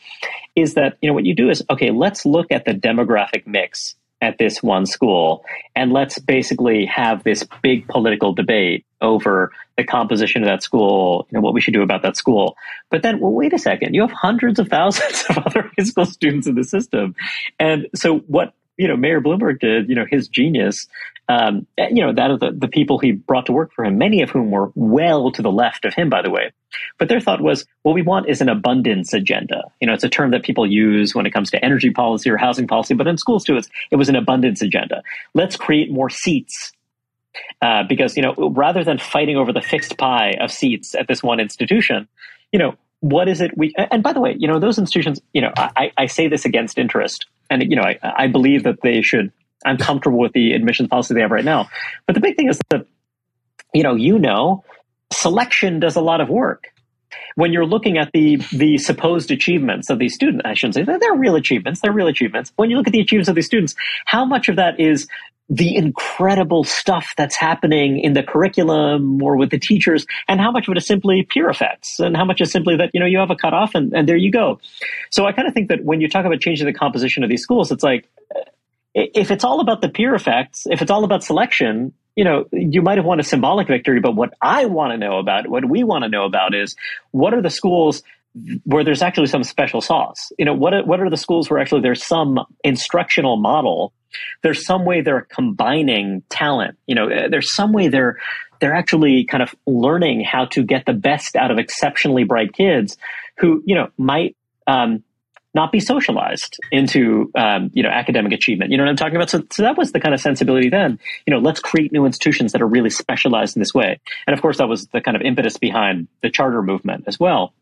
is 0.56 0.76
that 0.76 0.98
you 1.02 1.10
know 1.10 1.14
what 1.14 1.26
you 1.26 1.36
do 1.36 1.50
is 1.50 1.64
okay. 1.70 1.92
Let's 1.92 2.26
look 2.26 2.52
at 2.52 2.66
the 2.66 2.74
demographic 2.74 3.46
mix 3.46 3.96
at 4.22 4.38
this 4.38 4.62
one 4.62 4.86
school, 4.86 5.44
and 5.76 5.92
let's 5.94 6.20
basically 6.20 6.86
have 6.86 7.24
this 7.24 7.46
big 7.62 7.88
political 7.88 8.34
debate 8.34 8.86
over 9.02 9.52
the 9.78 9.84
composition 9.84 10.44
of 10.44 10.48
that 10.48 10.62
school, 10.62 11.26
you 11.32 11.38
know, 11.38 11.42
what 11.42 11.54
we 11.54 11.62
should 11.62 11.74
do 11.74 11.82
about 11.82 12.02
that 12.02 12.18
school. 12.18 12.58
But 12.90 13.02
then, 13.02 13.20
well, 13.20 13.32
wait 13.32 13.54
a 13.54 13.58
second, 13.58 13.94
you 13.94 14.02
have 14.02 14.12
hundreds 14.12 14.60
of 14.60 14.68
thousands 14.68 15.24
of 15.30 15.38
other 15.38 15.72
high 15.78 15.84
school 15.86 16.06
students 16.06 16.48
in 16.48 16.56
the 16.56 16.64
system. 16.64 17.16
And 17.60 17.88
so 17.96 18.20
what, 18.20 18.54
you 18.80 18.88
know, 18.88 18.96
Mayor 18.96 19.20
Bloomberg 19.20 19.60
did, 19.60 19.90
you 19.90 19.96
know, 19.96 20.06
his 20.10 20.30
genius, 20.30 20.88
um, 21.28 21.68
you 21.78 22.02
know, 22.02 22.14
that 22.14 22.32
of 22.32 22.40
the, 22.40 22.52
the 22.52 22.70
people 22.70 22.98
he 22.98 23.12
brought 23.12 23.48
to 23.48 23.52
work 23.52 23.74
for 23.74 23.84
him, 23.84 23.98
many 23.98 24.22
of 24.22 24.30
whom 24.30 24.52
were 24.52 24.72
well 24.74 25.32
to 25.34 25.42
the 25.42 25.52
left 25.52 25.84
of 25.84 25.94
him, 25.94 26.10
by 26.10 26.22
the 26.22 26.30
way. 26.30 26.54
But 26.98 27.10
their 27.10 27.20
thought 27.20 27.42
was, 27.42 27.66
what 27.82 27.94
we 27.94 28.02
want 28.02 28.30
is 28.30 28.40
an 28.40 28.48
abundance 28.48 29.14
agenda. 29.14 29.66
You 29.82 29.88
know, 29.88 29.94
it's 29.94 30.06
a 30.06 30.10
term 30.10 30.32
that 30.32 30.44
people 30.44 30.66
use 30.66 31.14
when 31.14 31.26
it 31.26 31.32
comes 31.32 31.52
to 31.52 31.64
energy 31.64 31.90
policy 31.90 32.30
or 32.30 32.38
housing 32.38 32.68
policy, 32.68 32.94
but 32.94 33.06
in 33.06 33.18
schools 33.18 33.44
too, 33.44 33.58
it's, 33.58 33.68
it 33.92 33.98
was 33.98 34.08
an 34.08 34.16
abundance 34.16 34.62
agenda. 34.62 35.04
Let's 35.34 35.58
create 35.58 35.92
more 35.92 36.10
seats 36.10 36.72
uh, 37.62 37.84
because 37.84 38.16
you 38.16 38.24
know 38.24 38.34
rather 38.56 38.84
than 38.86 38.98
fighting 38.98 39.36
over 39.36 39.52
the 39.52 39.62
fixed 39.62 39.98
pie 39.98 40.38
of 40.40 40.52
seats 40.52 40.96
at 40.96 41.08
this 41.08 41.22
one 41.22 41.42
institution, 41.42 42.08
you 42.52 42.60
know 42.60 42.76
what 43.02 43.28
is 43.28 43.42
it 43.42 43.58
we 43.58 43.74
and 43.78 44.04
by 44.04 44.14
the 44.14 44.20
way, 44.20 44.36
you 44.38 44.48
know 44.48 44.60
those 44.60 44.78
institutions, 44.78 45.22
you 45.34 45.42
know 45.42 45.52
I, 45.58 45.92
I 45.98 46.06
say 46.08 46.28
this 46.28 46.46
against 46.46 46.78
interest, 46.78 47.26
and 47.50 47.62
you 47.64 47.76
know 47.76 47.84
I, 47.84 48.00
I 48.02 48.28
believe 48.28 48.64
that 48.64 48.82
they 48.82 49.02
should. 49.02 49.32
I'm 49.66 49.78
comfortable 49.78 50.20
with 50.20 50.32
the 50.32 50.54
admissions 50.54 50.88
policy 50.88 51.14
they 51.14 51.22
have 51.22 51.32
right 51.32 51.44
now, 51.44 51.70
but 52.06 52.16
the 52.16 52.22
big 52.22 52.36
thing 52.36 52.50
is 52.50 52.60
that 52.70 52.86
you 53.74 53.84
know 53.84 53.96
you 53.96 54.20
know 54.20 54.64
selection 55.12 55.80
does 55.80 55.96
a 55.96 56.02
lot 56.02 56.22
of 56.22 56.30
work 56.30 56.68
when 57.36 57.54
you're 57.54 57.66
looking 57.66 57.98
at 57.98 58.12
the 58.14 58.38
the 58.52 58.78
supposed 58.78 59.32
achievements 59.32 59.90
of 59.90 60.00
these 60.00 60.14
students, 60.14 60.42
I 60.46 60.54
shouldn't 60.54 60.76
say 60.76 60.84
they're 60.84 61.14
real 61.14 61.36
achievements. 61.36 61.82
They're 61.82 61.94
real 61.94 62.08
achievements. 62.08 62.52
When 62.56 62.70
you 62.70 62.78
look 62.78 62.88
at 62.88 62.94
the 62.94 63.02
achievements 63.02 63.30
of 63.30 63.36
these 63.36 63.46
students, 63.46 63.76
how 64.06 64.26
much 64.26 64.50
of 64.50 64.56
that 64.58 64.80
is 64.80 65.08
the 65.50 65.76
incredible 65.76 66.64
stuff 66.64 67.14
that's 67.18 67.36
happening 67.36 68.00
in 68.00 68.14
the 68.14 68.22
curriculum 68.22 69.22
or 69.24 69.36
with 69.36 69.50
the 69.50 69.58
teachers, 69.58 70.06
and 70.28 70.40
how 70.40 70.52
much 70.52 70.68
of 70.68 70.74
it 70.74 70.78
is 70.78 70.86
simply 70.86 71.24
peer 71.24 71.50
effects, 71.50 72.00
and 72.00 72.16
how 72.16 72.24
much 72.24 72.40
is 72.40 72.52
simply 72.52 72.78
that 72.78 72.92
you 72.94 73.00
know 73.00 73.06
you 73.06 73.18
have 73.18 73.32
a 73.32 73.36
cutoff 73.36 73.74
and, 73.74 73.94
and 73.94 74.08
there 74.08 74.18
you 74.18 74.32
go. 74.32 74.60
So 75.10 75.26
I 75.26 75.32
kind 75.32 75.48
of 75.48 75.54
think 75.54 75.70
that 75.70 75.84
when 75.84 76.02
you 76.02 76.10
talk 76.10 76.26
about 76.26 76.40
changing 76.40 76.68
the 76.68 76.74
composition 76.74 77.24
of 77.24 77.30
these 77.30 77.42
schools, 77.42 77.72
it's 77.72 77.84
like 77.84 78.08
if 78.94 79.32
it's 79.32 79.44
all 79.44 79.60
about 79.60 79.82
the 79.82 79.90
peer 79.90 80.14
effects, 80.14 80.66
if 80.70 80.82
it's 80.82 80.92
all 80.92 81.04
about 81.04 81.24
selection, 81.24 81.94
you 82.20 82.26
know, 82.26 82.44
you 82.52 82.82
might 82.82 82.98
have 82.98 83.06
won 83.06 83.22
a 83.22 83.24
symbolic 83.24 83.70
victory, 83.70 84.02
but 84.02 84.14
what 84.14 84.34
I 84.42 84.66
want 84.66 84.92
to 84.92 84.98
know 84.98 85.20
about, 85.20 85.48
what 85.48 85.64
we 85.64 85.86
want 85.86 86.04
to 86.04 86.10
know 86.10 86.26
about 86.26 86.54
is 86.54 86.76
what 87.12 87.34
are 87.34 87.42
the 87.42 87.50
schools 87.50 88.04
where 88.66 88.84
there's 88.84 89.02
actually 89.02 89.28
some 89.28 89.46
special 89.46 89.80
sauce? 89.80 90.34
You 90.38 90.44
know, 90.44 90.54
what 90.54 90.74
are, 90.74 90.84
what 90.84 91.00
are 91.00 91.10
the 91.10 91.16
schools 91.16 91.50
where 91.50 91.62
actually 91.62 91.80
there's 91.80 92.06
some 92.06 92.38
instructional 92.62 93.38
model? 93.38 93.94
There's 94.44 94.66
some 94.66 94.84
way 94.84 95.00
they're 95.00 95.28
combining 95.34 96.24
talent. 96.28 96.78
You 96.88 96.96
know, 96.96 97.08
there's 97.30 97.56
some 97.56 97.72
way 97.72 97.88
they're 97.88 98.18
they're 98.60 98.76
actually 98.76 99.24
kind 99.24 99.42
of 99.42 99.56
learning 99.66 100.26
how 100.26 100.44
to 100.48 100.64
get 100.64 100.86
the 100.86 100.94
best 100.94 101.38
out 101.38 101.52
of 101.52 101.58
exceptionally 101.58 102.26
bright 102.26 102.52
kids 102.52 102.98
who, 103.38 103.64
you 103.66 103.76
know, 103.76 103.92
might 103.98 104.36
um, 104.68 105.06
not 105.54 105.72
be 105.72 105.80
socialized 105.80 106.60
into 106.72 107.32
um, 107.36 107.72
you 107.74 107.84
know 107.84 107.90
academic 107.90 108.32
achievement. 108.34 108.72
You 108.72 108.78
know 108.78 108.84
what 108.84 108.92
I'm 108.92 108.96
talking 108.96 109.16
about? 109.16 109.30
So, 109.30 109.44
so 109.52 109.64
that 109.64 109.78
was 109.78 109.92
the 109.92 110.00
kind 110.00 110.14
of 110.14 110.22
sensibility 110.22 110.70
then. 110.70 111.00
You 111.26 111.34
know, 111.34 111.40
let's 111.40 111.60
create 111.60 111.92
new 111.92 112.06
institutions 112.06 112.52
that 112.52 112.62
are 112.62 112.68
really 112.68 112.90
specialized 112.90 113.56
in 113.56 113.60
this 113.60 113.74
way. 113.74 114.00
And 114.28 114.34
of 114.34 114.42
course, 114.42 114.58
that 114.58 114.68
was 114.68 114.88
the 114.88 115.02
kind 115.02 115.16
of 115.18 115.22
impetus 115.24 115.58
behind 115.58 116.08
the 116.22 116.30
charter 116.30 116.62
movement 116.62 117.06
as 117.08 117.20
well. 117.20 117.54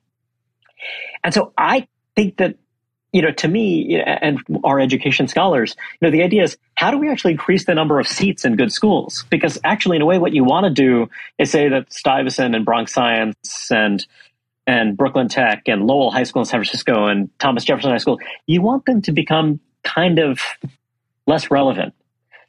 And 1.24 1.34
so 1.34 1.54
I 1.58 1.88
think 2.16 2.38
that 2.38 2.56
you 3.14 3.22
know, 3.22 3.32
to 3.32 3.48
me 3.48 4.00
and 4.00 4.40
our 4.64 4.80
education 4.80 5.28
scholars, 5.28 5.76
you 6.00 6.06
know, 6.06 6.12
the 6.12 6.24
idea 6.24 6.44
is 6.44 6.58
how 6.76 6.92
do 6.92 6.98
we 6.98 7.10
actually 7.10 7.32
increase 7.32 7.66
the 7.66 7.74
number 7.74 8.00
of 8.00 8.08
seats 8.08 8.44
in 8.44 8.58
good 8.58 8.72
schools? 8.72 9.26
Because 9.30 9.58
actually, 9.64 9.96
in 9.96 10.02
a 10.02 10.06
way, 10.06 10.20
what 10.20 10.34
you 10.34 10.44
want 10.44 10.66
to 10.66 10.70
do 10.70 11.10
is 11.40 11.50
say 11.50 11.70
that 11.70 11.92
Stuyvesant 11.92 12.54
and 12.54 12.66
Bronx 12.66 12.94
Science 12.94 13.72
and 13.72 14.06
and 14.68 14.98
Brooklyn 14.98 15.30
Tech 15.30 15.64
and 15.68 15.88
Lowell 15.88 16.12
High 16.12 16.24
School 16.24 16.42
in 16.42 16.46
San 16.46 16.60
Francisco 16.60 17.08
and 17.08 17.30
Thomas 17.40 17.64
Jefferson 17.64 17.92
High 17.92 17.98
School, 17.98 18.20
you 18.46 18.62
want 18.62 18.86
them 18.86 19.02
to 19.04 19.14
become 19.14 19.62
kind 19.84 20.20
of 20.20 20.40
less 21.26 21.50
relevant. 21.50 21.94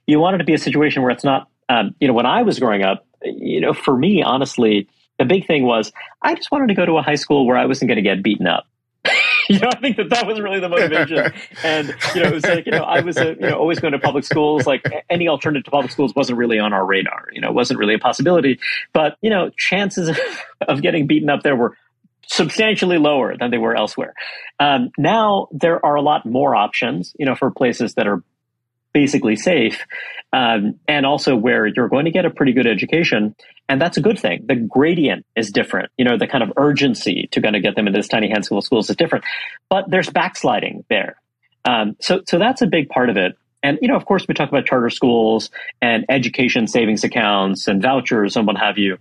You 0.07 0.19
want 0.19 0.35
it 0.35 0.39
to 0.39 0.45
be 0.45 0.55
a 0.55 0.59
situation 0.59 1.03
where 1.03 1.13
it's 1.13 1.25
not, 1.25 1.49
um, 1.69 1.95
you 2.01 2.09
know, 2.09 2.15
when 2.15 2.27
I 2.27 2.43
was 2.43 2.59
growing 2.59 2.83
up, 2.83 3.07
you 3.23 3.61
know, 3.61 3.73
for 3.73 3.97
me, 3.97 4.23
honestly, 4.23 4.89
the 5.19 5.25
big 5.25 5.47
thing 5.47 5.65
was 5.65 5.93
I 6.21 6.35
just 6.35 6.51
wanted 6.51 6.69
to 6.69 6.75
go 6.75 6.85
to 6.85 6.99
a 6.99 7.03
high 7.03 7.15
school 7.15 7.47
where 7.47 7.57
I 7.57 7.67
wasn't 7.67 7.89
going 7.89 7.97
to 7.97 8.03
get 8.03 8.23
beaten 8.23 8.47
up. 8.47 8.67
you 9.49 9.59
know, 9.61 9.69
I 9.69 9.79
think 9.79 9.97
that 9.97 10.11
that 10.11 10.27
was 10.27 10.41
really 10.41 10.61
the 10.61 10.69
motivation. 10.69 11.33
and, 11.63 11.95
you 12.15 12.23
know, 12.23 12.29
it 12.29 12.35
was 12.35 12.45
like, 12.45 12.67
you 12.67 12.73
know, 12.73 12.83
I 12.83 13.01
was, 13.01 13.17
a, 13.17 13.35
you 13.35 13.41
know, 13.41 13.59
always 13.59 13.79
going 13.79 13.93
to 13.93 13.99
public 13.99 14.25
schools. 14.25 14.67
Like 14.67 14.83
any 15.09 15.29
alternative 15.29 15.65
to 15.65 15.71
public 15.71 15.91
schools 15.93 16.15
wasn't 16.15 16.39
really 16.39 16.59
on 16.59 16.73
our 16.73 16.85
radar. 16.85 17.29
You 17.33 17.41
know, 17.41 17.53
wasn't 17.53 17.79
really 17.79 17.95
a 17.95 17.99
possibility. 17.99 18.59
But, 18.93 19.17
you 19.21 19.31
know, 19.31 19.51
chances 19.57 20.17
of 20.61 20.83
getting 20.83 21.07
beaten 21.07 21.31
up 21.31 21.43
there 21.43 21.57
were 21.57 21.77
substantially 22.29 22.99
lower 22.99 23.37
than 23.37 23.51
they 23.51 23.59
were 23.59 23.75
elsewhere. 23.75 24.15
Um, 24.61 24.91
now 24.99 25.49
there 25.51 25.85
are 25.85 25.95
a 25.95 26.03
lot 26.03 26.27
more 26.27 26.55
options, 26.55 27.15
you 27.19 27.27
know, 27.27 27.35
for 27.35 27.51
places 27.51 27.95
that 27.95 28.07
are 28.07 28.23
basically 28.93 29.37
safe, 29.37 29.85
um, 30.33 30.79
and 30.87 31.07
also 31.07 31.37
where 31.37 31.67
you're 31.67 31.89
going 31.89 32.05
to 32.05 32.11
get 32.11 32.25
a 32.25 32.31
pretty 32.31 32.53
good 32.53 32.67
education, 32.67 33.35
and 33.69 33.81
that's 33.81 33.97
a 33.97 34.01
good 34.01 34.19
thing. 34.19 34.45
The 34.47 34.57
gradient 34.57 35.25
is 35.37 35.51
different, 35.51 35.91
you 35.97 36.05
know, 36.05 36.19
the 36.19 36.27
kind 36.27 36.43
of 36.43 36.53
urgency 36.57 37.29
to 37.33 37.41
kind 37.41 37.57
of 37.57 37.63
get 37.63 37.77
them 37.77 37.87
into 37.87 37.99
this 37.99 38.09
tiny 38.09 38.29
handful 38.29 38.59
of 38.59 38.65
schools 38.65 38.91
is 38.91 38.97
different, 38.97 39.25
but 39.69 39.91
there's 39.91 40.11
backsliding 40.11 40.85
there. 40.91 41.21
Um, 41.65 41.97
so, 42.01 42.23
so 42.27 42.39
that's 42.39 42.63
a 42.63 42.67
big 42.67 42.89
part 42.89 43.11
of 43.11 43.17
it. 43.17 43.37
And 43.63 43.79
you 43.83 43.89
know, 43.89 43.97
of 43.97 44.05
course, 44.05 44.27
we 44.29 44.35
talk 44.35 44.49
about 44.49 44.67
charter 44.67 44.91
schools 44.91 45.51
and 45.83 46.05
education 46.09 46.67
savings 46.67 47.05
accounts 47.05 47.67
and 47.67 47.83
vouchers 47.83 48.37
and 48.37 48.47
what 48.47 48.57
have 48.57 48.79
you. 48.79 48.99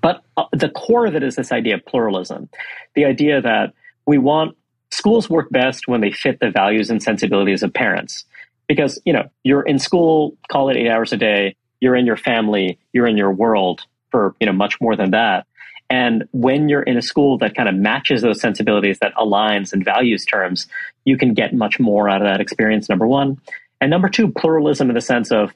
But 0.00 0.22
uh, 0.36 0.44
the 0.52 0.68
core 0.68 1.06
of 1.06 1.14
it 1.14 1.22
is 1.22 1.36
this 1.36 1.52
idea 1.52 1.74
of 1.74 1.84
pluralism, 1.84 2.48
the 2.94 3.04
idea 3.04 3.40
that 3.40 3.72
we 4.06 4.18
want 4.18 4.56
schools 4.90 5.30
work 5.30 5.50
best 5.50 5.88
when 5.88 6.00
they 6.00 6.12
fit 6.12 6.40
the 6.40 6.50
values 6.50 6.90
and 6.90 7.02
sensibilities 7.02 7.62
of 7.62 7.72
parents. 7.72 8.24
Because, 8.68 9.00
you 9.04 9.12
know, 9.12 9.28
you're 9.42 9.62
in 9.62 9.78
school, 9.78 10.36
call 10.50 10.68
it 10.68 10.76
eight 10.76 10.88
hours 10.88 11.12
a 11.12 11.16
day, 11.16 11.56
you're 11.80 11.96
in 11.96 12.06
your 12.06 12.16
family, 12.16 12.78
you're 12.92 13.06
in 13.06 13.16
your 13.16 13.32
world 13.32 13.82
for, 14.10 14.34
you 14.40 14.46
know, 14.46 14.52
much 14.52 14.80
more 14.80 14.96
than 14.96 15.10
that. 15.10 15.46
And 15.88 16.24
when 16.30 16.68
you're 16.68 16.82
in 16.82 16.96
a 16.96 17.02
school 17.02 17.38
that 17.38 17.56
kind 17.56 17.68
of 17.68 17.74
matches 17.74 18.22
those 18.22 18.40
sensibilities, 18.40 18.98
that 19.00 19.12
aligns 19.14 19.72
and 19.72 19.84
values 19.84 20.24
terms, 20.24 20.68
you 21.04 21.16
can 21.16 21.34
get 21.34 21.52
much 21.52 21.80
more 21.80 22.08
out 22.08 22.22
of 22.22 22.28
that 22.28 22.40
experience, 22.40 22.88
number 22.88 23.08
one. 23.08 23.40
And 23.80 23.90
number 23.90 24.08
two, 24.08 24.30
pluralism 24.30 24.88
in 24.88 24.94
the 24.94 25.00
sense 25.00 25.32
of, 25.32 25.52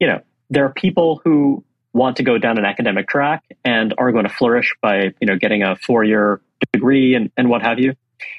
you 0.00 0.08
know, 0.08 0.20
there 0.50 0.64
are 0.64 0.72
people 0.72 1.20
who 1.22 1.62
want 1.98 2.16
to 2.16 2.22
go 2.22 2.38
down 2.38 2.56
an 2.58 2.64
academic 2.64 3.08
track 3.08 3.44
and 3.64 3.92
are 3.98 4.12
going 4.12 4.24
to 4.24 4.32
flourish 4.32 4.74
by, 4.80 5.12
you 5.20 5.26
know, 5.26 5.36
getting 5.36 5.62
a 5.62 5.76
four 5.76 6.04
year 6.04 6.40
degree 6.72 7.14
and, 7.14 7.30
and 7.36 7.50
what 7.50 7.60
have 7.62 7.78
you. 7.78 7.94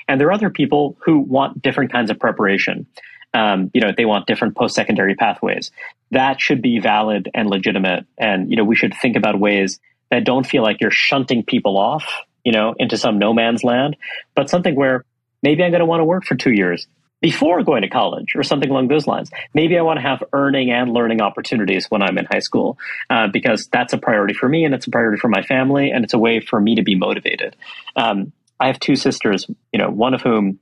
And 0.07 0.19
there 0.19 0.27
are 0.27 0.31
other 0.31 0.49
people 0.49 0.97
who 1.05 1.19
want 1.19 1.61
different 1.61 1.91
kinds 1.91 2.09
of 2.09 2.19
preparation. 2.19 2.87
Um, 3.33 3.69
you 3.73 3.81
know, 3.81 3.91
they 3.95 4.05
want 4.05 4.25
different 4.25 4.55
post 4.55 4.75
secondary 4.75 5.15
pathways. 5.15 5.71
That 6.11 6.41
should 6.41 6.61
be 6.61 6.79
valid 6.79 7.29
and 7.35 7.49
legitimate. 7.49 8.05
And, 8.17 8.49
you 8.49 8.57
know, 8.57 8.63
we 8.63 8.75
should 8.75 8.95
think 8.99 9.15
about 9.15 9.39
ways 9.39 9.79
that 10.09 10.23
don't 10.23 10.47
feel 10.47 10.63
like 10.63 10.81
you're 10.81 10.89
shunting 10.89 11.43
people 11.43 11.77
off, 11.77 12.05
you 12.43 12.51
know, 12.51 12.73
into 12.79 12.97
some 12.97 13.19
no 13.19 13.33
man's 13.33 13.63
land, 13.63 13.95
but 14.35 14.49
something 14.49 14.75
where 14.75 15.05
maybe 15.43 15.63
I'm 15.63 15.69
going 15.69 15.79
to 15.79 15.85
want 15.85 15.99
to 15.99 16.05
work 16.05 16.23
for 16.23 16.35
two 16.35 16.51
years 16.51 16.87
before 17.21 17.63
going 17.63 17.81
to 17.81 17.89
college 17.89 18.33
or 18.35 18.43
something 18.43 18.69
along 18.69 18.87
those 18.87 19.07
lines. 19.07 19.29
Maybe 19.53 19.77
I 19.77 19.81
want 19.81 19.97
to 19.97 20.01
have 20.01 20.23
earning 20.31 20.71
and 20.71 20.93
learning 20.93 21.21
opportunities 21.21 21.87
when 21.89 22.01
I'm 22.01 22.17
in 22.17 22.25
high 22.25 22.39
school 22.39 22.77
uh, 23.09 23.27
because 23.27 23.67
that's 23.67 23.93
a 23.93 23.97
priority 23.97 24.33
for 24.33 24.47
me 24.47 24.63
and 24.63 24.73
it's 24.73 24.87
a 24.87 24.91
priority 24.91 25.19
for 25.19 25.27
my 25.27 25.41
family 25.41 25.91
and 25.91 26.03
it's 26.03 26.13
a 26.13 26.19
way 26.19 26.39
for 26.39 26.59
me 26.59 26.75
to 26.75 26.83
be 26.83 26.95
motivated. 26.95 27.55
Um, 27.95 28.31
I 28.59 28.67
have 28.67 28.79
two 28.79 28.95
sisters, 28.95 29.47
you 29.71 29.79
know, 29.79 29.89
one 29.89 30.13
of 30.13 30.21
whom, 30.21 30.59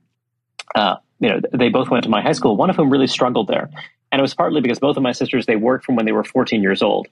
uh, 0.74 0.96
you 1.20 1.28
know, 1.28 1.40
they 1.52 1.68
both 1.68 1.90
went 1.90 2.04
to 2.04 2.10
my 2.10 2.22
high 2.22 2.32
school, 2.32 2.56
one 2.56 2.70
of 2.70 2.76
whom 2.76 2.90
really 2.90 3.06
struggled 3.06 3.48
there. 3.48 3.70
And 4.10 4.20
it 4.20 4.22
was 4.22 4.34
partly 4.34 4.60
because 4.60 4.78
both 4.78 4.96
of 4.96 5.02
my 5.02 5.12
sisters, 5.12 5.46
they 5.46 5.56
worked 5.56 5.84
from 5.84 5.96
when 5.96 6.06
they 6.06 6.12
were 6.12 6.24
14 6.24 6.62
years 6.62 6.82
old. 6.82 7.08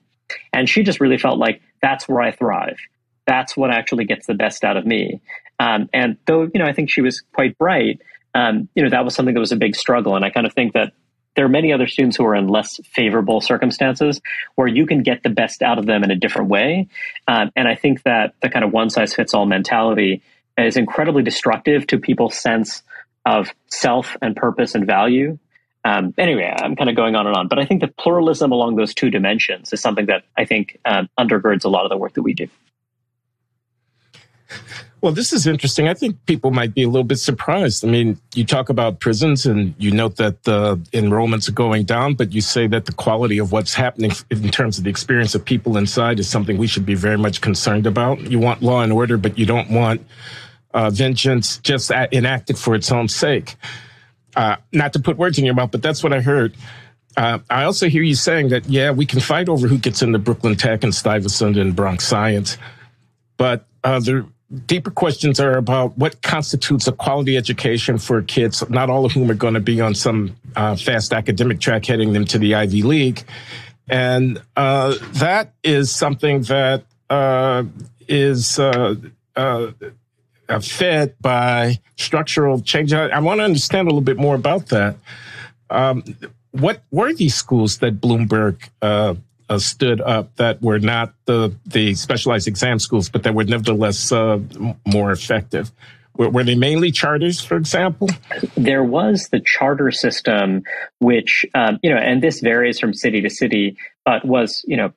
And 0.52 0.68
she 0.68 0.82
just 0.82 1.00
really 1.00 1.18
felt 1.18 1.38
like 1.38 1.60
that's 1.82 2.08
where 2.08 2.20
I 2.20 2.32
thrive. 2.32 2.78
That's 3.26 3.56
what 3.56 3.70
actually 3.70 4.04
gets 4.04 4.26
the 4.26 4.34
best 4.34 4.64
out 4.64 4.76
of 4.76 4.86
me. 4.86 5.20
Um, 5.58 5.88
and 5.92 6.16
though, 6.26 6.42
you 6.42 6.58
know, 6.58 6.64
I 6.64 6.72
think 6.72 6.90
she 6.90 7.00
was 7.00 7.22
quite 7.32 7.58
bright, 7.58 8.00
um, 8.36 8.68
you 8.74 8.82
know, 8.82 8.90
that 8.90 9.02
was 9.02 9.14
something 9.14 9.34
that 9.34 9.40
was 9.40 9.52
a 9.52 9.56
big 9.56 9.74
struggle. 9.74 10.14
And 10.14 10.22
I 10.22 10.28
kind 10.28 10.46
of 10.46 10.52
think 10.52 10.74
that 10.74 10.92
there 11.36 11.46
are 11.46 11.48
many 11.48 11.72
other 11.72 11.86
students 11.86 12.18
who 12.18 12.26
are 12.26 12.34
in 12.34 12.48
less 12.48 12.78
favorable 12.84 13.40
circumstances 13.40 14.20
where 14.56 14.68
you 14.68 14.86
can 14.86 15.02
get 15.02 15.22
the 15.22 15.30
best 15.30 15.62
out 15.62 15.78
of 15.78 15.86
them 15.86 16.04
in 16.04 16.10
a 16.10 16.16
different 16.16 16.50
way. 16.50 16.88
Um, 17.26 17.50
and 17.56 17.66
I 17.66 17.74
think 17.74 18.02
that 18.02 18.34
the 18.42 18.50
kind 18.50 18.62
of 18.62 18.72
one 18.72 18.90
size 18.90 19.14
fits 19.14 19.32
all 19.32 19.46
mentality 19.46 20.22
is 20.58 20.76
incredibly 20.76 21.22
destructive 21.22 21.86
to 21.86 21.98
people's 21.98 22.38
sense 22.38 22.82
of 23.24 23.48
self 23.68 24.16
and 24.20 24.36
purpose 24.36 24.74
and 24.74 24.86
value. 24.86 25.38
Um, 25.82 26.12
anyway, 26.18 26.52
I'm 26.54 26.76
kind 26.76 26.90
of 26.90 26.96
going 26.96 27.14
on 27.14 27.26
and 27.26 27.36
on, 27.36 27.48
but 27.48 27.58
I 27.58 27.64
think 27.64 27.80
the 27.80 27.88
pluralism 27.88 28.52
along 28.52 28.76
those 28.76 28.92
two 28.92 29.08
dimensions 29.08 29.72
is 29.72 29.80
something 29.80 30.06
that 30.06 30.24
I 30.36 30.44
think 30.44 30.78
um, 30.84 31.08
undergirds 31.18 31.64
a 31.64 31.68
lot 31.68 31.84
of 31.84 31.90
the 31.90 31.96
work 31.96 32.14
that 32.14 32.22
we 32.22 32.34
do. 32.34 32.48
Well, 35.06 35.14
this 35.14 35.32
is 35.32 35.46
interesting. 35.46 35.86
I 35.86 35.94
think 35.94 36.16
people 36.26 36.50
might 36.50 36.74
be 36.74 36.82
a 36.82 36.88
little 36.88 37.04
bit 37.04 37.20
surprised. 37.20 37.84
I 37.84 37.88
mean, 37.88 38.18
you 38.34 38.44
talk 38.44 38.70
about 38.70 38.98
prisons 38.98 39.46
and 39.46 39.72
you 39.78 39.92
note 39.92 40.16
that 40.16 40.42
the 40.42 40.78
enrollments 40.92 41.48
are 41.48 41.52
going 41.52 41.84
down, 41.84 42.14
but 42.14 42.32
you 42.32 42.40
say 42.40 42.66
that 42.66 42.86
the 42.86 42.92
quality 42.92 43.38
of 43.38 43.52
what's 43.52 43.72
happening 43.72 44.10
in 44.30 44.48
terms 44.48 44.78
of 44.78 44.82
the 44.82 44.90
experience 44.90 45.36
of 45.36 45.44
people 45.44 45.76
inside 45.76 46.18
is 46.18 46.28
something 46.28 46.58
we 46.58 46.66
should 46.66 46.84
be 46.84 46.96
very 46.96 47.16
much 47.16 47.40
concerned 47.40 47.86
about. 47.86 48.20
You 48.20 48.40
want 48.40 48.62
law 48.62 48.82
and 48.82 48.92
order, 48.92 49.16
but 49.16 49.38
you 49.38 49.46
don't 49.46 49.70
want 49.70 50.04
uh, 50.74 50.90
vengeance 50.90 51.58
just 51.58 51.92
enacted 51.92 52.58
for 52.58 52.74
its 52.74 52.90
own 52.90 53.06
sake. 53.06 53.54
Uh, 54.34 54.56
not 54.72 54.92
to 54.94 54.98
put 54.98 55.16
words 55.16 55.38
in 55.38 55.44
your 55.44 55.54
mouth, 55.54 55.70
but 55.70 55.82
that's 55.82 56.02
what 56.02 56.12
I 56.12 56.20
heard. 56.20 56.56
Uh, 57.16 57.38
I 57.48 57.62
also 57.62 57.88
hear 57.88 58.02
you 58.02 58.16
saying 58.16 58.48
that, 58.48 58.68
yeah, 58.68 58.90
we 58.90 59.06
can 59.06 59.20
fight 59.20 59.48
over 59.48 59.68
who 59.68 59.78
gets 59.78 60.02
into 60.02 60.18
Brooklyn 60.18 60.56
Tech 60.56 60.82
and 60.82 60.92
Stuyvesant 60.92 61.56
and 61.56 61.76
Bronx 61.76 62.04
Science, 62.04 62.58
but 63.36 63.68
uh, 63.84 64.00
the 64.00 64.26
deeper 64.66 64.90
questions 64.90 65.40
are 65.40 65.56
about 65.56 65.96
what 65.98 66.22
constitutes 66.22 66.86
a 66.86 66.92
quality 66.92 67.36
education 67.36 67.98
for 67.98 68.22
kids, 68.22 68.68
not 68.70 68.90
all 68.90 69.04
of 69.04 69.12
whom 69.12 69.30
are 69.30 69.34
going 69.34 69.54
to 69.54 69.60
be 69.60 69.80
on 69.80 69.94
some 69.94 70.36
uh, 70.54 70.76
fast 70.76 71.12
academic 71.12 71.60
track 71.60 71.84
heading 71.84 72.12
them 72.12 72.24
to 72.26 72.38
the 72.38 72.54
Ivy 72.54 72.82
League. 72.82 73.24
And 73.88 74.40
uh, 74.56 74.94
that 75.14 75.52
is 75.62 75.90
something 75.90 76.42
that 76.42 76.84
uh, 77.10 77.64
is 78.08 78.56
fed 80.60 81.14
by 81.20 81.80
structural 81.96 82.60
change. 82.60 82.92
I, 82.92 83.08
I 83.08 83.18
want 83.20 83.40
to 83.40 83.44
understand 83.44 83.86
a 83.86 83.90
little 83.90 84.00
bit 84.00 84.16
more 84.16 84.34
about 84.34 84.66
that. 84.68 84.96
Um, 85.70 86.04
what 86.52 86.82
were 86.90 87.12
these 87.12 87.34
schools 87.34 87.78
that 87.78 88.00
Bloomberg 88.00 88.68
uh, 89.48 89.58
stood 89.58 90.00
up 90.00 90.34
that 90.36 90.60
were 90.62 90.78
not 90.78 91.14
the 91.26 91.54
the 91.66 91.94
specialized 91.94 92.48
exam 92.48 92.78
schools, 92.78 93.08
but 93.08 93.22
that 93.22 93.34
were 93.34 93.44
nevertheless 93.44 94.12
uh, 94.12 94.40
more 94.86 95.12
effective? 95.12 95.72
Were, 96.16 96.30
were, 96.30 96.44
they 96.44 96.54
mainly 96.54 96.90
charters, 96.90 97.42
for 97.42 97.56
example? 97.56 98.08
There 98.56 98.82
was 98.82 99.28
the 99.28 99.40
charter 99.40 99.90
system, 99.90 100.62
which 100.98 101.44
um, 101.54 101.78
you 101.82 101.90
know, 101.90 101.98
and 101.98 102.22
this 102.22 102.40
varies 102.40 102.80
from 102.80 102.94
city 102.94 103.20
to 103.20 103.30
city, 103.30 103.76
but 104.04 104.24
was 104.24 104.64
you 104.66 104.76
know 104.76 104.92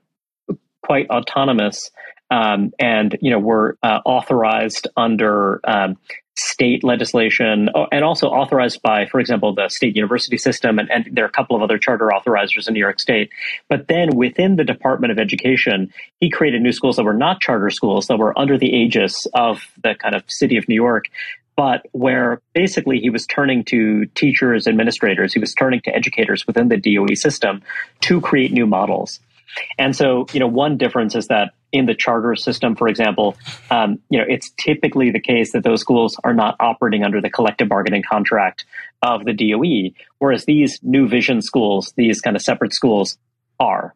quite 0.82 1.10
autonomous 1.10 1.92
um, 2.32 2.72
and 2.80 3.18
you 3.22 3.32
know 3.32 3.40
were 3.40 3.78
uh, 3.84 4.00
authorized 4.06 4.88
under 4.96 5.60
um, 5.64 5.98
state 6.40 6.84
legislation 6.84 7.70
oh, 7.76 7.88
and 7.92 8.04
also 8.04 8.28
authorized 8.28 8.82
by, 8.82 9.06
for 9.06 9.20
example, 9.20 9.54
the 9.54 9.68
state 9.70 9.96
university 9.96 10.38
system, 10.38 10.80
and, 10.80 10.90
and, 10.92 11.10
there 11.12 11.26
are 11.26 11.28
a 11.28 11.32
couple 11.32 11.56
of 11.56 11.62
other 11.62 11.78
charter 11.78 12.10
authorizers 12.10 12.68
in 12.68 12.74
New 12.74 12.80
York 12.80 13.00
State. 13.00 13.32
But 13.68 13.88
then 13.88 14.16
within 14.16 14.56
the 14.56 14.64
Department 14.64 15.12
of 15.12 15.20
Education, 15.20 15.92
he 16.20 16.30
created 16.30 16.62
new 16.62 16.72
schools 16.72 16.96
that 16.96 17.04
were 17.04 17.14
not 17.14 17.42
charter 17.42 17.70
schools 17.70 18.08
that 18.08 18.18
were 18.18 18.38
under 18.38 18.58
the 18.58 18.68
aegis 18.68 19.28
of 19.34 19.62
the 19.84 19.96
kind 19.96 20.16
of 20.16 20.24
city 20.28 20.58
of 20.58 20.68
New 20.68 20.76
York. 20.76 21.06
But 21.56 21.86
where 21.92 22.42
basically 22.54 23.00
he 23.00 23.10
was 23.10 23.26
turning 23.26 23.66
to 23.66 24.06
teachers, 24.16 24.66
administrators, 24.66 25.34
he 25.34 25.40
was 25.40 25.54
turning 25.54 25.82
to 25.82 25.94
educators 25.94 26.48
within 26.48 26.70
the 26.70 26.78
DOE 26.78 27.16
system 27.16 27.62
to 28.02 28.22
create 28.22 28.54
new 28.54 28.66
models. 28.66 29.20
And 29.78 29.96
so, 29.96 30.26
you 30.32 30.40
know, 30.40 30.48
one 30.48 30.78
difference 30.78 31.16
is 31.16 31.28
that 31.28 31.54
in 31.72 31.86
the 31.86 31.94
charter 31.94 32.36
system, 32.36 32.76
for 32.76 32.88
example, 32.88 33.36
um, 33.70 34.00
you 34.10 34.20
know, 34.20 34.26
it's 34.28 34.52
typically 34.58 35.12
the 35.12 35.20
case 35.20 35.52
that 35.52 35.64
those 35.64 35.82
schools 35.82 36.18
are 36.24 36.34
not 36.34 36.56
operating 36.60 37.04
under 37.04 37.22
the 37.22 37.30
collective 37.30 37.70
bargaining 37.70 38.04
contract 38.04 38.66
of 39.02 39.26
the 39.26 39.34
DOE, 39.34 39.92
whereas 40.18 40.46
these 40.46 40.80
new 40.82 41.08
vision 41.08 41.42
schools, 41.42 41.94
these 41.96 42.22
kind 42.22 42.36
of 42.36 42.42
separate 42.42 42.74
schools, 42.74 43.18
are. 43.60 43.94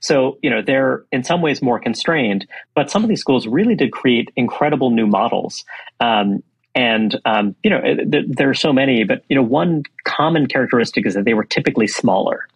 So, 0.00 0.38
you 0.42 0.50
know, 0.50 0.62
they're 0.62 1.04
in 1.10 1.24
some 1.24 1.40
ways 1.40 1.62
more 1.62 1.80
constrained, 1.80 2.46
but 2.74 2.90
some 2.90 3.02
of 3.02 3.08
these 3.08 3.20
schools 3.20 3.46
really 3.46 3.74
did 3.74 3.90
create 3.90 4.28
incredible 4.36 4.90
new 4.90 5.06
models. 5.06 5.64
Um, 6.00 6.42
and 6.74 7.18
um, 7.24 7.56
you 7.62 7.70
know, 7.70 7.80
th- 7.80 8.26
there 8.28 8.50
are 8.50 8.54
so 8.54 8.72
many, 8.72 9.04
but 9.04 9.22
you 9.28 9.36
know, 9.36 9.42
one 9.42 9.84
common 10.04 10.46
characteristic 10.46 11.06
is 11.06 11.14
that 11.14 11.24
they 11.24 11.32
were 11.32 11.44
typically 11.44 11.86
smaller. 11.86 12.46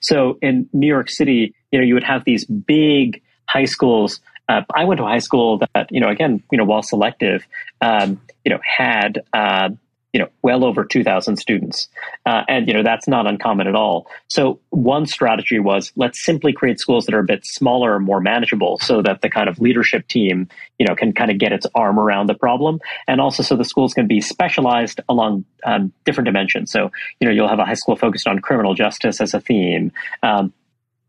So 0.00 0.38
in 0.40 0.68
New 0.72 0.86
York 0.86 1.10
City, 1.10 1.54
you 1.72 1.80
know, 1.80 1.84
you 1.84 1.94
would 1.94 2.04
have 2.04 2.24
these 2.24 2.46
big 2.46 3.20
high 3.48 3.64
schools. 3.64 4.20
Uh, 4.48 4.62
I 4.74 4.84
went 4.84 4.98
to 4.98 5.04
a 5.04 5.08
high 5.08 5.18
school 5.18 5.60
that, 5.74 5.90
you 5.90 6.00
know, 6.00 6.08
again, 6.08 6.42
you 6.52 6.58
know, 6.58 6.64
while 6.64 6.82
selective, 6.82 7.46
um, 7.80 8.20
you 8.44 8.50
know, 8.50 8.58
had, 8.62 9.22
uh, 9.32 9.70
you 10.14 10.20
know, 10.20 10.28
well 10.42 10.64
over 10.64 10.84
2,000 10.84 11.36
students. 11.36 11.88
Uh, 12.24 12.42
and, 12.48 12.68
you 12.68 12.72
know, 12.72 12.84
that's 12.84 13.08
not 13.08 13.26
uncommon 13.26 13.66
at 13.66 13.74
all. 13.74 14.06
So 14.28 14.60
one 14.70 15.06
strategy 15.06 15.58
was 15.58 15.92
let's 15.96 16.24
simply 16.24 16.52
create 16.52 16.78
schools 16.78 17.06
that 17.06 17.14
are 17.16 17.20
a 17.20 17.24
bit 17.24 17.44
smaller 17.44 17.96
and 17.96 18.04
more 18.04 18.20
manageable 18.20 18.78
so 18.78 19.02
that 19.02 19.22
the 19.22 19.28
kind 19.28 19.48
of 19.48 19.58
leadership 19.60 20.06
team, 20.06 20.48
you 20.78 20.86
know, 20.86 20.94
can 20.94 21.12
kind 21.12 21.32
of 21.32 21.38
get 21.38 21.52
its 21.52 21.66
arm 21.74 21.98
around 21.98 22.28
the 22.28 22.34
problem. 22.34 22.78
And 23.08 23.20
also 23.20 23.42
so 23.42 23.56
the 23.56 23.64
schools 23.64 23.92
can 23.92 24.06
be 24.06 24.20
specialized 24.20 25.00
along 25.08 25.44
um, 25.64 25.92
different 26.04 26.26
dimensions. 26.26 26.70
So, 26.70 26.92
you 27.18 27.26
know, 27.26 27.34
you'll 27.34 27.48
have 27.48 27.58
a 27.58 27.64
high 27.64 27.74
school 27.74 27.96
focused 27.96 28.28
on 28.28 28.38
criminal 28.38 28.74
justice 28.74 29.20
as 29.20 29.34
a 29.34 29.40
theme. 29.40 29.90
Um, 30.22 30.52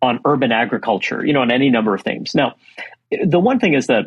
on 0.05 0.19
urban 0.25 0.51
agriculture, 0.51 1.25
you 1.25 1.33
know, 1.33 1.41
on 1.41 1.51
any 1.51 1.69
number 1.69 1.93
of 1.93 2.01
things. 2.01 2.33
Now, 2.33 2.55
the 3.11 3.39
one 3.39 3.59
thing 3.59 3.73
is 3.73 3.87
that 3.87 4.05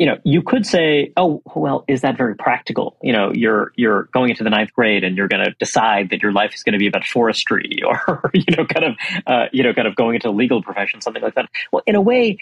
you 0.00 0.06
know, 0.06 0.16
you 0.24 0.40
could 0.40 0.64
say, 0.64 1.12
"Oh, 1.14 1.42
well, 1.54 1.84
is 1.86 2.00
that 2.00 2.16
very 2.16 2.34
practical?" 2.34 2.96
You 3.02 3.12
know, 3.12 3.32
you're 3.34 3.70
you're 3.76 4.04
going 4.14 4.30
into 4.30 4.42
the 4.42 4.48
ninth 4.48 4.72
grade 4.72 5.04
and 5.04 5.14
you're 5.14 5.28
going 5.28 5.44
to 5.44 5.54
decide 5.58 6.08
that 6.08 6.22
your 6.22 6.32
life 6.32 6.54
is 6.54 6.62
going 6.62 6.72
to 6.72 6.78
be 6.78 6.86
about 6.86 7.04
forestry, 7.04 7.80
or 7.86 8.30
you 8.32 8.56
know, 8.56 8.64
kind 8.64 8.86
of, 8.86 8.96
uh, 9.26 9.44
you 9.52 9.62
know, 9.62 9.74
kind 9.74 9.86
of 9.86 9.94
going 9.96 10.14
into 10.14 10.28
the 10.28 10.32
legal 10.32 10.62
profession, 10.62 11.02
something 11.02 11.22
like 11.22 11.34
that. 11.34 11.50
Well, 11.70 11.82
in 11.86 11.96
a 11.96 12.00
way, 12.00 12.38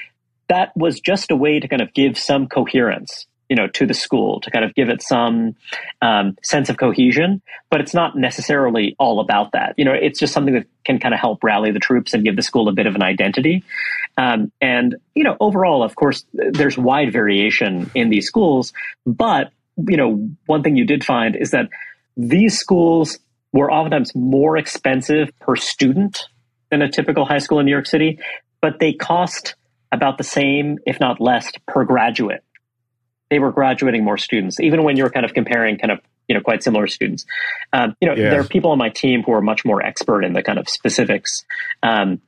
that 0.48 0.70
was 0.76 1.00
just 1.00 1.32
a 1.32 1.36
way 1.36 1.58
to 1.58 1.66
kind 1.66 1.82
of 1.82 1.92
give 1.92 2.16
some 2.16 2.46
coherence 2.46 3.26
you 3.48 3.56
know, 3.56 3.66
to 3.68 3.86
the 3.86 3.94
school 3.94 4.40
to 4.40 4.50
kind 4.50 4.64
of 4.64 4.74
give 4.74 4.88
it 4.88 5.02
some 5.02 5.56
um, 6.02 6.36
sense 6.42 6.68
of 6.68 6.76
cohesion. 6.76 7.42
But 7.70 7.80
it's 7.80 7.94
not 7.94 8.16
necessarily 8.16 8.94
all 8.98 9.20
about 9.20 9.52
that. 9.52 9.74
You 9.76 9.84
know, 9.84 9.92
it's 9.92 10.18
just 10.18 10.32
something 10.32 10.54
that 10.54 10.66
can 10.84 10.98
kind 10.98 11.14
of 11.14 11.20
help 11.20 11.42
rally 11.42 11.70
the 11.70 11.80
troops 11.80 12.14
and 12.14 12.24
give 12.24 12.36
the 12.36 12.42
school 12.42 12.68
a 12.68 12.72
bit 12.72 12.86
of 12.86 12.94
an 12.94 13.02
identity. 13.02 13.64
Um, 14.16 14.52
and 14.60 14.96
you 15.14 15.24
know, 15.24 15.36
overall, 15.40 15.82
of 15.82 15.94
course, 15.94 16.24
there's 16.32 16.76
wide 16.76 17.12
variation 17.12 17.90
in 17.94 18.10
these 18.10 18.26
schools. 18.26 18.72
But 19.06 19.50
you 19.76 19.96
know, 19.96 20.28
one 20.46 20.62
thing 20.62 20.76
you 20.76 20.84
did 20.84 21.04
find 21.04 21.36
is 21.36 21.52
that 21.52 21.68
these 22.16 22.58
schools 22.58 23.18
were 23.52 23.70
oftentimes 23.70 24.14
more 24.14 24.56
expensive 24.56 25.30
per 25.38 25.56
student 25.56 26.26
than 26.70 26.82
a 26.82 26.90
typical 26.90 27.24
high 27.24 27.38
school 27.38 27.60
in 27.60 27.66
New 27.66 27.72
York 27.72 27.86
City, 27.86 28.18
but 28.60 28.78
they 28.78 28.92
cost 28.92 29.54
about 29.90 30.18
the 30.18 30.24
same, 30.24 30.78
if 30.86 31.00
not 31.00 31.20
less, 31.20 31.50
per 31.66 31.84
graduate. 31.84 32.42
They 33.30 33.38
were 33.38 33.52
graduating 33.52 34.04
more 34.04 34.18
students, 34.18 34.60
even 34.60 34.82
when 34.84 34.96
you're 34.96 35.10
kind 35.10 35.24
of 35.24 35.34
comparing 35.34 35.78
kind 35.78 35.92
of 35.92 36.00
you 36.28 36.34
know 36.34 36.40
quite 36.40 36.62
similar 36.62 36.86
students. 36.86 37.24
Um, 37.72 37.94
you 38.00 38.08
know, 38.08 38.14
yeah. 38.14 38.30
there 38.30 38.40
are 38.40 38.44
people 38.44 38.70
on 38.70 38.78
my 38.78 38.90
team 38.90 39.22
who 39.22 39.32
are 39.32 39.42
much 39.42 39.64
more 39.64 39.82
expert 39.82 40.24
in 40.24 40.32
the 40.32 40.42
kind 40.42 40.58
of 40.58 40.68
specifics. 40.68 41.44
Um, 41.82 42.20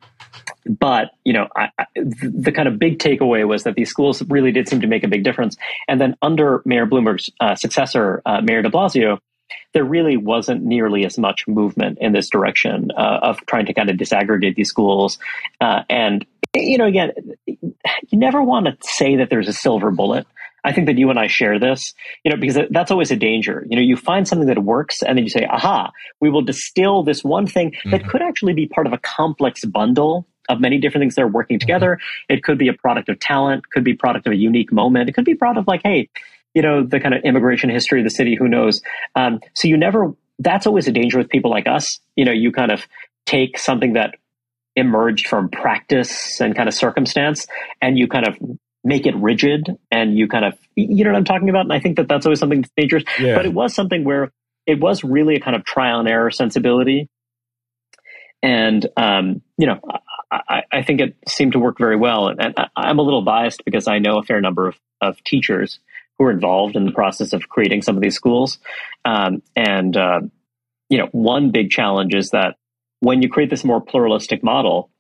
but 0.67 1.11
you 1.25 1.33
know, 1.33 1.49
I, 1.57 1.69
I, 1.79 1.87
the 1.97 2.53
kind 2.53 2.69
of 2.69 2.79
big 2.79 2.99
takeaway 2.99 3.47
was 3.47 3.65
that 3.65 3.75
these 3.75 3.91
schools 3.91 4.23
really 4.29 4.53
did 4.53 4.69
seem 4.69 4.81
to 4.81 4.87
make 4.87 5.05
a 5.05 5.09
big 5.09 5.25
difference. 5.25 5.57
And 5.89 6.01
then 6.01 6.17
under 6.23 6.63
Mayor 6.65 6.87
Bloomberg's 6.87 7.31
uh, 7.41 7.55
successor, 7.55 8.23
uh, 8.27 8.41
Mayor 8.41 8.63
De 8.63 8.71
Blasio, 8.71 9.19
there 9.73 9.85
really 9.85 10.17
wasn't 10.17 10.63
nearly 10.63 11.05
as 11.05 11.19
much 11.19 11.47
movement 11.47 11.99
in 12.01 12.13
this 12.13 12.29
direction 12.29 12.91
uh, 12.97 13.19
of 13.23 13.39
trying 13.47 13.67
to 13.67 13.75
kind 13.75 13.91
of 13.91 13.97
disaggregate 13.97 14.55
these 14.55 14.69
schools. 14.69 15.19
Uh, 15.61 15.83
and, 15.89 16.27
you 16.55 16.79
know, 16.79 16.87
again, 16.87 17.13
you 17.47 18.19
never 18.19 18.43
want 18.43 18.67
to 18.67 18.77
say 18.83 19.17
that 19.17 19.31
there's 19.31 19.49
a 19.49 19.53
silver 19.53 19.91
bullet. 19.91 20.27
I 20.65 20.73
think 20.73 20.87
that 20.87 20.99
you 20.99 21.11
and 21.11 21.19
I 21.19 21.27
share 21.27 21.59
this, 21.59 21.95
you 22.25 22.31
know, 22.31 22.37
because 22.37 22.59
that's 22.71 22.91
always 22.91 23.11
a 23.11 23.17
danger. 23.17 23.67
You 23.69 23.77
know, 23.77 23.83
you 23.83 23.97
find 23.97 24.27
something 24.27 24.49
that 24.49 24.63
works 24.63 25.03
and 25.03 25.17
then 25.17 25.25
you 25.25 25.31
say, 25.31 25.47
aha, 25.47 25.91
we 26.21 26.31
will 26.31 26.43
distill 26.43 27.03
this 27.03 27.25
one 27.25 27.47
thing 27.47 27.73
mm-hmm. 27.73 27.91
that 27.91 28.09
could 28.09 28.23
actually 28.23 28.55
be 28.55 28.67
part 28.67 28.87
of 28.87 28.93
a 28.93 28.99
complex 28.99 29.65
bundle 29.65 30.27
of 30.49 30.61
many 30.61 30.79
different 30.79 31.03
things 31.03 31.15
that 31.15 31.23
are 31.23 31.29
working 31.29 31.57
mm-hmm. 31.57 31.67
together. 31.67 31.97
Mm-hmm. 31.97 32.35
It 32.35 32.43
could 32.45 32.59
be 32.59 32.69
a 32.69 32.75
product 32.75 33.09
of 33.09 33.19
talent, 33.19 33.71
could 33.71 33.85
be 33.85 33.95
product 33.95 34.27
of 34.27 34.33
a 34.33 34.37
unique 34.37 34.73
moment. 34.73 35.09
It 35.09 35.13
could 35.13 35.25
be 35.25 35.35
product 35.35 35.61
of 35.61 35.67
like, 35.67 35.83
hey, 35.83 36.09
you 36.55 36.63
know, 36.63 36.85
the 36.85 37.01
kind 37.01 37.15
of 37.15 37.23
immigration 37.23 37.71
history 37.71 38.01
of 38.01 38.05
the 38.05 38.11
city, 38.11 38.35
who 38.35 38.49
knows? 38.49 38.83
Um, 39.15 39.41
so 39.55 39.69
you 39.69 39.77
never, 39.77 40.13
that's 40.39 40.67
always 40.67 40.89
a 40.89 40.93
danger 40.93 41.19
with 41.19 41.29
people 41.29 41.51
like 41.51 41.69
us. 41.69 42.01
You 42.17 42.25
know, 42.25 42.33
you 42.33 42.51
kind 42.51 42.73
of 42.73 42.87
take 43.25 43.59
something 43.59 43.93
that 43.93 44.17
emerged 44.77 45.29
from 45.29 45.49
practice 45.49 46.41
and 46.41 46.57
kind 46.57 46.69
of 46.69 46.75
circumstance 46.75 47.47
and 47.81 47.99
you 47.99 48.09
kind 48.09 48.27
of 48.27 48.37
make 48.85 49.07
it 49.07 49.15
rigid 49.17 49.77
and 49.91 50.17
you 50.17 50.29
kind 50.29 50.45
of, 50.45 50.55
you 50.75 51.05
know 51.05 51.11
what 51.11 51.19
I'm 51.19 51.25
talking 51.25 51.49
about? 51.51 51.63
And 51.63 51.73
I 51.73 51.81
think 51.81 51.97
that 51.97 52.09
that's 52.09 52.27
always 52.27 52.39
something 52.39 52.63
that's 52.63 52.73
dangerous. 52.77 53.05
Yeah. 53.19 53.37
But 53.37 53.47
it 53.47 53.53
was 53.53 53.75
something 53.75 54.05
where 54.05 54.33
it 54.67 54.81
was 54.81 55.05
really 55.05 55.37
a 55.37 55.41
kind 55.41 55.57
of 55.57 55.65
trial 55.65 56.01
and 56.01 56.09
error 56.09 56.31
sensibility. 56.31 57.09
And, 58.43 58.87
um, 58.97 59.43
you 59.59 59.67
know, 59.67 59.81
I, 60.31 60.63
I, 60.73 60.83
think 60.83 61.01
it 61.01 61.17
seemed 61.29 61.53
to 61.53 61.59
work 61.59 61.77
very 61.79 61.97
well. 61.97 62.29
And 62.29 62.55
I'm 62.75 62.99
a 62.99 63.03
little 63.03 63.23
biased 63.23 63.65
because 63.67 63.87
I 63.87 63.99
know 63.99 64.19
a 64.19 64.23
fair 64.23 64.41
number 64.41 64.69
of, 64.69 64.79
of 65.01 65.23
teachers 65.25 65.79
who 66.19 66.25
are 66.25 66.31
involved 66.31 66.77
in 66.77 66.87
the 66.87 66.93
process 66.93 67.33
of 67.33 67.49
creating 67.49 67.83
some 67.83 67.97
of 67.97 68.03
these 68.03 68.15
schools. 68.15 68.59
Um, 69.05 69.43
and, 69.57 69.97
uh, 69.97 70.21
you 70.89 70.99
know, 70.99 71.09
one 71.13 71.51
big 71.51 71.71
challenge 71.71 72.15
is 72.15 72.31
that 72.31 72.57
when 73.01 73.23
you 73.23 73.29
create 73.29 73.51
this 73.51 73.65
more 73.65 73.81
pluralistic 73.81 74.43
model, 74.43 74.91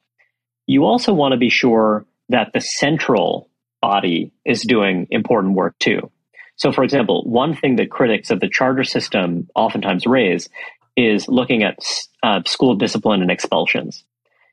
you 0.67 0.85
also 0.85 1.13
want 1.13 1.33
to 1.33 1.39
be 1.39 1.51
sure 1.51 2.05
that 2.29 2.53
the 2.53 2.61
central 2.61 3.50
body 3.81 4.33
is 4.45 4.63
doing 4.63 5.07
important 5.11 5.55
work 5.55 5.79
too. 5.79 6.11
So, 6.57 6.73
for 6.73 6.85
example, 6.85 7.25
one 7.25 7.55
thing 7.55 7.77
that 7.77 7.91
critics 7.91 8.31
of 8.31 8.41
the 8.41 8.49
charter 8.49 8.85
system 8.85 9.49
oftentimes 9.55 10.07
raise 10.07 10.49
is 10.97 11.27
looking 11.29 11.63
at 11.63 11.79
uh, 12.23 12.43
school 12.47 12.75
discipline 12.75 13.23
and 13.23 13.31
expulsions. 13.31 14.05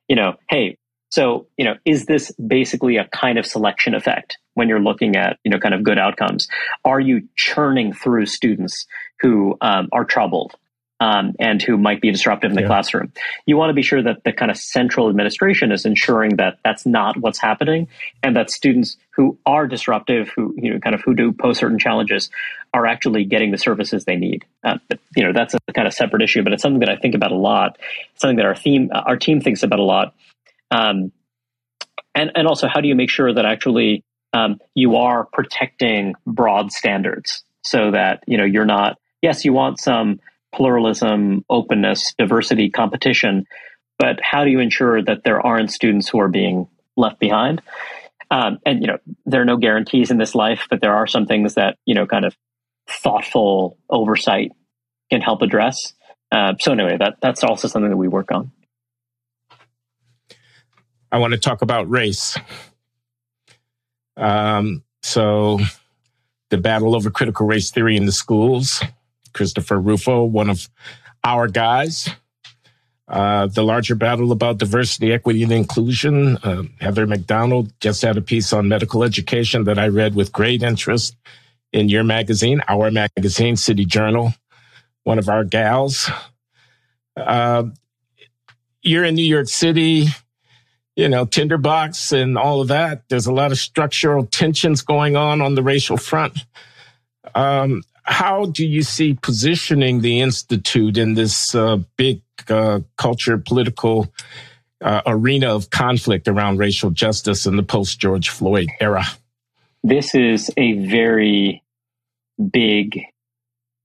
You 0.07 0.15
know, 0.15 0.36
hey, 0.49 0.78
so, 1.09 1.47
you 1.57 1.65
know, 1.65 1.75
is 1.86 2.05
this 2.05 2.32
basically 2.34 2.97
a 2.97 3.05
kind 3.05 3.38
of 3.38 3.45
selection 3.45 3.93
effect 3.93 4.38
when 4.53 4.67
you're 4.69 4.80
looking 4.80 5.15
at, 5.15 5.38
you 5.43 5.51
know, 5.51 5.59
kind 5.59 5.73
of 5.73 5.84
good 5.84 5.97
outcomes? 5.97 6.47
Are 6.86 6.99
you 6.99 7.28
churning 7.36 7.93
through 7.93 8.25
students 8.25 8.86
who 9.19 9.57
um, 9.61 9.89
are 9.91 10.05
troubled 10.05 10.55
um, 10.99 11.35
and 11.39 11.61
who 11.61 11.77
might 11.77 12.01
be 12.01 12.11
disruptive 12.11 12.51
in 12.51 12.55
the 12.55 12.61
yeah. 12.61 12.67
classroom? 12.67 13.11
You 13.45 13.57
want 13.57 13.69
to 13.69 13.73
be 13.73 13.81
sure 13.81 14.01
that 14.01 14.23
the 14.23 14.33
kind 14.33 14.51
of 14.51 14.57
central 14.57 15.09
administration 15.09 15.71
is 15.71 15.85
ensuring 15.85 16.37
that 16.37 16.59
that's 16.63 16.85
not 16.85 17.17
what's 17.17 17.39
happening 17.39 17.87
and 18.23 18.35
that 18.35 18.49
students 18.49 18.97
who 19.11 19.37
are 19.45 19.67
disruptive, 19.67 20.29
who, 20.35 20.53
you 20.57 20.73
know, 20.73 20.79
kind 20.79 20.95
of 20.95 21.01
who 21.01 21.15
do 21.15 21.31
pose 21.31 21.57
certain 21.57 21.79
challenges 21.79 22.29
are 22.73 22.85
actually 22.85 23.23
getting 23.23 23.51
the 23.51 23.57
services 23.57 24.05
they 24.05 24.15
need. 24.15 24.45
Uh, 24.63 24.77
but, 24.89 24.99
you 25.15 25.23
know, 25.23 25.33
that's 25.33 25.53
a 25.53 25.73
kind 25.73 25.87
of 25.87 25.93
separate 25.93 26.21
issue, 26.21 26.43
but 26.43 26.53
it's 26.53 26.61
something 26.61 26.81
that 26.81 26.89
I 26.89 26.97
think 26.97 27.15
about 27.15 27.31
a 27.31 27.35
lot. 27.35 27.77
It's 28.13 28.21
something 28.21 28.37
that 28.37 28.45
our 28.45 28.55
theme, 28.55 28.89
our 28.93 29.17
team 29.17 29.41
thinks 29.41 29.63
about 29.63 29.79
a 29.79 29.83
lot 29.83 30.13
um, 30.71 31.11
and, 32.15 32.31
and 32.35 32.47
also, 32.47 32.67
how 32.67 32.81
do 32.81 32.87
you 32.87 32.95
make 32.95 33.09
sure 33.09 33.33
that 33.33 33.45
actually 33.45 34.03
um, 34.33 34.59
you 34.73 34.95
are 34.95 35.25
protecting 35.25 36.15
broad 36.25 36.71
standards 36.71 37.43
so 37.63 37.91
that 37.91 38.23
you 38.27 38.37
know 38.37 38.43
you're 38.43 38.65
not? 38.65 38.97
Yes, 39.21 39.45
you 39.45 39.53
want 39.53 39.79
some 39.79 40.19
pluralism, 40.58 41.45
openness, 41.49 42.14
diversity, 42.18 42.72
competition, 42.72 43.45
but 43.99 44.20
how 44.22 44.43
do 44.43 44.49
you 44.49 44.60
ensure 44.60 45.03
that 45.03 45.24
there 45.24 45.39
aren't 45.45 45.72
students 45.72 46.10
who 46.10 46.20
are 46.20 46.28
being 46.28 46.68
left 46.95 47.20
behind? 47.20 47.62
Um, 48.32 48.58
and 48.66 48.82
you 48.82 48.88
know, 48.88 48.97
there 49.26 49.41
are 49.41 49.45
no 49.45 49.58
guarantees 49.58 50.10
in 50.10 50.18
this 50.18 50.34
life, 50.36 50.68
but 50.70 50.82
there 50.82 50.95
are 50.95 51.05
some 51.05 51.28
things 51.28 51.53
that 51.53 51.78
you 51.86 51.93
know, 51.93 52.08
kind 52.08 52.26
of 52.26 52.36
thoughtful 52.89 53.78
oversight 53.89 54.51
can 55.12 55.22
help 55.22 55.41
address. 55.43 55.93
Uh, 56.32 56.53
so 56.60 56.74
anyway, 56.74 56.97
that 56.97 57.18
that's 57.22 57.43
also 57.43 57.68
something 57.68 57.91
that 57.91 57.97
we 57.97 58.08
work 58.08 58.32
on. 58.32 58.51
I 61.12 61.20
want 61.20 61.34
to 61.34 61.39
talk 61.39 61.62
about 61.62 61.89
race. 61.89 62.38
Um, 64.18 64.84
so, 65.03 65.60
the 66.49 66.58
battle 66.58 66.95
over 66.95 67.12
critical 67.12 67.45
race 67.45 67.72
theory 67.72 67.95
in 67.95 68.05
the 68.05 68.12
schools. 68.12 68.84
Christopher 69.38 69.79
Rufo, 69.79 70.25
one 70.25 70.49
of 70.49 70.67
our 71.23 71.47
guys. 71.47 72.09
Uh, 73.07 73.47
the 73.47 73.63
larger 73.63 73.95
battle 73.95 74.33
about 74.33 74.57
diversity, 74.57 75.13
equity, 75.13 75.41
and 75.43 75.51
inclusion. 75.53 76.35
Uh, 76.38 76.63
Heather 76.81 77.07
Mac 77.07 77.25
Donald 77.25 77.71
just 77.79 78.01
had 78.01 78.17
a 78.17 78.21
piece 78.21 78.51
on 78.51 78.67
medical 78.67 79.03
education 79.03 79.63
that 79.63 79.79
I 79.79 79.88
read 79.88 80.13
with 80.13 80.33
great 80.33 80.61
interest 80.61 81.15
in 81.71 81.88
your 81.88 82.03
magazine, 82.03 82.61
our 82.67 82.91
magazine, 82.91 83.55
City 83.55 83.85
Journal, 83.85 84.33
one 85.03 85.19
of 85.19 85.29
our 85.29 85.45
gals. 85.45 86.09
Uh, 87.15 87.65
you're 88.81 89.05
in 89.05 89.15
New 89.15 89.23
York 89.23 89.47
City 89.47 90.07
you 90.97 91.07
know, 91.07 91.25
tinderbox 91.25 92.11
and 92.11 92.38
all 92.39 92.59
of 92.59 92.69
that. 92.69 93.03
There's 93.07 93.27
a 93.27 93.31
lot 93.31 93.51
of 93.51 93.59
structural 93.59 94.25
tensions 94.25 94.81
going 94.81 95.15
on 95.15 95.41
on 95.41 95.53
the 95.53 95.61
racial 95.61 95.95
front. 95.95 96.39
Um, 97.35 97.83
how 98.08 98.45
do 98.45 98.66
you 98.66 98.84
see 98.84 99.14
positioning 99.22 99.99
the 99.99 100.22
institute 100.22 100.97
in 100.97 101.14
this 101.14 101.53
uh, 101.53 101.78
big 101.97 102.22
uh, 102.49 102.80
culture, 102.97 103.38
political 103.38 104.12
uh, 104.82 105.01
arena 105.05 105.53
of 105.53 105.70
conflict 105.70 106.28
around 106.28 106.58
racial 106.58 106.89
justice 106.89 107.45
in 107.45 107.58
the 107.58 107.64
post 107.64 107.99
George 107.99 108.30
Floyd 108.30 108.70
era? 108.80 109.03
This 109.84 110.16
is 110.16 110.49
a 110.55 110.74
very 110.88 111.64
big, 112.51 113.01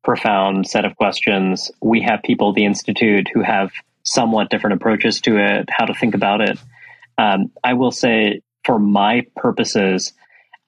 profound 0.04 0.68
set 0.68 0.84
of 0.84 0.96
questions. 0.96 1.70
We 1.80 2.02
have 2.02 2.22
people 2.22 2.50
at 2.50 2.54
the 2.54 2.64
institute 2.64 3.28
who 3.32 3.42
have 3.42 3.72
somewhat 4.04 4.50
different 4.50 4.74
approaches 4.74 5.20
to 5.22 5.36
it, 5.36 5.68
how 5.68 5.86
to 5.86 5.94
think 5.94 6.14
about 6.14 6.40
it. 6.40 6.58
Um, 7.18 7.50
I 7.62 7.74
will 7.74 7.92
say, 7.92 8.42
for 8.64 8.78
my 8.78 9.26
purposes, 9.36 10.12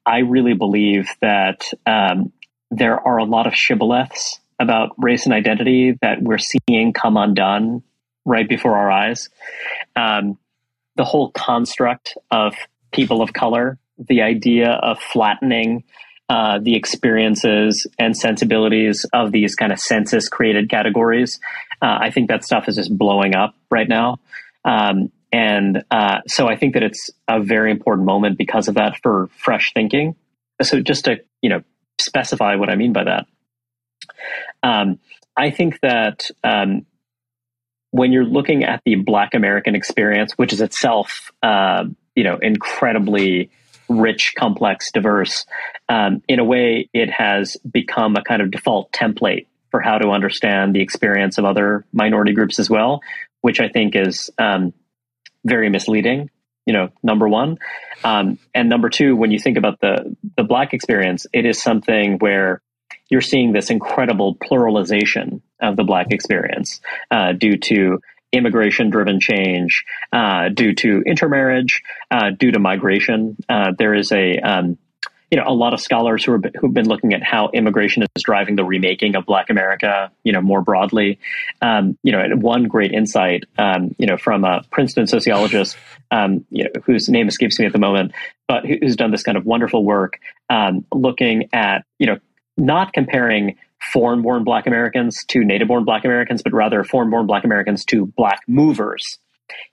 I 0.06 0.18
really 0.18 0.54
believe 0.54 1.08
that 1.20 1.64
um, 1.86 2.32
there 2.70 2.98
are 2.98 3.18
a 3.18 3.24
lot 3.24 3.46
of 3.46 3.54
shibboleths 3.54 4.40
about 4.58 4.90
race 4.98 5.24
and 5.26 5.34
identity 5.34 5.98
that 6.00 6.22
we're 6.22 6.38
seeing 6.38 6.92
come 6.92 7.16
undone 7.16 7.82
right 8.24 8.48
before 8.48 8.76
our 8.76 8.90
eyes. 8.90 9.28
Um, 9.96 10.38
the 10.96 11.04
whole 11.04 11.30
construct 11.32 12.16
of 12.30 12.54
people 12.92 13.20
of 13.20 13.32
color, 13.32 13.78
the 13.98 14.22
idea 14.22 14.70
of 14.70 14.98
flattening 15.00 15.84
uh, 16.28 16.58
the 16.62 16.74
experiences 16.74 17.86
and 17.98 18.16
sensibilities 18.16 19.04
of 19.12 19.30
these 19.30 19.54
kind 19.54 19.72
of 19.72 19.78
census 19.78 20.28
created 20.28 20.70
categories. 20.70 21.38
Uh, 21.82 21.98
I 22.00 22.10
think 22.10 22.28
that 22.28 22.44
stuff 22.44 22.66
is 22.68 22.76
just 22.76 22.96
blowing 22.96 23.34
up 23.34 23.54
right 23.70 23.88
now. 23.88 24.20
Um, 24.64 25.10
and 25.32 25.84
uh, 25.90 26.20
so 26.26 26.48
I 26.48 26.56
think 26.56 26.74
that 26.74 26.82
it's 26.82 27.10
a 27.28 27.42
very 27.42 27.70
important 27.70 28.06
moment 28.06 28.38
because 28.38 28.68
of 28.68 28.76
that 28.76 28.96
for 29.02 29.28
fresh 29.36 29.72
thinking. 29.74 30.14
So 30.62 30.80
just 30.80 31.04
to 31.06 31.16
you 31.42 31.50
know 31.50 31.62
specify 32.00 32.56
what 32.56 32.70
I 32.70 32.76
mean 32.76 32.92
by 32.92 33.04
that, 33.04 33.26
um, 34.62 34.98
I 35.36 35.50
think 35.50 35.80
that 35.80 36.30
um, 36.42 36.86
when 37.90 38.12
you're 38.12 38.24
looking 38.24 38.64
at 38.64 38.82
the 38.84 38.96
Black 38.96 39.34
American 39.34 39.74
experience, 39.74 40.32
which 40.36 40.52
is 40.52 40.60
itself 40.60 41.30
uh, 41.42 41.84
you 42.14 42.24
know 42.24 42.38
incredibly 42.40 43.50
rich, 43.88 44.34
complex, 44.36 44.90
diverse. 44.92 45.44
Um, 45.88 46.22
in 46.28 46.38
a 46.38 46.44
way, 46.44 46.88
it 46.92 47.10
has 47.10 47.56
become 47.70 48.16
a 48.16 48.22
kind 48.22 48.40
of 48.42 48.50
default 48.50 48.92
template 48.92 49.46
for 49.70 49.80
how 49.80 49.98
to 49.98 50.10
understand 50.10 50.74
the 50.74 50.80
experience 50.80 51.38
of 51.38 51.44
other 51.44 51.84
minority 51.92 52.32
groups 52.32 52.58
as 52.58 52.70
well, 52.70 53.00
which 53.40 53.60
I 53.60 53.68
think 53.68 53.96
is 53.96 54.30
um, 54.38 54.72
very 55.44 55.68
misleading. 55.68 56.30
You 56.66 56.72
know, 56.72 56.88
number 57.02 57.28
one, 57.28 57.58
um, 58.04 58.38
and 58.54 58.68
number 58.68 58.88
two, 58.88 59.16
when 59.16 59.30
you 59.30 59.38
think 59.38 59.58
about 59.58 59.80
the 59.80 60.16
the 60.36 60.44
black 60.44 60.72
experience, 60.72 61.26
it 61.32 61.44
is 61.44 61.62
something 61.62 62.18
where 62.18 62.62
you're 63.10 63.20
seeing 63.20 63.52
this 63.52 63.70
incredible 63.70 64.34
pluralization 64.36 65.42
of 65.60 65.76
the 65.76 65.84
black 65.84 66.06
experience 66.10 66.80
uh, 67.10 67.32
due 67.32 67.56
to 67.58 68.00
immigration 68.32 68.90
driven 68.90 69.20
change, 69.20 69.84
uh, 70.12 70.48
due 70.48 70.74
to 70.74 71.02
intermarriage, 71.06 71.82
uh, 72.10 72.30
due 72.30 72.50
to 72.50 72.58
migration. 72.58 73.36
Uh, 73.48 73.72
there 73.78 73.94
is 73.94 74.10
a 74.10 74.38
um, 74.38 74.78
you 75.34 75.40
know 75.40 75.48
a 75.48 75.52
lot 75.52 75.74
of 75.74 75.80
scholars 75.80 76.24
who 76.24 76.34
are 76.34 76.40
who've 76.60 76.72
been 76.72 76.86
looking 76.86 77.12
at 77.12 77.20
how 77.20 77.50
immigration 77.52 78.04
is 78.04 78.22
driving 78.22 78.54
the 78.54 78.62
remaking 78.62 79.16
of 79.16 79.26
Black 79.26 79.50
America, 79.50 80.12
you 80.22 80.32
know, 80.32 80.40
more 80.40 80.62
broadly. 80.62 81.18
Um, 81.60 81.98
you 82.04 82.12
know, 82.12 82.24
one 82.36 82.68
great 82.68 82.92
insight, 82.92 83.42
um, 83.58 83.96
you 83.98 84.06
know, 84.06 84.16
from 84.16 84.44
a 84.44 84.62
Princeton 84.70 85.08
sociologist, 85.08 85.76
um, 86.12 86.46
you 86.50 86.62
know, 86.62 86.70
whose 86.84 87.08
name 87.08 87.26
escapes 87.26 87.58
me 87.58 87.66
at 87.66 87.72
the 87.72 87.80
moment, 87.80 88.12
but 88.46 88.64
who's 88.64 88.94
done 88.94 89.10
this 89.10 89.24
kind 89.24 89.36
of 89.36 89.44
wonderful 89.44 89.84
work 89.84 90.20
um, 90.50 90.86
looking 90.94 91.48
at 91.52 91.84
you 91.98 92.06
know 92.06 92.20
not 92.56 92.92
comparing 92.92 93.56
foreign 93.92 94.22
born 94.22 94.44
black 94.44 94.68
Americans 94.68 95.24
to 95.26 95.42
native 95.44 95.66
born 95.66 95.84
black 95.84 96.04
Americans, 96.04 96.44
but 96.44 96.52
rather 96.52 96.84
foreign 96.84 97.10
born 97.10 97.26
black 97.26 97.42
Americans 97.42 97.84
to 97.86 98.06
black 98.06 98.42
movers. 98.46 99.18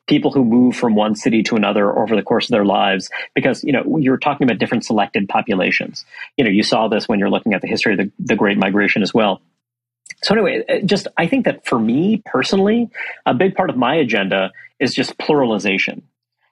People 0.07 0.31
who 0.31 0.43
move 0.43 0.75
from 0.75 0.95
one 0.95 1.15
city 1.15 1.43
to 1.43 1.55
another 1.55 1.97
over 1.97 2.15
the 2.15 2.21
course 2.21 2.45
of 2.45 2.51
their 2.51 2.65
lives, 2.65 3.09
because 3.33 3.63
you 3.63 3.71
know 3.71 3.97
you're 3.97 4.17
talking 4.17 4.45
about 4.45 4.59
different 4.59 4.85
selected 4.85 5.29
populations. 5.29 6.05
You 6.37 6.43
know, 6.43 6.51
you 6.51 6.63
saw 6.63 6.87
this 6.87 7.07
when 7.07 7.19
you're 7.19 7.29
looking 7.29 7.53
at 7.53 7.61
the 7.61 7.67
history 7.67 7.93
of 7.93 7.99
the, 7.99 8.11
the 8.19 8.35
Great 8.35 8.57
Migration 8.57 9.01
as 9.01 9.13
well. 9.13 9.41
So 10.23 10.35
anyway, 10.35 10.63
uh, 10.67 10.85
just 10.85 11.07
I 11.17 11.27
think 11.27 11.45
that 11.45 11.65
for 11.65 11.79
me 11.79 12.21
personally, 12.25 12.89
a 13.25 13.33
big 13.33 13.55
part 13.55 13.69
of 13.69 13.77
my 13.77 13.95
agenda 13.95 14.51
is 14.79 14.93
just 14.93 15.17
pluralization 15.17 16.01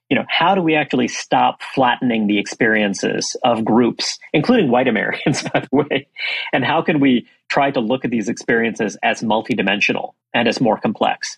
you 0.10 0.18
know, 0.18 0.26
how 0.28 0.56
do 0.56 0.62
we 0.62 0.76
actually 0.76 1.08
stop 1.08 1.62
flattening 1.62 2.28
the 2.28 2.40
experiences 2.40 3.36
of 3.44 3.64
groups, 3.64 4.18
including 4.34 4.72
white 4.72 4.88
Americans, 4.88 5.44
by 5.54 5.60
the 5.60 5.70
way? 5.72 6.08
And 6.52 6.66
how 6.66 6.82
can 6.82 7.00
we 7.00 7.28
try 7.48 7.72
to 7.72 7.80
look 7.80 8.06
at 8.06 8.12
these 8.12 8.28
experiences 8.28 8.98
as 9.04 9.22
multidimensional 9.22 10.14
and 10.34 10.48
as 10.48 10.60
more 10.60 10.80
complex? 10.80 11.38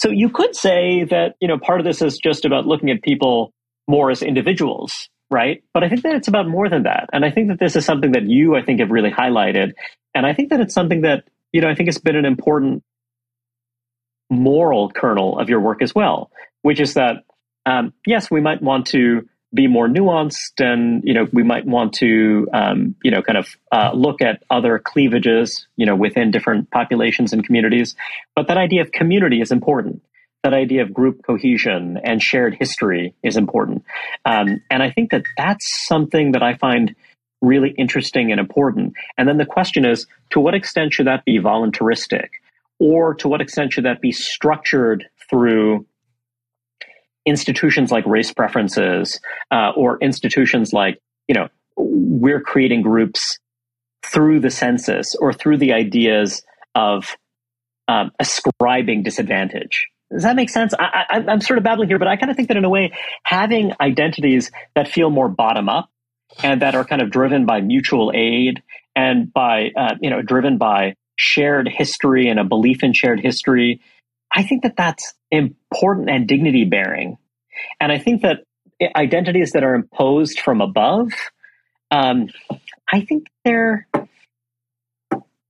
So 0.00 0.10
you 0.10 0.30
could 0.30 0.56
say 0.56 1.04
that, 1.04 1.34
you 1.40 1.48
know, 1.48 1.58
part 1.58 1.80
of 1.80 1.86
this 1.86 2.00
is 2.00 2.18
just 2.18 2.46
about 2.46 2.66
looking 2.66 2.90
at 2.90 3.02
people 3.02 3.52
more 3.86 4.10
as 4.10 4.22
individuals, 4.22 5.10
right? 5.30 5.62
But 5.74 5.84
I 5.84 5.88
think 5.90 6.02
that 6.02 6.14
it's 6.14 6.28
about 6.28 6.48
more 6.48 6.70
than 6.70 6.84
that. 6.84 7.10
And 7.12 7.24
I 7.24 7.30
think 7.30 7.48
that 7.48 7.58
this 7.58 7.76
is 7.76 7.84
something 7.84 8.12
that 8.12 8.22
you, 8.22 8.56
I 8.56 8.62
think, 8.62 8.80
have 8.80 8.90
really 8.90 9.10
highlighted. 9.10 9.72
And 10.14 10.24
I 10.24 10.32
think 10.32 10.50
that 10.50 10.60
it's 10.60 10.72
something 10.72 11.02
that, 11.02 11.24
you 11.52 11.60
know, 11.60 11.68
I 11.68 11.74
think 11.74 11.88
has 11.88 11.98
been 11.98 12.16
an 12.16 12.24
important 12.24 12.82
moral 14.30 14.90
kernel 14.90 15.38
of 15.38 15.50
your 15.50 15.60
work 15.60 15.82
as 15.82 15.94
well, 15.94 16.30
which 16.62 16.80
is 16.80 16.94
that 16.94 17.24
um, 17.66 17.92
yes, 18.06 18.30
we 18.30 18.40
might 18.40 18.62
want 18.62 18.86
to 18.88 19.28
be 19.52 19.66
more 19.66 19.88
nuanced 19.88 20.58
and 20.58 21.02
you 21.04 21.14
know 21.14 21.26
we 21.32 21.42
might 21.42 21.66
want 21.66 21.92
to 21.94 22.48
um, 22.52 22.94
you 23.02 23.10
know 23.10 23.22
kind 23.22 23.38
of 23.38 23.48
uh, 23.72 23.90
look 23.94 24.22
at 24.22 24.42
other 24.50 24.78
cleavages 24.78 25.66
you 25.76 25.86
know 25.86 25.96
within 25.96 26.30
different 26.30 26.70
populations 26.70 27.32
and 27.32 27.44
communities. 27.44 27.94
But 28.34 28.48
that 28.48 28.56
idea 28.56 28.82
of 28.82 28.92
community 28.92 29.40
is 29.40 29.50
important. 29.50 30.02
That 30.42 30.54
idea 30.54 30.82
of 30.82 30.94
group 30.94 31.22
cohesion 31.24 31.98
and 32.02 32.22
shared 32.22 32.56
history 32.58 33.14
is 33.22 33.36
important. 33.36 33.84
Um, 34.24 34.62
and 34.70 34.82
i 34.82 34.90
think 34.90 35.10
that 35.10 35.24
that's 35.36 35.86
something 35.86 36.32
that 36.32 36.42
i 36.42 36.56
find 36.56 36.94
really 37.40 37.70
interesting 37.70 38.30
and 38.30 38.40
important. 38.40 38.94
And 39.16 39.28
then 39.28 39.38
the 39.38 39.46
question 39.46 39.84
is 39.84 40.06
to 40.30 40.40
what 40.40 40.54
extent 40.54 40.92
should 40.92 41.06
that 41.06 41.24
be 41.24 41.38
voluntaristic? 41.38 42.28
Or 42.78 43.14
to 43.14 43.28
what 43.28 43.40
extent 43.40 43.72
should 43.72 43.84
that 43.84 44.00
be 44.00 44.12
structured 44.12 45.06
through 45.28 45.86
institutions 47.26 47.90
like 47.90 48.04
race 48.06 48.32
preferences 48.32 49.20
uh, 49.50 49.70
or 49.76 49.98
institutions 50.00 50.72
like 50.72 50.98
you 51.28 51.34
know 51.34 51.48
we're 51.76 52.40
creating 52.40 52.82
groups 52.82 53.38
through 54.04 54.40
the 54.40 54.50
census 54.50 55.14
or 55.20 55.32
through 55.32 55.58
the 55.58 55.72
ideas 55.72 56.42
of 56.74 57.16
um, 57.88 58.10
ascribing 58.18 59.02
disadvantage. 59.02 59.86
Does 60.12 60.22
that 60.22 60.36
make 60.36 60.50
sense? 60.50 60.74
I, 60.78 61.24
i'm 61.28 61.40
sort 61.40 61.58
of 61.58 61.64
babbling 61.64 61.88
here 61.88 61.98
but 61.98 62.08
i 62.08 62.16
kind 62.16 62.30
of 62.30 62.36
think 62.36 62.48
that 62.48 62.56
in 62.56 62.64
a 62.64 62.68
way 62.68 62.92
having 63.22 63.72
identities 63.80 64.50
that 64.74 64.88
feel 64.88 65.10
more 65.10 65.28
bottom 65.28 65.68
up 65.68 65.88
and 66.42 66.62
that 66.62 66.74
are 66.74 66.84
kind 66.84 67.02
of 67.02 67.10
driven 67.10 67.46
by 67.46 67.60
mutual 67.60 68.12
aid 68.14 68.62
and 68.96 69.32
by 69.32 69.70
uh, 69.76 69.94
you 70.00 70.10
know 70.10 70.22
driven 70.22 70.58
by 70.58 70.94
shared 71.16 71.68
history 71.68 72.28
and 72.28 72.40
a 72.40 72.44
belief 72.44 72.82
in 72.82 72.92
shared 72.92 73.20
history 73.20 73.80
I 74.34 74.42
think 74.42 74.62
that 74.62 74.76
that's 74.76 75.14
important 75.30 75.59
and 75.82 76.26
dignity 76.26 76.64
bearing. 76.64 77.16
And 77.80 77.92
I 77.92 77.98
think 77.98 78.22
that 78.22 78.38
identities 78.96 79.52
that 79.52 79.62
are 79.62 79.74
imposed 79.74 80.40
from 80.40 80.60
above, 80.60 81.12
um, 81.90 82.28
I 82.92 83.02
think 83.02 83.26
they're 83.44 83.86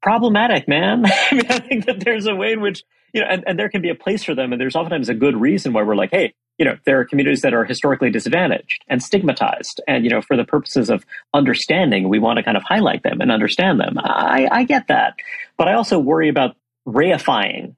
problematic, 0.03 0.69
man. 0.69 1.05
I 1.31 1.35
mean, 1.35 1.47
I 1.49 1.59
think 1.61 1.87
that 1.87 2.01
there's 2.01 2.27
a 2.27 2.35
way 2.35 2.53
in 2.53 2.61
which, 2.61 2.83
you 3.13 3.21
know, 3.21 3.27
and, 3.29 3.45
and 3.47 3.59
there 3.59 3.69
can 3.69 3.83
be 3.83 3.91
a 3.91 3.95
place 3.95 4.25
for 4.25 4.35
them. 4.35 4.53
And 4.53 4.61
there's 4.61 4.77
oftentimes 4.77 5.09
a 5.09 5.15
good 5.15 5.41
reason 5.41 5.73
why 5.73 5.83
we're 5.83 5.97
like, 5.97 6.11
hey, 6.11 6.35
you 6.59 6.65
know, 6.67 6.77
there 6.85 7.01
are 7.01 7.05
communities 7.05 7.41
that 7.43 7.55
are 7.55 7.65
historically 7.65 8.11
disadvantaged 8.11 8.85
and 8.89 9.03
stigmatized. 9.03 9.81
And, 9.89 10.05
you 10.05 10.11
know, 10.11 10.21
for 10.21 10.37
the 10.37 10.45
purposes 10.45 10.91
of 10.91 11.07
understanding, 11.33 12.09
we 12.09 12.19
want 12.19 12.37
to 12.37 12.43
kind 12.43 12.57
of 12.57 12.63
highlight 12.63 13.03
them 13.03 13.21
and 13.21 13.33
understand 13.33 13.81
them. 13.81 13.95
I, 13.99 14.47
I 14.51 14.65
get 14.65 14.89
that. 14.89 15.15
But 15.57 15.69
I 15.69 15.75
also 15.75 15.99
worry 15.99 16.29
about 16.29 16.57
reifying 16.87 17.77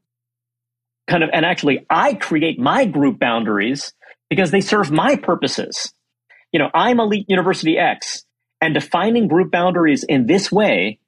kind 1.08 1.22
of, 1.22 1.30
and 1.32 1.44
actually 1.44 1.86
I 1.90 2.14
create 2.14 2.58
my 2.58 2.84
group 2.84 3.18
boundaries 3.18 3.92
because 4.30 4.50
they 4.50 4.60
serve 4.60 4.90
my 4.90 5.16
purposes. 5.16 5.92
You 6.52 6.58
know, 6.58 6.70
I'm 6.74 7.00
elite 7.00 7.26
university 7.28 7.78
X 7.78 8.24
and 8.60 8.74
defining 8.74 9.28
group 9.28 9.50
boundaries 9.50 10.04
in 10.04 10.26
this 10.26 10.50
way 10.50 10.98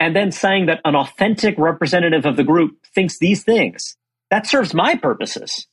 and 0.00 0.16
then 0.16 0.32
saying 0.32 0.66
that 0.66 0.80
an 0.84 0.96
authentic 0.96 1.54
representative 1.58 2.26
of 2.26 2.36
the 2.36 2.44
group 2.44 2.76
thinks 2.94 3.18
these 3.18 3.44
things. 3.44 3.96
That 4.30 4.46
serves 4.46 4.74
my 4.74 4.96
purposes. 4.96 5.66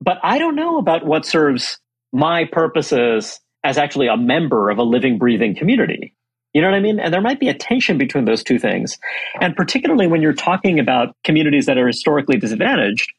But 0.00 0.18
I 0.22 0.38
don't 0.38 0.54
know 0.54 0.78
about 0.78 1.04
what 1.04 1.26
serves 1.26 1.78
my 2.12 2.44
purposes 2.44 3.40
as 3.64 3.78
actually 3.78 4.06
a 4.06 4.16
member 4.16 4.70
of 4.70 4.78
a 4.78 4.82
living, 4.82 5.18
breathing 5.18 5.56
community. 5.56 6.14
You 6.56 6.62
know 6.62 6.68
what 6.68 6.76
I 6.78 6.80
mean? 6.80 6.98
And 6.98 7.12
there 7.12 7.20
might 7.20 7.38
be 7.38 7.50
a 7.50 7.54
tension 7.54 7.98
between 7.98 8.24
those 8.24 8.42
two 8.42 8.58
things. 8.58 8.96
And 9.42 9.54
particularly 9.54 10.06
when 10.06 10.22
you're 10.22 10.32
talking 10.32 10.80
about 10.80 11.14
communities 11.22 11.66
that 11.66 11.76
are 11.76 11.86
historically 11.86 12.38
disadvantaged, 12.38 13.12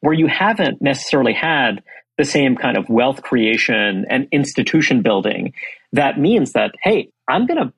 where 0.00 0.14
you 0.14 0.26
haven't 0.26 0.80
necessarily 0.80 1.34
had 1.34 1.82
the 2.16 2.24
same 2.24 2.56
kind 2.56 2.78
of 2.78 2.88
wealth 2.88 3.20
creation 3.20 4.06
and 4.08 4.28
institution 4.32 5.02
building, 5.02 5.52
that 5.92 6.18
means 6.18 6.52
that, 6.52 6.70
hey, 6.82 7.10
I'm 7.28 7.44
going 7.44 7.58
to 7.58 7.74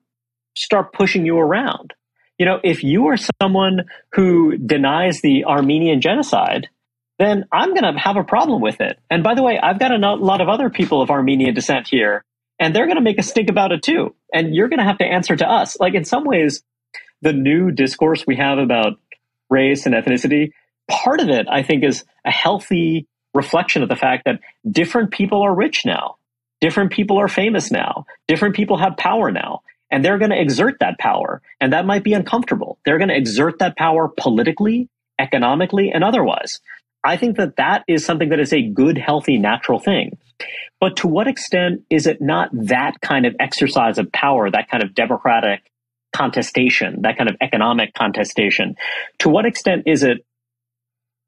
start 0.56 0.92
pushing 0.92 1.26
you 1.26 1.36
around. 1.36 1.92
You 2.38 2.46
know, 2.46 2.60
if 2.62 2.84
you 2.84 3.08
are 3.08 3.18
someone 3.42 3.86
who 4.12 4.56
denies 4.56 5.20
the 5.20 5.46
Armenian 5.46 6.00
genocide, 6.00 6.68
then 7.18 7.44
I'm 7.50 7.74
going 7.74 7.92
to 7.92 7.98
have 7.98 8.14
a 8.14 8.22
problem 8.22 8.62
with 8.62 8.80
it. 8.80 9.00
And 9.10 9.24
by 9.24 9.34
the 9.34 9.42
way, 9.42 9.58
I've 9.60 9.80
got 9.80 9.90
a 9.90 9.96
lot 9.96 10.40
of 10.40 10.48
other 10.48 10.70
people 10.70 11.02
of 11.02 11.10
Armenian 11.10 11.54
descent 11.54 11.88
here 11.88 12.24
and 12.58 12.74
they're 12.74 12.86
going 12.86 12.96
to 12.96 13.02
make 13.02 13.18
a 13.18 13.22
stink 13.22 13.50
about 13.50 13.72
it 13.72 13.82
too. 13.82 14.14
And 14.32 14.54
you're 14.54 14.68
going 14.68 14.78
to 14.78 14.84
have 14.84 14.98
to 14.98 15.04
answer 15.04 15.36
to 15.36 15.48
us. 15.48 15.78
Like 15.78 15.94
in 15.94 16.04
some 16.04 16.24
ways, 16.24 16.62
the 17.22 17.32
new 17.32 17.70
discourse 17.70 18.24
we 18.26 18.36
have 18.36 18.58
about 18.58 18.98
race 19.50 19.86
and 19.86 19.94
ethnicity, 19.94 20.52
part 20.88 21.20
of 21.20 21.28
it, 21.28 21.46
I 21.50 21.62
think, 21.62 21.84
is 21.84 22.04
a 22.24 22.30
healthy 22.30 23.06
reflection 23.34 23.82
of 23.82 23.88
the 23.88 23.96
fact 23.96 24.24
that 24.24 24.40
different 24.68 25.10
people 25.10 25.42
are 25.42 25.54
rich 25.54 25.84
now. 25.84 26.16
Different 26.60 26.90
people 26.90 27.18
are 27.20 27.28
famous 27.28 27.70
now. 27.70 28.04
Different 28.26 28.56
people 28.56 28.78
have 28.78 28.96
power 28.96 29.30
now. 29.30 29.60
And 29.90 30.04
they're 30.04 30.18
going 30.18 30.32
to 30.32 30.40
exert 30.40 30.80
that 30.80 30.98
power. 30.98 31.40
And 31.60 31.72
that 31.72 31.86
might 31.86 32.04
be 32.04 32.12
uncomfortable. 32.12 32.78
They're 32.84 32.98
going 32.98 33.08
to 33.08 33.16
exert 33.16 33.60
that 33.60 33.76
power 33.76 34.08
politically, 34.08 34.88
economically, 35.18 35.90
and 35.92 36.04
otherwise. 36.04 36.60
I 37.04 37.16
think 37.16 37.36
that 37.36 37.56
that 37.56 37.84
is 37.88 38.04
something 38.04 38.30
that 38.30 38.40
is 38.40 38.52
a 38.52 38.62
good, 38.62 38.98
healthy, 38.98 39.38
natural 39.38 39.78
thing. 39.78 40.18
But 40.80 40.96
to 40.98 41.08
what 41.08 41.26
extent 41.26 41.82
is 41.90 42.06
it 42.06 42.20
not 42.20 42.50
that 42.52 43.00
kind 43.00 43.26
of 43.26 43.34
exercise 43.40 43.98
of 43.98 44.10
power, 44.12 44.50
that 44.50 44.70
kind 44.70 44.82
of 44.82 44.94
democratic 44.94 45.70
contestation, 46.14 47.02
that 47.02 47.16
kind 47.16 47.28
of 47.28 47.36
economic 47.40 47.94
contestation? 47.94 48.76
To 49.20 49.28
what 49.28 49.46
extent 49.46 49.84
is 49.86 50.02
it, 50.02 50.24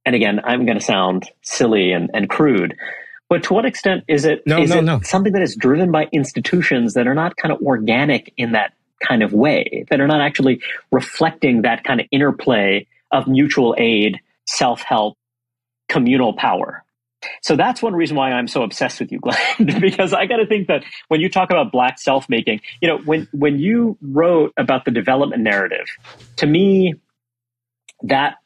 and 0.05 0.14
again, 0.14 0.41
I'm 0.45 0.66
going 0.66 0.79
to 0.79 0.85
sound 0.85 1.29
silly 1.43 1.93
and, 1.93 2.11
and 2.14 2.29
crude, 2.29 2.77
but 3.29 3.45
to 3.45 3.55
what 3.55 3.64
extent 3.64 4.05
is 4.09 4.25
it, 4.25 4.43
no, 4.47 4.62
is 4.62 4.71
no, 4.71 4.79
it 4.79 4.83
no. 4.83 5.01
something 5.03 5.33
that 5.33 5.43
is 5.43 5.57
driven 5.57 5.93
by 5.93 6.09
institutions 6.12 6.95
that 6.95 7.07
are 7.07 7.14
not 7.14 7.37
kind 7.37 7.53
of 7.53 7.61
organic 7.62 8.33
in 8.37 8.53
that 8.53 8.73
kind 9.07 9.23
of 9.23 9.33
way, 9.33 9.85
that 9.91 10.01
are 10.01 10.07
not 10.07 10.21
actually 10.21 10.61
reflecting 10.93 11.62
that 11.62 11.85
kind 11.85 12.01
of 12.01 12.07
interplay 12.11 12.87
of 13.12 13.27
mutual 13.27 13.75
aid, 13.79 14.18
self 14.47 14.83
help, 14.83 15.16
communal 15.91 16.32
power? 16.32 16.84
So 17.43 17.55
that's 17.57 17.82
one 17.82 17.93
reason 17.95 18.16
why 18.16 18.32
I'm 18.32 18.49
so 18.49 18.62
obsessed 18.62 19.01
with 19.01 19.12
you, 19.12 19.18
Glenn, 19.18 19.36
because 19.80 20.14
I 20.14 20.26
got 20.26 20.36
to 20.38 20.47
think 20.47 20.68
that 20.68 20.84
when 21.09 21.20
you 21.20 21.28
talk 21.28 21.51
about 21.51 21.70
black 21.70 21.99
self 21.99 22.28
making, 22.28 22.62
you 22.80 22.88
know, 22.88 22.99
when 22.99 23.28
when 23.32 23.59
you 23.59 23.99
wrote 24.01 24.53
about 24.57 24.86
the 24.86 24.91
development 24.91 25.43
narrative, 25.43 25.86
to 26.36 26.47
me, 26.47 26.95
that 28.05 28.36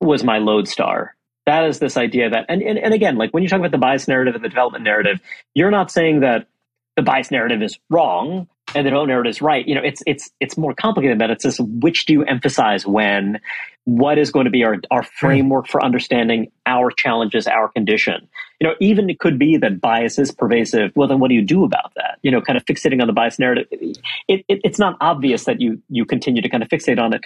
was 0.00 0.22
my 0.22 0.38
lodestar. 0.38 1.16
That 1.46 1.64
is 1.64 1.80
this 1.80 1.96
idea 1.96 2.30
that, 2.30 2.46
and, 2.48 2.62
and, 2.62 2.78
and 2.78 2.94
again, 2.94 3.16
like 3.16 3.32
when 3.32 3.42
you 3.42 3.48
talk 3.48 3.58
about 3.58 3.72
the 3.72 3.78
bias 3.78 4.06
narrative 4.06 4.36
and 4.36 4.44
the 4.44 4.48
development 4.48 4.84
narrative, 4.84 5.20
you're 5.54 5.72
not 5.72 5.90
saying 5.90 6.20
that 6.20 6.46
the 6.94 7.02
bias 7.02 7.32
narrative 7.32 7.62
is 7.62 7.78
wrong 7.90 8.46
and 8.74 8.86
the 8.86 8.90
narrative 8.90 9.30
is 9.30 9.42
right. 9.42 9.66
You 9.66 9.74
know, 9.74 9.82
it's 9.84 10.02
it's 10.06 10.30
it's 10.40 10.56
more 10.56 10.74
complicated 10.74 11.18
than 11.18 11.28
that. 11.28 11.30
It's 11.30 11.44
just 11.44 11.60
which 11.60 12.06
do 12.06 12.12
you 12.12 12.24
emphasize 12.24 12.86
when? 12.86 13.40
What 13.84 14.16
is 14.16 14.30
going 14.30 14.44
to 14.44 14.50
be 14.50 14.62
our 14.64 14.76
our 14.90 15.02
framework 15.02 15.66
for 15.66 15.84
understanding 15.84 16.52
our 16.66 16.90
challenges, 16.90 17.46
our 17.46 17.68
condition? 17.68 18.28
You 18.60 18.68
know, 18.68 18.74
even 18.80 19.10
it 19.10 19.18
could 19.18 19.38
be 19.38 19.56
that 19.56 19.80
bias 19.80 20.18
is 20.18 20.30
pervasive. 20.30 20.92
Well, 20.94 21.08
then 21.08 21.18
what 21.18 21.28
do 21.28 21.34
you 21.34 21.42
do 21.42 21.64
about 21.64 21.92
that? 21.96 22.18
You 22.22 22.30
know, 22.30 22.40
kind 22.40 22.56
of 22.56 22.64
fixating 22.64 23.00
on 23.00 23.08
the 23.08 23.12
bias 23.12 23.38
narrative. 23.38 23.66
It, 23.70 24.44
it, 24.48 24.60
it's 24.64 24.78
not 24.78 24.96
obvious 25.00 25.44
that 25.44 25.60
you 25.60 25.82
you 25.88 26.04
continue 26.04 26.42
to 26.42 26.48
kind 26.48 26.62
of 26.62 26.68
fixate 26.68 27.00
on 27.00 27.12
it. 27.12 27.22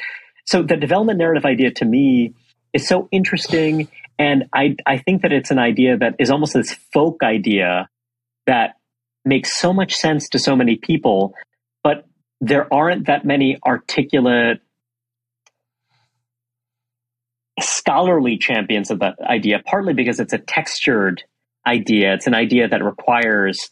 So 0.47 0.63
the 0.63 0.77
development 0.77 1.19
narrative 1.19 1.45
idea 1.45 1.73
to 1.73 1.85
me 1.85 2.33
is 2.73 2.89
so 2.89 3.09
interesting, 3.11 3.89
and 4.19 4.45
I 4.53 4.77
I 4.87 4.99
think 4.99 5.23
that 5.23 5.33
it's 5.33 5.51
an 5.51 5.59
idea 5.59 5.99
that 5.99 6.15
is 6.19 6.31
almost 6.31 6.55
this 6.55 6.73
folk 6.93 7.23
idea 7.23 7.89
that 8.47 8.76
makes 9.27 9.59
so 9.59 9.73
much 9.73 9.95
sense 9.95 10.29
to 10.31 10.39
so 10.39 10.57
many 10.57 10.77
people, 10.77 11.35
but 11.83 12.07
there 12.41 12.73
aren't 12.73 13.07
that 13.07 13.25
many 13.25 13.59
articulate 13.67 14.61
scholarly 17.61 18.39
champions 18.39 18.91
of 18.91 19.01
that 19.01 19.17
idea, 19.21 19.61
partly 19.65 19.95
because 19.95 20.21
it's 20.21 20.33
a 20.33 20.39
textured 20.39 21.23
idea. 21.67 22.15
It's 22.15 22.27
an 22.27 22.35
idea 22.35 22.69
that 22.69 22.85
requires 22.85 23.71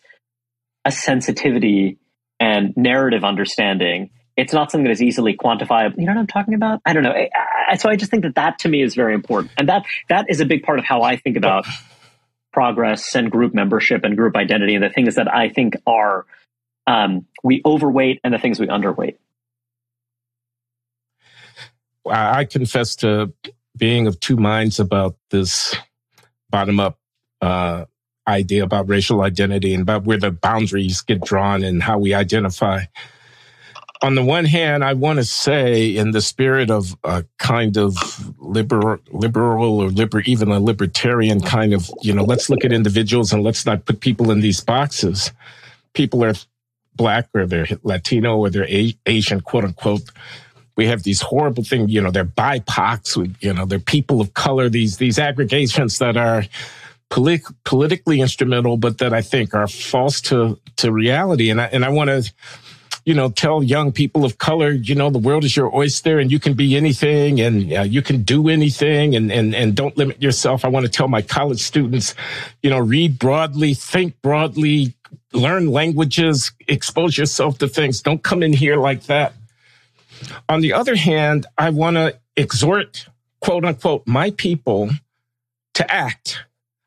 a 0.84 0.90
sensitivity 0.90 1.98
and 2.40 2.74
narrative 2.76 3.24
understanding. 3.24 4.11
It's 4.36 4.52
not 4.52 4.70
something 4.70 4.84
that 4.84 4.90
is 4.90 5.02
easily 5.02 5.36
quantifiable. 5.36 5.96
You 5.98 6.07
know 6.07 6.12
what 6.12 6.20
I'm 6.20 6.26
talking 6.26 6.55
about? 6.55 6.80
I 6.84 6.92
don't 6.92 7.05
know. 7.05 7.14
So 7.76 7.88
I 7.88 7.96
just 7.96 8.11
think 8.11 8.24
that 8.24 8.34
that 8.34 8.59
to 8.61 8.68
me 8.68 8.82
is 8.82 8.94
very 8.94 9.14
important, 9.14 9.52
and 9.59 9.68
that 9.68 9.84
that 10.09 10.26
is 10.28 10.40
a 10.40 10.44
big 10.44 10.62
part 10.62 10.78
of 10.78 10.84
how 10.84 11.02
I 11.02 11.16
think 11.16 11.36
about 11.36 11.66
progress 12.55 13.16
and 13.16 13.30
group 13.30 13.52
membership 13.52 14.05
and 14.05 14.16
group 14.16 14.36
identity 14.36 14.76
and 14.76 14.84
the 14.84 14.88
things 14.88 15.16
that 15.16 15.32
I 15.32 15.48
think 15.48 15.74
are 15.86 16.24
um, 16.86 17.26
we 17.42 17.61
overweight 17.66 18.20
and 18.22 18.32
the 18.32 18.38
things 18.38 18.61
we 18.61 18.68
underweight. 18.68 19.16
I 22.07 22.44
confess 22.44 22.94
to 22.96 23.32
being 23.76 24.07
of 24.07 24.20
two 24.20 24.36
minds 24.36 24.78
about 24.78 25.16
this 25.30 25.74
bottom 26.48 26.78
up 26.78 26.98
uh, 27.40 27.86
idea 28.28 28.62
about 28.62 28.88
racial 28.88 29.22
identity 29.22 29.74
and 29.74 29.82
about 29.82 30.05
where 30.05 30.18
the 30.18 30.30
boundaries 30.30 31.00
get 31.00 31.22
drawn 31.22 31.64
and 31.64 31.82
how 31.82 31.98
we 31.98 32.14
identify 32.14 32.84
on 34.03 34.14
the 34.14 34.24
one 34.24 34.45
hand, 34.45 34.84
I 34.84 34.92
want 34.92 35.18
to 35.18 35.24
say, 35.24 35.97
in 35.97 36.11
the 36.11 36.20
spirit 36.20 36.70
of 36.70 36.97
a 37.05 37.24
kind 37.38 37.76
of 37.76 37.97
liberal, 38.40 38.99
liberal 39.12 39.80
or 39.80 39.90
liber, 39.90 40.20
even 40.20 40.51
a 40.51 40.61
libertarian 40.61 41.40
kind 41.40 41.72
of, 41.72 41.90
you 42.03 42.12
know, 42.12 42.24
let's 42.24 42.51
look 42.51 42.64
at 42.64 42.72
individuals 42.72 43.32
and 43.32 43.42
let's 43.42 43.64
not 43.64 43.84
put 43.86 44.01
people 44.01 44.30
in 44.30 44.40
these 44.40 44.61
boxes. 44.61 45.30
People 45.92 46.24
are 46.24 46.34
black 46.97 47.28
or 47.34 47.47
they're 47.47 47.66
Latino 47.82 48.36
or 48.36 48.51
they're 48.51 48.66
Asian, 49.07 49.40
quote 49.40 49.64
unquote. 49.64 50.11
We 50.76 50.86
have 50.86 51.05
these 51.05 51.20
horrible 51.20 51.62
things, 51.62 51.90
you 51.92 52.01
know, 52.01 52.11
they're 52.11 52.24
BIPOCs, 52.24 53.36
you 53.40 53.55
know, 53.55 53.64
they're 53.64 53.78
people 53.78 54.20
of 54.20 54.34
color, 54.34 54.68
these, 54.68 54.97
these 54.97 55.20
aggregations 55.20 55.99
that 55.99 56.16
are 56.16 56.42
polit- 57.11 57.47
politically 57.64 58.20
instrumental, 58.20 58.76
but 58.76 58.99
that 58.99 59.14
I 59.14 59.22
think 59.22 59.55
are 59.55 59.68
false 59.68 60.20
to, 60.22 60.59
to 60.76 60.90
reality. 60.90 61.49
And 61.49 61.61
I, 61.61 61.66
and 61.66 61.84
I 61.84 61.90
want 61.90 62.09
to, 62.09 62.32
you 63.05 63.12
know, 63.12 63.28
tell 63.28 63.62
young 63.62 63.92
people 63.92 64.24
of 64.24 64.38
color, 64.38 64.70
you 64.70 64.94
know, 64.94 65.11
the 65.11 65.18
world 65.18 65.44
is 65.44 65.55
your 65.57 65.74
oyster 65.74 66.18
and 66.18 66.32
you 66.32 66.40
can 66.40 66.55
be 66.55 66.74
anything 66.76 67.40
and 67.40 67.72
uh, 67.72 67.82
you 67.82 68.00
can 68.00 68.22
do 68.22 68.48
anything 68.48 69.14
and, 69.14 69.30
and, 69.30 69.55
and 69.55 69.74
don't 69.74 69.96
limit 69.96 70.22
yourself. 70.22 70.64
I 70.64 70.68
want 70.68 70.86
to 70.86 70.92
tell 70.92 71.09
my 71.09 71.20
college 71.20 71.61
students, 71.61 72.14
you 72.62 72.70
know, 72.70 72.78
read 72.78 73.18
broadly, 73.18 73.74
think 73.74 74.20
broadly, 74.22 74.94
learn 75.32 75.70
languages, 75.70 76.52
expose 76.66 77.18
yourself 77.18 77.59
to 77.59 77.68
things. 77.68 78.00
Don't 78.00 78.22
come 78.22 78.42
in 78.42 78.55
here 78.55 78.76
like 78.76 79.05
that. 79.05 79.34
On 80.48 80.62
the 80.62 80.72
other 80.72 80.96
hand, 80.96 81.46
I 81.59 81.70
want 81.70 81.96
to 81.96 82.18
exhort, 82.36 83.07
quote 83.40 83.66
unquote, 83.66 84.07
my 84.07 84.30
people 84.30 84.88
to 85.74 85.92
act. 85.92 86.44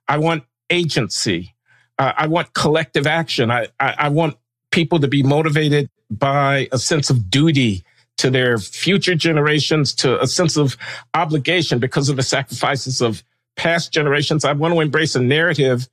I 0.08 0.18
want 0.18 0.46
agency. 0.72 1.54
Uh, 2.00 2.14
I 2.18 2.28
want 2.28 2.54
collective 2.54 3.06
action. 3.06 3.52
I, 3.52 3.68
I, 3.80 3.96
I 3.98 4.10
want 4.10 4.38
people 4.72 5.00
to 5.00 5.08
be 5.08 5.22
motivated 5.22 5.90
by 6.10 6.68
a 6.72 6.78
sense 6.78 7.10
of 7.10 7.30
duty 7.30 7.84
to 8.18 8.30
their 8.32 8.58
future 8.58 9.16
generations, 9.16 9.94
to 9.94 10.22
a 10.22 10.28
sense 10.28 10.58
of 10.58 10.76
obligation 11.14 11.80
because 11.80 12.10
of 12.10 12.16
the 12.16 12.24
sacrifices 12.24 13.02
of 13.02 13.24
past 13.56 13.92
generations. 13.92 14.46
I 14.46 14.54
want 14.54 14.74
to 14.74 14.80
embrace 14.80 15.16
a 15.16 15.22
narrative 15.22 15.88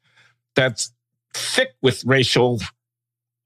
that's 0.55 0.93
thick 1.35 1.75
with 1.83 2.05
racial 2.05 2.61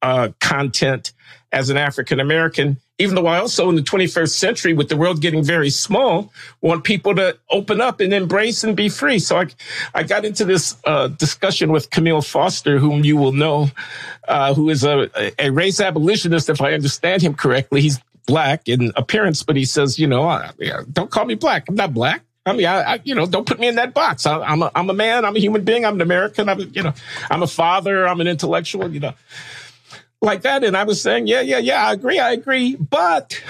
uh, 0.03 0.29
content 0.41 1.13
as 1.51 1.71
an 1.71 1.77
African 1.77 2.21
American, 2.21 2.79
even 2.99 3.15
though 3.15 3.27
I 3.27 3.39
also 3.39 3.69
in 3.69 3.77
the 3.77 3.83
21st 3.83 4.31
century, 4.31 4.73
with 4.73 4.89
the 4.89 4.97
world 4.97 5.21
getting 5.21 5.43
very 5.43 5.71
small, 5.71 6.33
want 6.61 6.85
people 6.85 7.15
to 7.15 7.39
open 7.51 7.81
up 7.81 8.01
and 8.01 8.13
embrace 8.13 8.65
and 8.65 8.77
be 8.77 8.89
free. 8.89 9.19
So 9.19 9.39
I, 9.39 9.47
I 9.95 10.03
got 10.03 10.25
into 10.25 10.45
this 10.45 10.77
uh, 10.85 11.09
discussion 11.09 11.71
with 11.71 11.91
Camille 11.91 12.23
Foster, 12.23 12.79
whom 12.79 13.05
you 13.05 13.17
will 13.17 13.33
know, 13.33 13.71
uh, 14.27 14.53
who 14.55 14.69
is 14.69 14.85
a, 14.85 15.11
a 15.39 15.51
race 15.51 15.81
abolitionist, 15.81 16.49
if 16.49 16.61
I 16.61 16.73
understand 16.73 17.23
him 17.23 17.35
correctly. 17.35 17.81
He's 17.81 18.01
black 18.27 18.69
in 18.69 18.93
appearance, 18.97 19.43
but 19.43 19.57
he 19.57 19.65
says, 19.65 19.99
you 19.99 20.07
know, 20.07 20.29
uh, 20.29 20.53
don't 20.93 21.11
call 21.11 21.25
me 21.25 21.35
black. 21.35 21.65
I'm 21.69 21.77
not 21.77 21.95
black. 21.95 22.23
I 22.47 22.53
mean, 22.53 22.67
I, 22.67 22.95
I, 22.95 23.01
you 23.05 23.15
know, 23.15 23.27
don't 23.27 23.47
put 23.47 23.61
me 23.61 23.69
in 23.69 23.75
that 23.77 23.95
box. 23.95 24.27
I, 24.27 24.53
am 24.53 24.63
a, 24.63 24.71
I'm 24.75 24.89
a 24.89 24.95
man. 24.95 25.25
I'm 25.25 25.37
a 25.37 25.39
human 25.39 25.65
being. 25.65 25.85
I'm 25.85 25.97
an 25.97 26.01
American. 26.01 26.49
I'm, 26.49 26.61
you 26.73 26.83
know, 26.83 26.95
I'm 27.31 27.43
a 27.43 27.47
father. 27.47 28.09
I'm 28.09 28.21
an 28.21 28.27
intellectual. 28.27 28.91
You 28.91 29.01
know, 29.01 29.15
like 30.21 30.43
that. 30.43 30.65
And 30.65 30.77
I 30.77 30.85
was 30.85 31.01
saying, 31.01 31.27
yeah, 31.27 31.41
yeah, 31.41 31.59
yeah, 31.59 31.87
I 31.87 31.93
agree, 31.93 32.19
I 32.19 32.33
agree. 32.33 32.77
But 32.77 33.43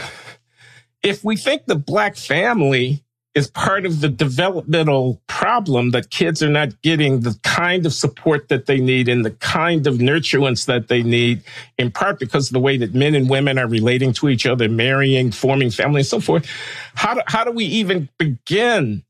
if 1.03 1.25
we 1.25 1.37
think 1.37 1.66
the 1.66 1.77
black 1.77 2.16
family 2.16 3.05
is 3.35 3.49
part 3.49 3.87
of 3.87 4.01
the 4.01 4.09
developmental 4.09 5.23
problem 5.29 5.91
that 5.91 6.11
kids 6.11 6.43
are 6.43 6.51
not 6.51 6.81
getting 6.83 7.21
the 7.21 7.39
kind 7.45 7.87
of 7.87 7.93
support 7.93 8.49
that 8.49 8.66
they 8.66 8.81
need 8.81 9.09
and 9.09 9.25
the 9.25 9.31
kind 9.31 9.87
of 9.87 9.97
nurturance 9.97 10.66
that 10.66 10.89
they 10.89 11.03
need, 11.03 11.43
in 11.79 11.91
part 11.91 12.19
because 12.19 12.49
of 12.49 12.53
the 12.53 12.59
way 12.59 12.77
that 12.77 12.95
men 12.95 13.14
and 13.14 13.31
women 13.31 13.57
are 13.57 13.69
relating 13.69 14.12
to 14.12 14.29
each 14.29 14.45
other, 14.45 14.69
marrying, 14.69 15.31
forming 15.31 15.71
family, 15.71 16.01
and 16.01 16.07
so 16.07 16.21
forth. 16.21 16.51
How 16.95 17.14
do, 17.14 17.21
how 17.27 17.45
do 17.45 17.53
we 17.53 17.64
even 17.64 18.09
begin 18.19 19.05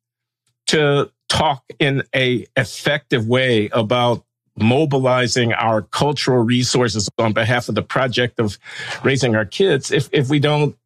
to 0.66 1.10
talk 1.28 1.64
in 1.78 2.02
a 2.14 2.46
effective 2.56 3.26
way 3.26 3.70
about 3.72 4.24
mobilizing 4.60 5.52
our 5.52 5.82
cultural 5.82 6.42
resources 6.42 7.08
on 7.18 7.32
behalf 7.32 7.68
of 7.68 7.74
the 7.74 7.82
project 7.82 8.40
of 8.40 8.58
raising 9.02 9.36
our 9.36 9.44
kids 9.44 9.90
if, 9.90 10.08
if 10.12 10.28
we 10.28 10.38
don't 10.38 10.76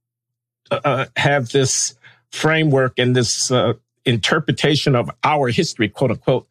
uh, 0.70 0.80
uh, 0.84 1.06
have 1.16 1.50
this 1.50 1.94
framework 2.30 2.98
and 2.98 3.14
this 3.14 3.50
uh, 3.50 3.74
interpretation 4.04 4.94
of 4.94 5.10
our 5.22 5.48
history, 5.48 5.88
quote 5.88 6.10
unquote, 6.10 6.48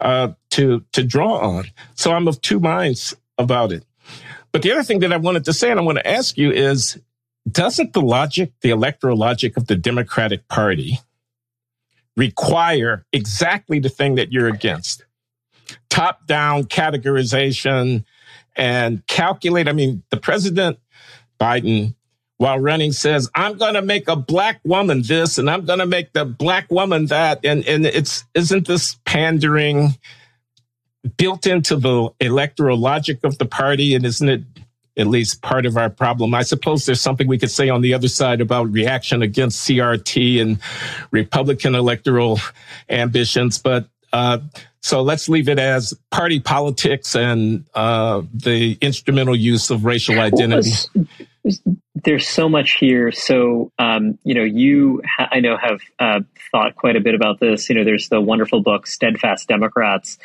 uh, 0.00 0.28
to 0.50 0.84
to 0.92 1.02
draw 1.02 1.38
on. 1.38 1.64
So 1.94 2.12
I'm 2.12 2.28
of 2.28 2.40
two 2.40 2.60
minds 2.60 3.14
about 3.36 3.72
it. 3.72 3.84
But 4.52 4.62
the 4.62 4.72
other 4.72 4.82
thing 4.82 5.00
that 5.00 5.12
I 5.12 5.16
wanted 5.16 5.44
to 5.44 5.52
say 5.52 5.70
and 5.70 5.78
I 5.78 5.82
want 5.82 5.98
to 5.98 6.06
ask 6.08 6.38
you 6.38 6.50
is, 6.50 6.98
doesn't 7.50 7.92
the 7.92 8.00
logic, 8.00 8.52
the 8.62 8.70
electoral 8.70 9.16
logic 9.16 9.56
of 9.56 9.66
the 9.66 9.76
Democratic 9.76 10.48
Party, 10.48 10.98
require 12.16 13.04
exactly 13.12 13.78
the 13.78 13.88
thing 13.88 14.14
that 14.14 14.32
you're 14.32 14.48
against? 14.48 15.04
Top 15.98 16.26
down 16.26 16.62
categorization 16.62 18.04
and 18.54 19.04
calculate. 19.08 19.66
I 19.66 19.72
mean, 19.72 20.04
the 20.10 20.16
president, 20.16 20.78
Biden, 21.40 21.94
while 22.36 22.60
running 22.60 22.92
says, 22.92 23.28
I'm 23.34 23.58
going 23.58 23.74
to 23.74 23.82
make 23.82 24.06
a 24.06 24.14
black 24.14 24.60
woman 24.62 25.02
this 25.02 25.38
and 25.38 25.50
I'm 25.50 25.64
going 25.64 25.80
to 25.80 25.86
make 25.86 26.12
the 26.12 26.24
black 26.24 26.70
woman 26.70 27.06
that. 27.06 27.44
And, 27.44 27.66
and 27.66 27.84
it's, 27.84 28.24
isn't 28.34 28.68
this 28.68 28.96
pandering 29.06 29.96
built 31.16 31.48
into 31.48 31.74
the 31.74 32.10
electoral 32.20 32.78
logic 32.78 33.24
of 33.24 33.38
the 33.38 33.46
party? 33.46 33.96
And 33.96 34.06
isn't 34.06 34.28
it 34.28 34.42
at 34.96 35.08
least 35.08 35.42
part 35.42 35.66
of 35.66 35.76
our 35.76 35.90
problem? 35.90 36.32
I 36.32 36.42
suppose 36.42 36.86
there's 36.86 37.00
something 37.00 37.26
we 37.26 37.38
could 37.38 37.50
say 37.50 37.70
on 37.70 37.80
the 37.80 37.94
other 37.94 38.08
side 38.08 38.40
about 38.40 38.70
reaction 38.70 39.20
against 39.20 39.68
CRT 39.68 40.40
and 40.40 40.60
Republican 41.10 41.74
electoral 41.74 42.38
ambitions, 42.88 43.58
but 43.58 43.88
uh, 44.12 44.38
so 44.80 45.02
let's 45.02 45.28
leave 45.28 45.48
it 45.48 45.58
as 45.58 45.92
party 46.10 46.40
politics 46.40 47.14
and 47.14 47.64
uh, 47.74 48.22
the 48.32 48.78
instrumental 48.80 49.36
use 49.36 49.70
of 49.70 49.84
racial 49.84 50.18
identity. 50.18 50.70
There's 51.94 52.28
so 52.28 52.48
much 52.48 52.72
here. 52.72 53.10
So, 53.10 53.72
um, 53.78 54.18
you 54.22 54.34
know, 54.34 54.44
you, 54.44 55.02
ha- 55.04 55.28
I 55.32 55.40
know, 55.40 55.56
have 55.56 55.80
uh, 55.98 56.20
thought 56.52 56.76
quite 56.76 56.96
a 56.96 57.00
bit 57.00 57.14
about 57.14 57.40
this. 57.40 57.68
You 57.68 57.74
know, 57.74 57.84
there's 57.84 58.08
the 58.08 58.20
wonderful 58.20 58.62
book, 58.62 58.86
Steadfast 58.86 59.48
Democrats, 59.48 60.18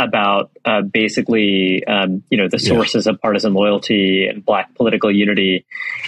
about 0.00 0.50
uh, 0.64 0.80
basically, 0.82 1.84
um, 1.86 2.22
you 2.30 2.38
know, 2.38 2.48
the 2.48 2.58
sources 2.58 3.06
yeah. 3.06 3.12
of 3.12 3.20
partisan 3.20 3.52
loyalty 3.52 4.26
and 4.26 4.44
black 4.44 4.74
political 4.74 5.10
unity. 5.10 5.66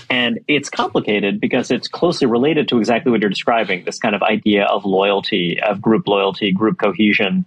And 0.08 0.40
it's 0.48 0.70
complicated 0.70 1.40
because 1.40 1.70
it's 1.70 1.88
closely 1.88 2.26
related 2.26 2.68
to 2.68 2.78
exactly 2.78 3.12
what 3.12 3.20
you're 3.20 3.30
describing 3.30 3.84
this 3.84 3.98
kind 3.98 4.14
of 4.14 4.22
idea 4.22 4.64
of 4.64 4.84
loyalty, 4.84 5.60
of 5.60 5.80
group 5.80 6.08
loyalty, 6.08 6.52
group 6.52 6.78
cohesion. 6.78 7.44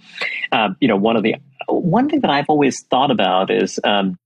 Uh, 0.51 0.69
you 0.79 0.87
know, 0.87 0.97
one 0.97 1.17
of 1.17 1.23
the, 1.23 1.35
one 1.67 2.09
thing 2.09 2.21
that 2.21 2.29
I've 2.29 2.49
always 2.49 2.83
thought 2.83 3.11
about 3.11 3.49
is, 3.49 3.79
um, 3.83 4.17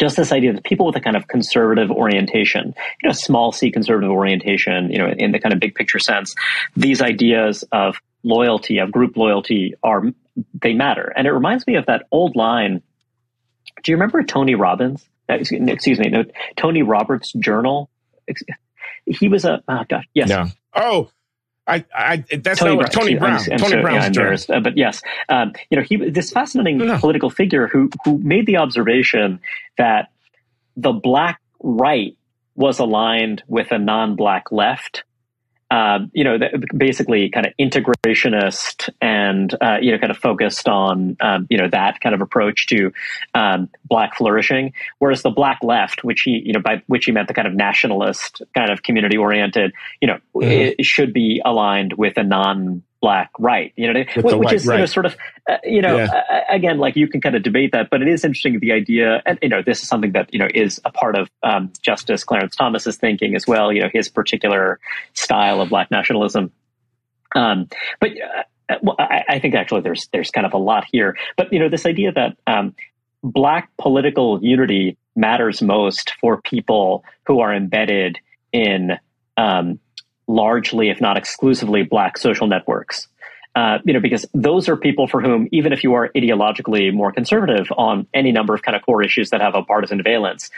just 0.00 0.16
this 0.16 0.32
idea 0.32 0.52
that 0.52 0.64
people 0.64 0.86
with 0.86 0.96
a 0.96 1.00
kind 1.00 1.16
of 1.16 1.28
conservative 1.28 1.90
orientation, 1.90 2.74
you 3.00 3.08
know, 3.08 3.12
small 3.12 3.52
c 3.52 3.70
conservative 3.70 4.10
orientation, 4.10 4.90
you 4.90 4.98
know, 4.98 5.06
in 5.06 5.30
the 5.30 5.38
kind 5.38 5.52
of 5.52 5.60
big 5.60 5.76
picture 5.76 6.00
sense, 6.00 6.34
these 6.74 7.00
ideas 7.00 7.64
of 7.70 7.96
loyalty, 8.24 8.78
of 8.78 8.90
group 8.90 9.16
loyalty 9.16 9.74
are, 9.82 10.02
they 10.60 10.72
matter. 10.72 11.12
And 11.16 11.26
it 11.26 11.32
reminds 11.32 11.66
me 11.66 11.76
of 11.76 11.86
that 11.86 12.06
old 12.10 12.34
line. 12.34 12.82
Do 13.82 13.92
you 13.92 13.96
remember 13.96 14.22
Tony 14.24 14.54
Robbins? 14.54 15.06
Uh, 15.28 15.34
excuse 15.34 15.98
me, 15.98 16.08
no, 16.08 16.24
Tony 16.56 16.82
Roberts' 16.82 17.32
journal? 17.32 17.88
He 19.06 19.28
was 19.28 19.44
a, 19.44 19.62
oh 19.68 19.84
gosh, 19.88 20.06
yes. 20.14 20.28
Yeah. 20.28 20.48
Oh, 20.74 21.10
I, 21.66 21.84
I, 21.94 22.16
that's 22.16 22.60
Tony, 22.60 22.76
Brown. 22.76 22.90
Tony 22.90 23.14
Brown. 23.14 23.38
I'm, 23.38 23.52
I'm 23.52 23.58
Tony 23.58 23.72
so, 23.72 23.80
Brown's 23.80 24.02
yeah, 24.02 24.06
embarrassed, 24.06 24.50
uh, 24.50 24.60
but 24.60 24.76
yes, 24.76 25.00
um, 25.28 25.52
you 25.70 25.78
know, 25.78 25.82
he 25.82 25.96
this 25.96 26.30
fascinating 26.30 26.78
no, 26.78 26.84
no. 26.84 26.98
political 26.98 27.30
figure 27.30 27.68
who 27.68 27.88
who 28.04 28.18
made 28.18 28.44
the 28.46 28.58
observation 28.58 29.40
that 29.78 30.10
the 30.76 30.92
black 30.92 31.40
right 31.62 32.16
was 32.54 32.78
aligned 32.80 33.42
with 33.48 33.72
a 33.72 33.78
non-black 33.78 34.52
left 34.52 35.04
um, 35.74 36.08
you 36.14 36.22
know, 36.22 36.38
basically 36.76 37.30
kind 37.30 37.46
of 37.46 37.52
integrationist 37.58 38.88
and, 39.00 39.52
uh, 39.60 39.78
you 39.82 39.90
know, 39.90 39.98
kind 39.98 40.12
of 40.12 40.16
focused 40.16 40.68
on, 40.68 41.16
um, 41.20 41.48
you 41.50 41.58
know, 41.58 41.68
that 41.68 42.00
kind 42.00 42.14
of 42.14 42.20
approach 42.20 42.68
to 42.68 42.92
um, 43.34 43.68
black 43.84 44.14
flourishing. 44.14 44.72
Whereas 45.00 45.22
the 45.22 45.30
black 45.30 45.58
left, 45.64 46.04
which 46.04 46.20
he, 46.20 46.40
you 46.44 46.52
know, 46.52 46.60
by 46.60 46.80
which 46.86 47.06
he 47.06 47.12
meant 47.12 47.26
the 47.26 47.34
kind 47.34 47.48
of 47.48 47.54
nationalist, 47.54 48.40
kind 48.54 48.70
of 48.70 48.84
community 48.84 49.16
oriented, 49.16 49.72
you 50.00 50.06
know, 50.06 50.18
mm-hmm. 50.36 50.78
it 50.78 50.84
should 50.84 51.12
be 51.12 51.42
aligned 51.44 51.94
with 51.94 52.18
a 52.18 52.22
non 52.22 52.84
black 53.04 53.30
right 53.38 53.74
you 53.76 53.92
know 53.92 54.02
which 54.16 54.34
white, 54.34 54.54
is 54.54 54.66
right. 54.66 54.76
you 54.76 54.80
know 54.80 54.86
sort 54.86 55.04
of 55.04 55.14
uh, 55.50 55.58
you 55.62 55.82
know 55.82 55.98
yeah. 55.98 56.06
uh, 56.06 56.40
again 56.48 56.78
like 56.78 56.96
you 56.96 57.06
can 57.06 57.20
kind 57.20 57.36
of 57.36 57.42
debate 57.42 57.70
that 57.72 57.90
but 57.90 58.00
it 58.00 58.08
is 58.08 58.24
interesting 58.24 58.58
the 58.60 58.72
idea 58.72 59.22
and 59.26 59.38
you 59.42 59.48
know 59.50 59.60
this 59.60 59.82
is 59.82 59.86
something 59.86 60.12
that 60.12 60.32
you 60.32 60.38
know 60.38 60.48
is 60.54 60.80
a 60.86 60.90
part 60.90 61.14
of 61.14 61.28
um, 61.42 61.70
justice 61.82 62.24
clarence 62.24 62.56
thomas's 62.56 62.96
thinking 62.96 63.36
as 63.36 63.46
well 63.46 63.70
you 63.70 63.82
know 63.82 63.90
his 63.92 64.08
particular 64.08 64.80
style 65.12 65.60
of 65.60 65.68
black 65.68 65.90
nationalism 65.90 66.50
um, 67.36 67.68
but 68.00 68.08
uh, 68.70 68.76
well, 68.82 68.96
I, 68.98 69.24
I, 69.28 69.38
think 69.38 69.54
actually 69.54 69.82
there's 69.82 70.08
there's 70.14 70.30
kind 70.30 70.46
of 70.46 70.54
a 70.54 70.58
lot 70.58 70.86
here 70.90 71.14
but 71.36 71.52
you 71.52 71.58
know 71.58 71.68
this 71.68 71.84
idea 71.84 72.10
that 72.12 72.38
um, 72.46 72.74
black 73.22 73.68
political 73.76 74.42
unity 74.42 74.96
matters 75.14 75.60
most 75.60 76.14
for 76.22 76.40
people 76.40 77.04
who 77.26 77.40
are 77.40 77.54
embedded 77.54 78.18
in 78.50 78.92
um, 79.36 79.78
largely, 80.26 80.90
if 80.90 81.00
not 81.00 81.16
exclusively, 81.16 81.82
black 81.82 82.18
social 82.18 82.46
networks. 82.46 83.08
Uh, 83.56 83.78
you 83.84 83.92
know, 83.92 84.00
because 84.00 84.26
those 84.34 84.68
are 84.68 84.76
people 84.76 85.06
for 85.06 85.22
whom, 85.22 85.48
even 85.52 85.72
if 85.72 85.84
you 85.84 85.94
are 85.94 86.10
ideologically 86.16 86.92
more 86.92 87.12
conservative 87.12 87.68
on 87.76 88.04
any 88.12 88.32
number 88.32 88.52
of 88.52 88.62
kind 88.62 88.74
of 88.74 88.82
core 88.82 89.00
issues 89.00 89.30
that 89.30 89.40
have 89.40 89.54
a 89.54 89.62
partisan 89.62 90.02
valence, 90.02 90.50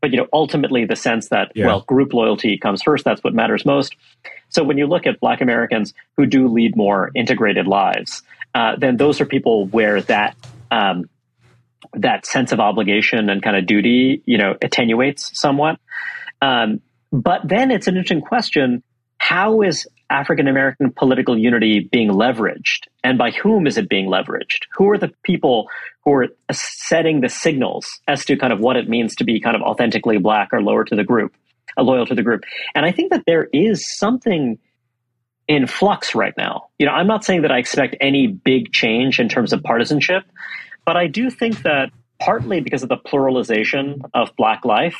but 0.00 0.12
you 0.12 0.16
know, 0.18 0.28
ultimately 0.32 0.84
the 0.84 0.94
sense 0.94 1.30
that 1.30 1.50
yeah. 1.56 1.66
well, 1.66 1.80
group 1.80 2.12
loyalty 2.12 2.56
comes 2.56 2.80
first. 2.82 3.04
That's 3.04 3.24
what 3.24 3.34
matters 3.34 3.66
most. 3.66 3.96
So 4.50 4.62
when 4.62 4.78
you 4.78 4.86
look 4.86 5.04
at 5.04 5.18
Black 5.18 5.40
Americans 5.40 5.94
who 6.16 6.26
do 6.26 6.46
lead 6.46 6.76
more 6.76 7.10
integrated 7.16 7.66
lives, 7.66 8.22
uh, 8.54 8.76
then 8.76 8.98
those 8.98 9.20
are 9.20 9.26
people 9.26 9.66
where 9.66 10.00
that 10.02 10.36
um, 10.70 11.08
that 11.94 12.24
sense 12.26 12.52
of 12.52 12.60
obligation 12.60 13.30
and 13.30 13.42
kind 13.42 13.56
of 13.56 13.66
duty, 13.66 14.22
you 14.26 14.38
know, 14.38 14.56
attenuates 14.62 15.30
somewhat. 15.40 15.78
Um, 16.40 16.80
but 17.10 17.40
then 17.44 17.70
it's 17.70 17.86
an 17.86 17.96
interesting 17.96 18.20
question 18.20 18.82
how 19.24 19.62
is 19.62 19.88
African 20.10 20.48
American 20.48 20.92
political 20.92 21.38
unity 21.38 21.88
being 21.90 22.10
leveraged? 22.10 22.88
And 23.02 23.16
by 23.16 23.30
whom 23.30 23.66
is 23.66 23.78
it 23.78 23.88
being 23.88 24.06
leveraged? 24.06 24.64
Who 24.76 24.90
are 24.90 24.98
the 24.98 25.12
people 25.22 25.70
who 26.04 26.12
are 26.12 26.26
setting 26.52 27.22
the 27.22 27.30
signals 27.30 27.86
as 28.06 28.26
to 28.26 28.36
kind 28.36 28.52
of 28.52 28.60
what 28.60 28.76
it 28.76 28.86
means 28.86 29.14
to 29.16 29.24
be 29.24 29.40
kind 29.40 29.56
of 29.56 29.62
authentically 29.62 30.18
black 30.18 30.50
or 30.52 30.60
lower 30.60 30.84
to 30.84 30.94
the 30.94 31.04
group, 31.04 31.34
uh, 31.78 31.82
loyal 31.82 32.04
to 32.04 32.14
the 32.14 32.22
group? 32.22 32.42
And 32.74 32.84
I 32.84 32.92
think 32.92 33.12
that 33.12 33.22
there 33.26 33.48
is 33.50 33.96
something 33.96 34.58
in 35.48 35.66
flux 35.66 36.14
right 36.14 36.34
now. 36.36 36.68
You 36.78 36.84
know, 36.84 36.92
I'm 36.92 37.06
not 37.06 37.24
saying 37.24 37.42
that 37.42 37.50
I 37.50 37.56
expect 37.56 37.96
any 38.02 38.26
big 38.26 38.72
change 38.72 39.18
in 39.18 39.30
terms 39.30 39.54
of 39.54 39.62
partisanship, 39.62 40.24
but 40.84 40.98
I 40.98 41.06
do 41.06 41.30
think 41.30 41.62
that 41.62 41.90
partly 42.20 42.60
because 42.60 42.82
of 42.82 42.90
the 42.90 42.98
pluralization 42.98 44.02
of 44.12 44.36
black 44.36 44.66
life, 44.66 44.96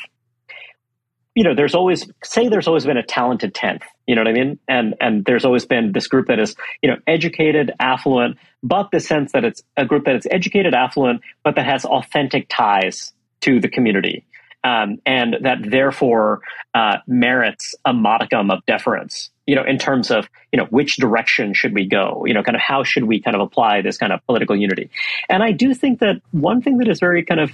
you 1.35 1.43
know, 1.43 1.53
there's 1.53 1.75
always 1.75 2.09
say 2.23 2.47
there's 2.47 2.67
always 2.67 2.85
been 2.85 2.97
a 2.97 3.03
talented 3.03 3.53
tenth. 3.53 3.83
You 4.07 4.15
know 4.15 4.21
what 4.21 4.29
I 4.29 4.33
mean? 4.33 4.57
And 4.67 4.95
and 5.01 5.25
there's 5.25 5.45
always 5.45 5.65
been 5.65 5.91
this 5.91 6.07
group 6.07 6.27
that 6.27 6.39
is, 6.39 6.55
you 6.81 6.89
know, 6.89 6.97
educated, 7.05 7.71
affluent, 7.79 8.37
but 8.63 8.89
the 8.91 9.01
sense 9.01 9.33
that 9.33 9.43
it's 9.43 9.61
a 9.75 9.85
group 9.85 10.05
that 10.05 10.15
is 10.15 10.27
educated, 10.31 10.73
affluent, 10.73 11.21
but 11.43 11.55
that 11.55 11.65
has 11.65 11.85
authentic 11.85 12.47
ties 12.49 13.13
to 13.41 13.59
the 13.59 13.67
community. 13.69 14.25
Um, 14.63 14.97
and 15.05 15.35
that 15.41 15.59
therefore 15.61 16.41
uh, 16.73 16.97
merits 17.05 17.75
a 17.85 17.93
modicum 17.93 18.49
of 18.49 18.65
deference, 18.65 19.29
you 19.45 19.55
know, 19.55 19.63
in 19.63 19.77
terms 19.77 20.09
of, 20.09 20.27
you 20.51 20.57
know, 20.57 20.65
which 20.71 20.95
direction 20.95 21.53
should 21.53 21.75
we 21.75 21.85
go? 21.85 22.23
You 22.25 22.33
know, 22.33 22.41
kind 22.41 22.55
of 22.55 22.61
how 22.61 22.83
should 22.83 23.03
we 23.03 23.21
kind 23.21 23.35
of 23.35 23.41
apply 23.41 23.81
this 23.81 23.97
kind 23.97 24.11
of 24.11 24.25
political 24.25 24.55
unity? 24.55 24.89
And 25.29 25.43
I 25.43 25.51
do 25.51 25.75
think 25.75 25.99
that 25.99 26.21
one 26.31 26.63
thing 26.63 26.77
that 26.77 26.87
is 26.87 26.99
very 26.99 27.23
kind 27.23 27.41
of 27.41 27.51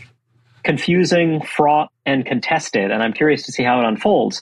confusing, 0.63 1.41
fraught, 1.41 1.91
and 2.05 2.25
contested, 2.25 2.91
and 2.91 3.01
I'm 3.03 3.13
curious 3.13 3.43
to 3.43 3.51
see 3.51 3.63
how 3.63 3.79
it 3.81 3.85
unfolds, 3.85 4.41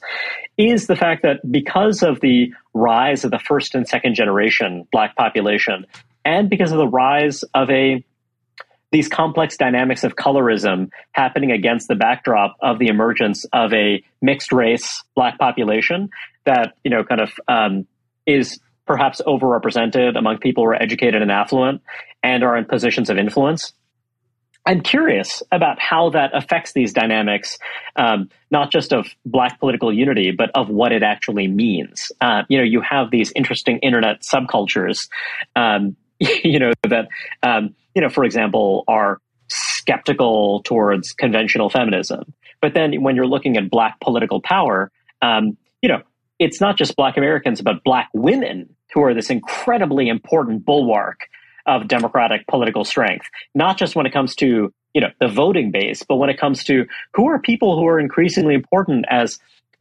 is 0.57 0.87
the 0.87 0.95
fact 0.95 1.23
that 1.23 1.39
because 1.49 2.03
of 2.03 2.19
the 2.21 2.53
rise 2.73 3.23
of 3.23 3.31
the 3.31 3.39
first 3.39 3.75
and 3.75 3.87
second 3.87 4.15
generation 4.15 4.87
black 4.91 5.15
population, 5.15 5.85
and 6.25 6.49
because 6.49 6.71
of 6.71 6.77
the 6.77 6.87
rise 6.87 7.43
of 7.53 7.69
a 7.69 8.03
these 8.91 9.07
complex 9.07 9.55
dynamics 9.55 10.03
of 10.03 10.15
colorism 10.15 10.89
happening 11.11 11.51
against 11.51 11.87
the 11.87 11.95
backdrop 11.95 12.57
of 12.61 12.79
the 12.79 12.87
emergence 12.87 13.45
of 13.53 13.71
a 13.71 14.03
mixed 14.21 14.51
race 14.51 15.03
black 15.15 15.37
population 15.37 16.09
that 16.45 16.73
you 16.83 16.89
know 16.89 17.03
kind 17.03 17.21
of 17.21 17.31
um, 17.47 17.87
is 18.25 18.59
perhaps 18.85 19.21
overrepresented 19.27 20.17
among 20.17 20.39
people 20.39 20.63
who 20.63 20.69
are 20.69 20.81
educated 20.81 21.21
and 21.21 21.31
affluent 21.31 21.81
and 22.23 22.43
are 22.43 22.57
in 22.57 22.65
positions 22.65 23.09
of 23.09 23.17
influence 23.17 23.73
I'm 24.69 24.81
curious 24.81 25.41
about 25.51 25.79
how 25.79 26.11
that 26.11 26.29
affects 26.35 26.73
these 26.73 26.93
dynamics, 26.93 27.57
um, 27.95 28.29
not 28.51 28.71
just 28.71 28.93
of 28.93 29.07
Black 29.25 29.59
political 29.59 29.91
unity, 29.91 30.29
but 30.29 30.51
of 30.53 30.69
what 30.69 30.91
it 30.91 31.01
actually 31.01 31.47
means. 31.47 32.11
Uh, 32.21 32.43
you 32.49 32.59
know, 32.59 32.63
you 32.63 32.79
have 32.81 33.09
these 33.09 33.33
interesting 33.35 33.79
internet 33.79 34.21
subcultures, 34.21 35.09
um, 35.55 35.95
you 36.19 36.59
know, 36.59 36.71
that, 36.87 37.07
um, 37.41 37.73
you 37.95 38.01
know, 38.03 38.09
for 38.09 38.23
example, 38.23 38.83
are 38.87 39.19
skeptical 39.47 40.61
towards 40.61 41.13
conventional 41.13 41.71
feminism. 41.71 42.31
But 42.61 42.75
then 42.75 43.01
when 43.01 43.15
you're 43.15 43.25
looking 43.25 43.57
at 43.57 43.71
Black 43.71 43.99
political 44.01 44.39
power, 44.39 44.91
um, 45.23 45.57
you 45.81 45.89
know, 45.89 46.03
it's 46.37 46.61
not 46.61 46.77
just 46.77 46.95
Black 46.95 47.17
Americans, 47.17 47.59
but 47.61 47.83
Black 47.83 48.09
women 48.13 48.69
who 48.93 49.01
are 49.01 49.15
this 49.15 49.31
incredibly 49.31 50.09
important 50.09 50.63
bulwark 50.63 51.27
of 51.65 51.87
democratic 51.87 52.47
political 52.47 52.83
strength, 52.83 53.25
not 53.55 53.77
just 53.77 53.95
when 53.95 54.05
it 54.05 54.13
comes 54.13 54.35
to 54.35 54.73
you 54.93 55.01
know 55.01 55.09
the 55.19 55.27
voting 55.27 55.71
base, 55.71 56.03
but 56.03 56.15
when 56.15 56.29
it 56.29 56.39
comes 56.39 56.63
to 56.65 56.85
who 57.13 57.27
are 57.27 57.39
people 57.39 57.79
who 57.79 57.87
are 57.87 57.99
increasingly 57.99 58.55
important 58.55 59.05
as 59.09 59.39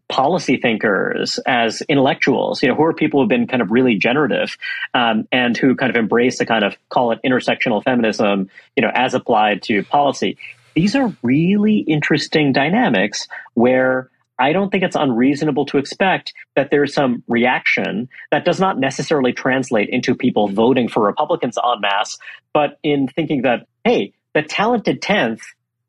policy 0.09 0.57
thinkers, 0.57 1.39
as 1.47 1.83
intellectuals, 1.83 2.63
you 2.63 2.69
know, 2.69 2.75
who 2.75 2.85
are 2.85 2.95
people 2.95 3.21
who've 3.21 3.29
been 3.29 3.47
kind 3.47 3.63
of 3.63 3.71
really 3.71 3.97
generative 3.97 4.57
um, 4.95 5.29
and 5.31 5.57
who 5.57 5.75
kind 5.77 5.91
of 5.91 5.97
embrace 5.97 6.39
the 6.39 6.47
kind 6.47 6.65
of 6.65 6.77
call 6.89 7.13
it 7.13 7.21
intersectional 7.25 7.83
feminism, 7.85 8.49
you 8.75 8.83
know, 8.83 8.91
as 8.95 9.15
applied 9.15 9.63
to 9.63 9.83
policy. 9.85 10.39
These 10.75 10.97
are 10.97 11.13
really 11.23 11.79
interesting 11.79 12.53
dynamics 12.53 13.29
where 13.55 14.11
I 14.39 14.53
don't 14.53 14.71
think 14.71 14.85
it's 14.85 14.97
unreasonable 14.97 15.67
to 15.67 15.79
expect 15.79 16.33
that 16.55 16.71
there's 16.71 16.95
some 16.95 17.23
reaction 17.27 18.09
that 18.31 18.45
does 18.45 18.61
not 18.61 18.79
necessarily 18.79 19.33
translate 19.33 19.89
into 19.91 20.15
people 20.15 20.49
voting 20.49 20.89
for 20.89 21.03
Republicans 21.05 21.59
en 21.59 21.81
masse, 21.81 22.19
but 22.53 22.79
in 22.83 23.09
thinking 23.09 23.43
that, 23.43 23.67
hey, 23.85 24.13
the 24.35 24.43
talented 24.43 25.03
10th 25.03 25.41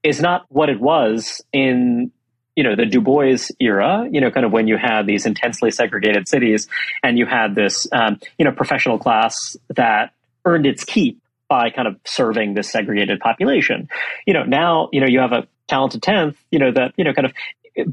is 0.04 0.22
not 0.22 0.46
what 0.50 0.70
it 0.70 0.80
was 0.80 1.42
in 1.52 2.12
you 2.56 2.64
know 2.64 2.76
the 2.76 2.86
Du 2.86 3.00
Bois 3.00 3.38
era, 3.62 4.06
you 4.12 4.20
know, 4.20 4.32
kind 4.32 4.46
of 4.46 4.52
when 4.52 4.68
you 4.68 4.76
had 4.76 5.08
these 5.08 5.26
intensely 5.26 5.72
segregated 5.72 6.28
cities, 6.28 6.68
and 7.02 7.18
you 7.18 7.26
had 7.26 7.56
this 7.56 7.88
um, 7.94 8.20
you 8.38 8.44
know 8.44 8.52
professional 8.52 9.00
class 9.00 9.56
that 9.76 10.12
earned 10.44 10.66
its 10.66 10.84
keep 10.84 11.22
by 11.48 11.70
kind 11.70 11.88
of 11.88 11.96
serving 12.06 12.56
this 12.56 12.70
segregated 12.70 13.22
population. 13.22 13.88
You 14.28 14.34
know, 14.34 14.44
now 14.44 14.90
you 14.92 15.00
know 15.00 15.08
you 15.08 15.20
have 15.20 15.32
a 15.32 15.48
talented 15.70 16.02
tenth, 16.02 16.36
you 16.52 16.60
know 16.60 16.70
that 16.70 16.94
you 16.98 17.06
know 17.06 17.14
kind 17.14 17.26
of 17.26 17.34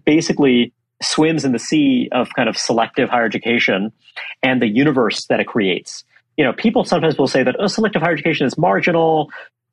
basically 0.05 0.72
swims 1.03 1.45
in 1.45 1.53
the 1.53 1.59
sea 1.59 2.09
of 2.12 2.29
kind 2.35 2.49
of 2.49 2.57
selective 2.57 3.09
higher 3.09 3.24
education 3.24 3.93
and 4.43 4.62
the 4.62 4.68
universe 4.68 5.27
that 5.27 5.41
it 5.41 5.47
creates. 5.47 6.05
You 6.37 6.45
know, 6.45 6.53
people 6.53 6.85
sometimes 6.85 7.18
will 7.18 7.29
say 7.29 7.43
that 7.43 7.57
oh, 7.59 7.66
selective 7.66 8.03
higher 8.03 8.12
education 8.12 8.47
is 8.47 8.57
marginal. 8.59 9.31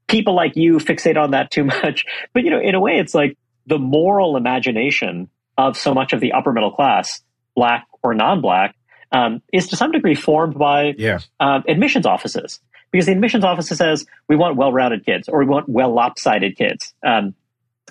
People 0.08 0.36
like 0.36 0.56
you 0.56 0.78
fixate 0.78 1.18
on 1.18 1.32
that 1.32 1.52
too 1.52 1.64
much. 1.84 2.06
But 2.34 2.44
you 2.44 2.50
know, 2.50 2.60
in 2.60 2.76
a 2.76 2.80
way, 2.80 3.00
it's 3.00 3.14
like 3.14 3.38
the 3.68 3.80
moral 3.80 4.38
imagination 4.38 5.30
of 5.58 5.78
so 5.78 5.94
much 5.94 6.14
of 6.14 6.20
the 6.20 6.34
upper 6.34 6.52
middle 6.52 6.72
class, 6.72 7.22
black 7.56 7.88
or 8.02 8.14
non-black, 8.14 8.76
um, 9.12 9.42
is 9.54 9.68
to 9.68 9.76
some 9.76 9.92
degree 9.92 10.16
formed 10.16 10.58
by 10.58 10.94
yeah. 10.98 11.20
uh, 11.40 11.62
admissions 11.68 12.06
offices 12.06 12.60
because 12.92 13.06
the 13.06 13.12
admissions 13.12 13.44
office 13.44 13.68
says 13.68 14.06
we 14.28 14.36
want 14.36 14.56
well-rounded 14.56 15.06
kids 15.06 15.30
or 15.30 15.40
we 15.40 15.46
want 15.46 15.70
well 15.70 15.94
lopsided 15.94 16.58
kids. 16.58 16.94
Um, 17.06 17.36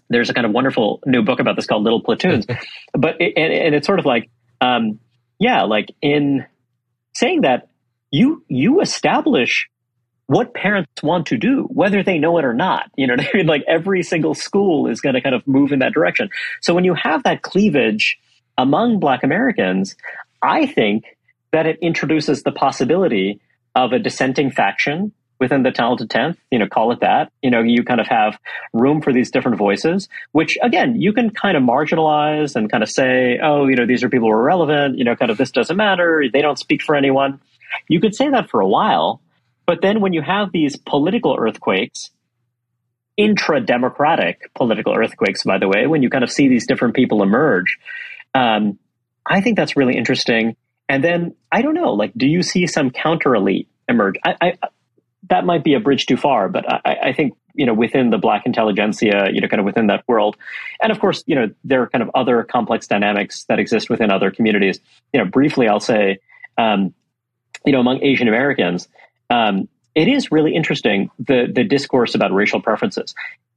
there's 0.08 0.30
a 0.30 0.34
kind 0.34 0.46
of 0.46 0.52
wonderful 0.52 1.00
new 1.06 1.22
book 1.22 1.40
about 1.40 1.56
this 1.56 1.66
called 1.66 1.84
Little 1.84 2.02
Platoons, 2.02 2.46
but 2.92 3.20
it, 3.20 3.34
and, 3.36 3.52
and, 3.52 3.74
it's 3.74 3.86
sort 3.86 3.98
of 3.98 4.04
like, 4.04 4.30
um, 4.60 4.98
yeah, 5.38 5.62
like 5.62 5.92
in 6.00 6.46
saying 7.14 7.42
that 7.42 7.68
you 8.10 8.44
you 8.48 8.80
establish 8.80 9.68
what 10.26 10.54
parents 10.54 11.02
want 11.02 11.26
to 11.26 11.36
do, 11.36 11.68
whether 11.70 12.02
they 12.02 12.18
know 12.18 12.38
it 12.38 12.44
or 12.44 12.54
not. 12.54 12.90
You 12.96 13.06
know 13.06 13.14
what 13.14 13.26
I 13.26 13.36
mean? 13.36 13.46
Like 13.46 13.64
every 13.68 14.02
single 14.02 14.34
school 14.34 14.86
is 14.86 15.00
going 15.00 15.14
to 15.14 15.20
kind 15.20 15.34
of 15.34 15.46
move 15.46 15.72
in 15.72 15.80
that 15.80 15.92
direction. 15.92 16.30
So 16.60 16.74
when 16.74 16.84
you 16.84 16.94
have 16.94 17.24
that 17.24 17.42
cleavage 17.42 18.18
among 18.56 18.98
Black 18.98 19.24
Americans, 19.24 19.96
I 20.40 20.66
think 20.66 21.04
that 21.52 21.66
it 21.66 21.78
introduces 21.82 22.42
the 22.42 22.52
possibility 22.52 23.40
of 23.74 23.92
a 23.92 23.98
dissenting 23.98 24.50
faction 24.50 25.12
within 25.42 25.64
the 25.64 25.72
talented 25.72 26.08
10th, 26.08 26.36
you 26.52 26.58
know, 26.60 26.68
call 26.68 26.92
it 26.92 27.00
that. 27.00 27.32
You 27.42 27.50
know, 27.50 27.60
you 27.60 27.82
kind 27.82 28.00
of 28.00 28.06
have 28.06 28.38
room 28.72 29.02
for 29.02 29.12
these 29.12 29.28
different 29.28 29.58
voices, 29.58 30.08
which 30.30 30.56
again, 30.62 31.00
you 31.00 31.12
can 31.12 31.30
kind 31.30 31.56
of 31.56 31.64
marginalize 31.64 32.54
and 32.54 32.70
kind 32.70 32.84
of 32.84 32.88
say, 32.88 33.40
oh, 33.42 33.66
you 33.66 33.74
know, 33.74 33.84
these 33.84 34.04
are 34.04 34.08
people 34.08 34.28
who 34.28 34.34
are 34.34 34.42
relevant, 34.42 34.98
you 34.98 35.04
know, 35.04 35.16
kind 35.16 35.32
of 35.32 35.38
this 35.38 35.50
doesn't 35.50 35.76
matter, 35.76 36.26
they 36.32 36.42
don't 36.42 36.60
speak 36.60 36.80
for 36.80 36.94
anyone. 36.94 37.40
You 37.88 38.00
could 38.00 38.14
say 38.14 38.30
that 38.30 38.50
for 38.50 38.60
a 38.60 38.68
while, 38.68 39.20
but 39.66 39.82
then 39.82 40.00
when 40.00 40.12
you 40.12 40.22
have 40.22 40.52
these 40.52 40.76
political 40.76 41.36
earthquakes, 41.36 42.10
intra 43.16 43.60
democratic 43.60 44.54
political 44.54 44.94
earthquakes, 44.94 45.42
by 45.42 45.58
the 45.58 45.66
way, 45.66 45.88
when 45.88 46.04
you 46.04 46.08
kind 46.08 46.22
of 46.22 46.30
see 46.30 46.46
these 46.46 46.68
different 46.68 46.94
people 46.94 47.20
emerge, 47.20 47.78
um, 48.32 48.78
I 49.26 49.40
think 49.40 49.56
that's 49.56 49.76
really 49.76 49.96
interesting. 49.96 50.54
And 50.88 51.02
then 51.02 51.34
I 51.50 51.62
don't 51.62 51.74
know, 51.74 51.94
like, 51.94 52.12
do 52.16 52.28
you 52.28 52.44
see 52.44 52.68
some 52.68 52.90
counter 52.90 53.34
elite 53.34 53.68
emerge? 53.88 54.14
I, 54.24 54.36
I, 54.40 54.68
that 55.32 55.46
might 55.46 55.64
be 55.64 55.72
a 55.72 55.80
bridge 55.80 56.04
too 56.04 56.18
far, 56.18 56.50
but 56.50 56.70
I, 56.70 56.96
I, 57.04 57.12
think 57.14 57.32
you 57.54 57.64
know 57.64 57.72
within 57.72 58.10
the 58.10 58.18
black 58.18 58.44
intelligentsia, 58.44 59.30
you 59.32 59.40
know, 59.40 59.48
kind 59.48 59.60
of 59.60 59.64
within 59.64 59.86
that 59.86 60.04
world, 60.06 60.36
and 60.82 60.92
of 60.92 61.00
course, 61.00 61.24
you 61.26 61.34
know, 61.34 61.48
there 61.64 61.80
are 61.80 61.88
kind 61.88 62.02
of 62.02 62.10
other 62.14 62.42
complex 62.42 62.86
dynamics 62.86 63.44
that 63.44 63.58
exist 63.58 63.88
within 63.88 64.10
other 64.10 64.30
communities. 64.30 64.78
You 65.14 65.20
know, 65.20 65.24
briefly, 65.24 65.68
I'll 65.68 65.80
say, 65.80 66.18
um, 66.58 66.92
you 67.64 67.72
know, 67.72 67.80
among 67.80 68.02
Asian 68.02 68.28
Americans, 68.28 68.88
um, 69.30 69.68
it 69.94 70.06
is 70.06 70.30
really 70.30 70.54
interesting 70.54 71.10
the 71.18 71.50
the 71.50 71.64
discourse 71.64 72.14
about 72.14 72.30
racial 72.34 72.60
preferences. 72.60 73.14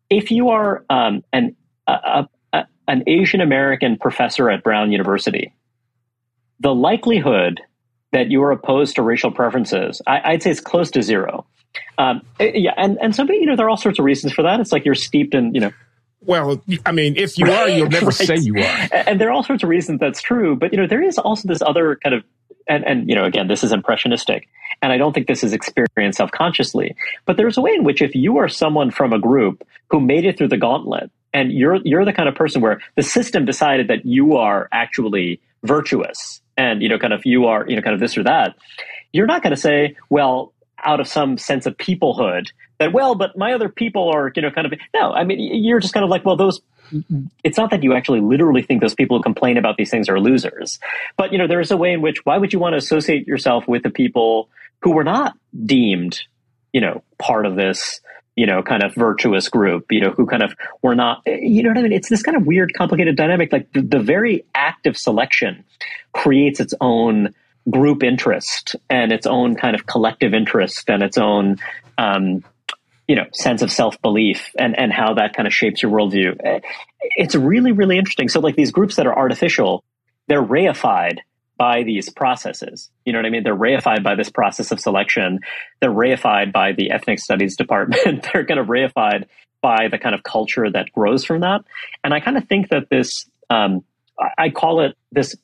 If 0.10 0.32
you 0.32 0.52
are 0.52 0.86
um, 0.90 1.26
an 1.34 1.58
a, 1.88 2.26
a, 2.54 2.68
an 2.88 3.04
Asian 3.06 3.42
American 3.42 3.98
professor 3.98 4.50
at 4.50 4.64
Brown 4.64 4.94
University, 4.94 5.54
the 6.62 6.74
likelihood 6.74 7.60
that 8.14 8.32
you 8.32 8.42
are 8.44 8.52
opposed 8.52 8.96
to 8.96 9.02
racial 9.02 9.30
preferences, 9.30 10.02
I, 10.08 10.32
would 10.32 10.42
say 10.42 10.52
it's 10.52 10.62
close 10.62 10.90
to 10.92 11.04
zero. 11.04 11.46
Um, 11.98 12.22
eh, 12.40 12.52
yeah, 12.56 12.74
and 12.78 12.98
and 13.02 13.16
so 13.16 13.24
you 13.24 13.46
know 13.46 13.56
there 13.56 13.66
are 13.66 13.70
all 13.70 13.78
sorts 13.78 14.00
of 14.00 14.06
reasons 14.06 14.34
for 14.34 14.44
that. 14.44 14.60
It's 14.60 14.72
like 14.72 14.86
you're 14.86 14.96
steeped 14.96 15.34
in 15.34 15.54
you 15.54 15.62
know. 15.62 15.72
Well, 16.22 16.60
I 16.88 16.92
mean, 16.92 17.18
if 17.18 17.38
you 17.38 17.52
are, 17.52 17.70
you'll 17.70 17.88
never 17.88 18.08
right. 18.08 18.16
say 18.16 18.38
you 18.38 18.58
are. 18.58 18.88
And 18.92 19.22
there 19.22 19.30
are 19.30 19.32
all 19.32 19.44
sorts 19.44 19.62
of 19.62 19.70
reasons 19.70 20.00
that's 20.00 20.24
true, 20.24 20.56
but 20.56 20.74
you 20.74 20.78
know 20.78 20.88
there 20.88 21.04
is 21.04 21.20
also 21.20 21.48
this 21.48 21.62
other 21.62 21.98
kind 22.04 22.16
of 22.16 22.24
and, 22.68 22.86
and 22.86 23.10
you 23.10 23.16
know 23.16 23.26
again 23.26 23.48
this 23.48 23.64
is 23.64 23.72
impressionistic 23.72 24.48
and 24.82 24.92
i 24.92 24.98
don't 24.98 25.14
think 25.14 25.28
this 25.28 25.44
is 25.44 25.54
experienced 25.54 26.18
self-consciously 26.18 26.96
but 27.26 27.38
there's 27.38 27.58
a 27.58 27.62
way 27.62 27.72
in 27.74 27.84
which 27.84 28.02
if 28.02 28.16
you 28.16 28.38
are 28.38 28.48
someone 28.48 28.92
from 28.92 29.14
a 29.14 29.20
group 29.20 29.64
who 29.90 30.00
made 30.00 30.26
it 30.26 30.38
through 30.38 30.48
the 30.48 30.58
gauntlet 30.58 31.12
and 31.34 31.52
you're 31.52 31.78
you're 31.84 32.06
the 32.06 32.14
kind 32.14 32.30
of 32.30 32.36
person 32.36 32.62
where 32.62 32.82
the 32.96 33.04
system 33.04 33.46
decided 33.46 33.88
that 33.88 34.06
you 34.06 34.36
are 34.36 34.68
actually 34.72 35.40
virtuous 35.64 36.42
and 36.58 36.82
you 36.82 36.90
know 36.90 36.98
kind 36.98 37.14
of 37.14 37.22
you 37.26 37.46
are 37.46 37.66
you 37.68 37.76
know 37.76 37.82
kind 37.82 37.94
of 37.94 38.00
this 38.00 38.18
or 38.18 38.24
that 38.24 38.56
you're 39.14 39.28
not 39.28 39.44
going 39.44 39.54
to 39.54 39.62
say 39.62 39.96
well 40.10 40.54
out 40.86 41.00
of 41.00 41.08
some 41.08 41.38
sense 41.38 41.66
of 41.66 41.76
peoplehood 41.78 42.48
that 42.80 42.94
well 42.94 43.16
but 43.16 43.38
my 43.38 43.54
other 43.54 43.70
people 43.70 44.10
are 44.10 44.32
you 44.36 44.42
know 44.42 44.52
kind 44.52 44.68
of 44.68 44.74
no 44.94 45.12
i 45.12 45.24
mean 45.24 45.40
you're 45.40 45.80
just 45.80 45.94
kind 45.94 46.04
of 46.04 46.10
like 46.10 46.26
well 46.26 46.36
those 46.36 46.62
it's 47.44 47.58
not 47.58 47.72
that 47.72 47.84
you 47.84 47.94
actually 47.94 48.22
literally 48.22 48.62
think 48.62 48.82
those 48.82 48.94
people 48.94 49.18
who 49.18 49.24
complain 49.24 49.58
about 49.58 49.78
these 49.78 49.90
things 49.90 50.10
are 50.10 50.20
losers, 50.20 50.80
but 51.18 51.32
you 51.32 51.38
know 51.38 51.48
there 51.48 51.60
is 51.60 51.72
a 51.72 51.78
way 51.78 51.92
in 51.92 52.02
which 52.02 52.24
why 52.26 52.38
would 52.38 52.54
you 52.54 52.60
want 52.60 52.74
to 52.74 52.78
associate 52.78 53.28
yourself 53.28 53.68
with 53.68 53.84
the 53.84 53.90
people 53.90 54.50
who 54.82 54.92
were 54.92 55.04
not 55.04 55.36
deemed, 55.66 56.22
you 56.74 56.82
know, 56.82 57.02
part 57.18 57.46
of 57.46 57.56
this, 57.56 58.02
you 58.36 58.46
know, 58.46 58.62
kind 58.62 58.84
of 58.84 58.94
virtuous 58.94 59.50
group, 59.50 59.92
you 59.92 60.02
know, 60.02 60.12
who 60.12 60.26
kind 60.26 60.44
of 60.44 60.54
were 60.82 60.96
not, 60.96 61.24
eh, 61.26 61.40
you 61.42 61.64
know 61.64 61.70
what 61.70 61.78
I 61.78 61.82
mean? 61.82 61.92
It's 61.92 62.10
this 62.10 62.22
kind 62.22 62.38
of 62.38 62.46
weird, 62.46 62.74
complicated 62.74 63.16
dynamic. 63.16 63.52
Like 63.52 63.72
the, 63.72 63.82
the 63.82 64.00
very 64.00 64.46
act 64.54 64.86
of 64.86 64.98
selection 64.98 65.64
creates 66.14 66.60
its 66.60 66.74
own 66.82 67.34
group 67.70 68.04
interest 68.04 68.76
and 68.90 69.12
its 69.12 69.26
own 69.26 69.56
kind 69.56 69.76
of 69.76 69.86
collective 69.86 70.34
interest 70.34 70.90
and 70.90 71.02
its 71.02 71.18
own 71.18 71.58
um, 71.98 72.44
you 73.08 73.16
know 73.16 73.26
sense 73.34 73.62
of 73.62 73.72
self 73.72 74.02
belief 74.02 74.52
and 74.58 74.78
and 74.78 74.92
how 74.92 75.14
that 75.16 75.36
kind 75.36 75.48
of 75.48 75.54
shapes 75.54 75.82
your 75.82 75.92
worldview. 75.92 76.62
It's 77.18 77.36
really 77.36 77.72
really 77.72 77.98
interesting. 77.98 78.30
So 78.30 78.40
like 78.40 78.56
these 78.56 78.72
groups 78.72 78.96
that 78.96 79.08
are 79.08 79.18
artificial, 79.18 79.84
they're 80.28 80.44
reified 80.44 81.20
by 81.58 81.84
these 81.84 82.10
processes. 82.10 82.90
You 83.06 83.14
know 83.14 83.20
what 83.20 83.26
I 83.26 83.30
mean? 83.30 83.44
They're 83.44 83.56
reified 83.56 84.04
by 84.04 84.16
this 84.16 84.30
process 84.30 84.72
of 84.72 84.80
selection. 84.80 85.40
They're 85.80 85.90
reified 85.90 86.52
by 86.52 86.74
the 86.74 86.92
ethnic 86.92 87.20
studies 87.20 87.56
department. 87.56 88.28
they're 88.34 88.46
kind 88.46 88.60
of 88.60 88.68
reified 88.68 89.26
by 89.62 89.88
the 89.90 89.98
kind 89.98 90.14
of 90.14 90.24
culture 90.24 90.70
that 90.70 90.92
grows 90.92 91.24
from 91.24 91.42
that. 91.42 91.62
And 92.04 92.14
I 92.14 92.20
kind 92.20 92.38
of 92.38 92.48
think 92.48 92.70
that 92.70 92.90
this, 92.90 93.26
um, 93.50 93.84
I 94.38 94.50
call 94.50 94.82
it 94.82 94.98
this, 95.12 95.36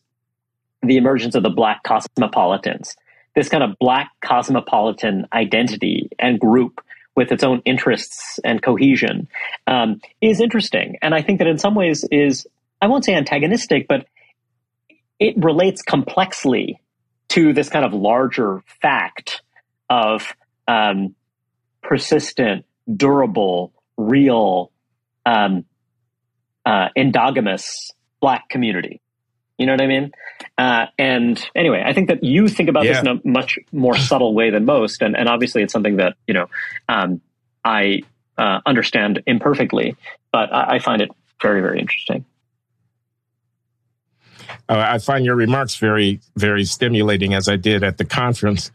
the 0.81 0.97
emergence 0.97 1.35
of 1.35 1.43
the 1.43 1.49
black 1.49 1.83
cosmopolitans, 1.83 2.95
this 3.35 3.49
kind 3.49 3.63
of 3.63 3.77
black 3.79 4.11
cosmopolitan 4.23 5.27
identity 5.33 6.09
and 6.19 6.39
group 6.39 6.81
with 7.15 7.31
its 7.31 7.43
own 7.43 7.61
interests 7.65 8.39
and 8.43 8.61
cohesion 8.61 9.27
um, 9.67 10.01
is 10.21 10.39
interesting. 10.39 10.97
And 11.01 11.13
I 11.13 11.21
think 11.21 11.39
that 11.39 11.47
in 11.47 11.57
some 11.57 11.75
ways 11.75 12.05
is, 12.11 12.47
I 12.81 12.87
won't 12.87 13.05
say 13.05 13.13
antagonistic, 13.13 13.87
but 13.87 14.07
it 15.19 15.35
relates 15.37 15.81
complexly 15.81 16.81
to 17.29 17.53
this 17.53 17.69
kind 17.69 17.85
of 17.85 17.93
larger 17.93 18.63
fact 18.81 19.41
of 19.89 20.33
um, 20.67 21.15
persistent, 21.83 22.65
durable, 22.93 23.73
real, 23.97 24.71
um, 25.25 25.65
uh, 26.65 26.87
endogamous 26.97 27.91
black 28.19 28.49
community. 28.49 29.01
You 29.57 29.65
know 29.67 29.73
what 29.73 29.81
I 29.81 29.87
mean? 29.87 30.11
Uh, 30.57 30.87
and 30.97 31.43
anyway, 31.55 31.83
I 31.85 31.93
think 31.93 32.07
that 32.07 32.23
you 32.23 32.47
think 32.47 32.69
about 32.69 32.85
yeah. 32.85 32.93
this 32.93 33.01
in 33.01 33.07
a 33.07 33.21
much 33.23 33.59
more 33.71 33.95
subtle 33.95 34.33
way 34.33 34.49
than 34.49 34.65
most, 34.65 35.01
and, 35.01 35.15
and 35.15 35.29
obviously 35.29 35.61
it's 35.61 35.73
something 35.73 35.97
that 35.97 36.15
you 36.27 36.33
know 36.33 36.47
um, 36.89 37.21
I 37.63 38.01
uh, 38.37 38.59
understand 38.65 39.21
imperfectly, 39.27 39.95
but 40.31 40.51
I, 40.51 40.75
I, 40.75 40.79
find 40.79 41.01
it 41.01 41.11
very 41.41 41.61
very 41.61 41.79
interesting. 41.79 42.25
Uh, 44.67 44.85
I 44.89 44.97
find 44.97 45.25
your 45.25 45.35
remarks 45.35 45.75
very 45.75 46.19
very 46.35 46.65
stimulating, 46.65 47.33
as 47.33 47.47
I 47.47 47.55
did 47.55 47.83
at 47.83 47.97
the 47.97 48.05
conference. 48.05 48.71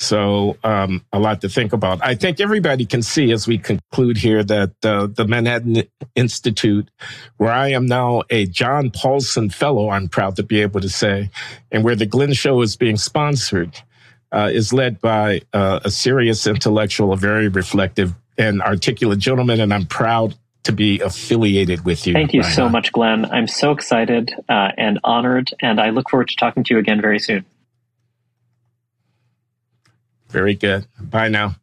So 0.00 0.56
um, 0.64 1.04
a 1.12 1.18
lot 1.18 1.42
to 1.42 1.48
think 1.50 1.74
about. 1.74 2.00
I 2.02 2.14
think 2.14 2.40
everybody 2.40 2.86
can 2.86 3.02
see 3.02 3.32
as 3.32 3.46
we 3.46 3.58
conclude 3.58 4.16
here 4.16 4.42
that 4.42 4.72
uh, 4.82 5.08
the 5.08 5.26
Manhattan 5.26 5.82
Institute, 6.14 6.90
where 7.36 7.52
I 7.52 7.68
am 7.68 7.84
now 7.84 8.22
a 8.30 8.46
John 8.46 8.90
Paulson 8.90 9.50
Fellow, 9.50 9.90
I'm 9.90 10.08
proud 10.08 10.36
to 10.36 10.42
be 10.42 10.62
able 10.62 10.80
to 10.80 10.88
say, 10.88 11.30
and 11.70 11.84
where 11.84 11.94
the 11.94 12.06
Glenn 12.06 12.32
Show 12.32 12.62
is 12.62 12.76
being 12.76 12.96
sponsored, 12.96 13.78
uh, 14.32 14.48
is 14.50 14.72
led 14.72 15.02
by 15.02 15.42
uh, 15.52 15.80
a 15.84 15.90
serious 15.90 16.46
intellectual, 16.46 17.12
a 17.12 17.16
very 17.16 17.48
reflective 17.48 18.14
and 18.38 18.62
articulate 18.62 19.18
gentleman, 19.18 19.60
and 19.60 19.72
I'm 19.72 19.84
proud 19.84 20.34
to 20.62 20.72
be 20.72 21.00
affiliated 21.00 21.84
with 21.84 22.06
you. 22.06 22.14
Thank 22.14 22.32
you 22.32 22.42
so 22.42 22.70
much, 22.70 22.90
Glenn. 22.92 23.26
I'm 23.26 23.46
so 23.46 23.72
excited 23.72 24.32
uh, 24.48 24.70
and 24.78 24.98
honored, 25.04 25.52
and 25.60 25.78
I 25.78 25.90
look 25.90 26.08
forward 26.08 26.28
to 26.28 26.36
talking 26.36 26.64
to 26.64 26.74
you 26.74 26.80
again 26.80 27.02
very 27.02 27.18
soon. 27.18 27.44
Very 30.30 30.54
good. 30.54 30.86
Bye 31.00 31.28
now. 31.28 31.56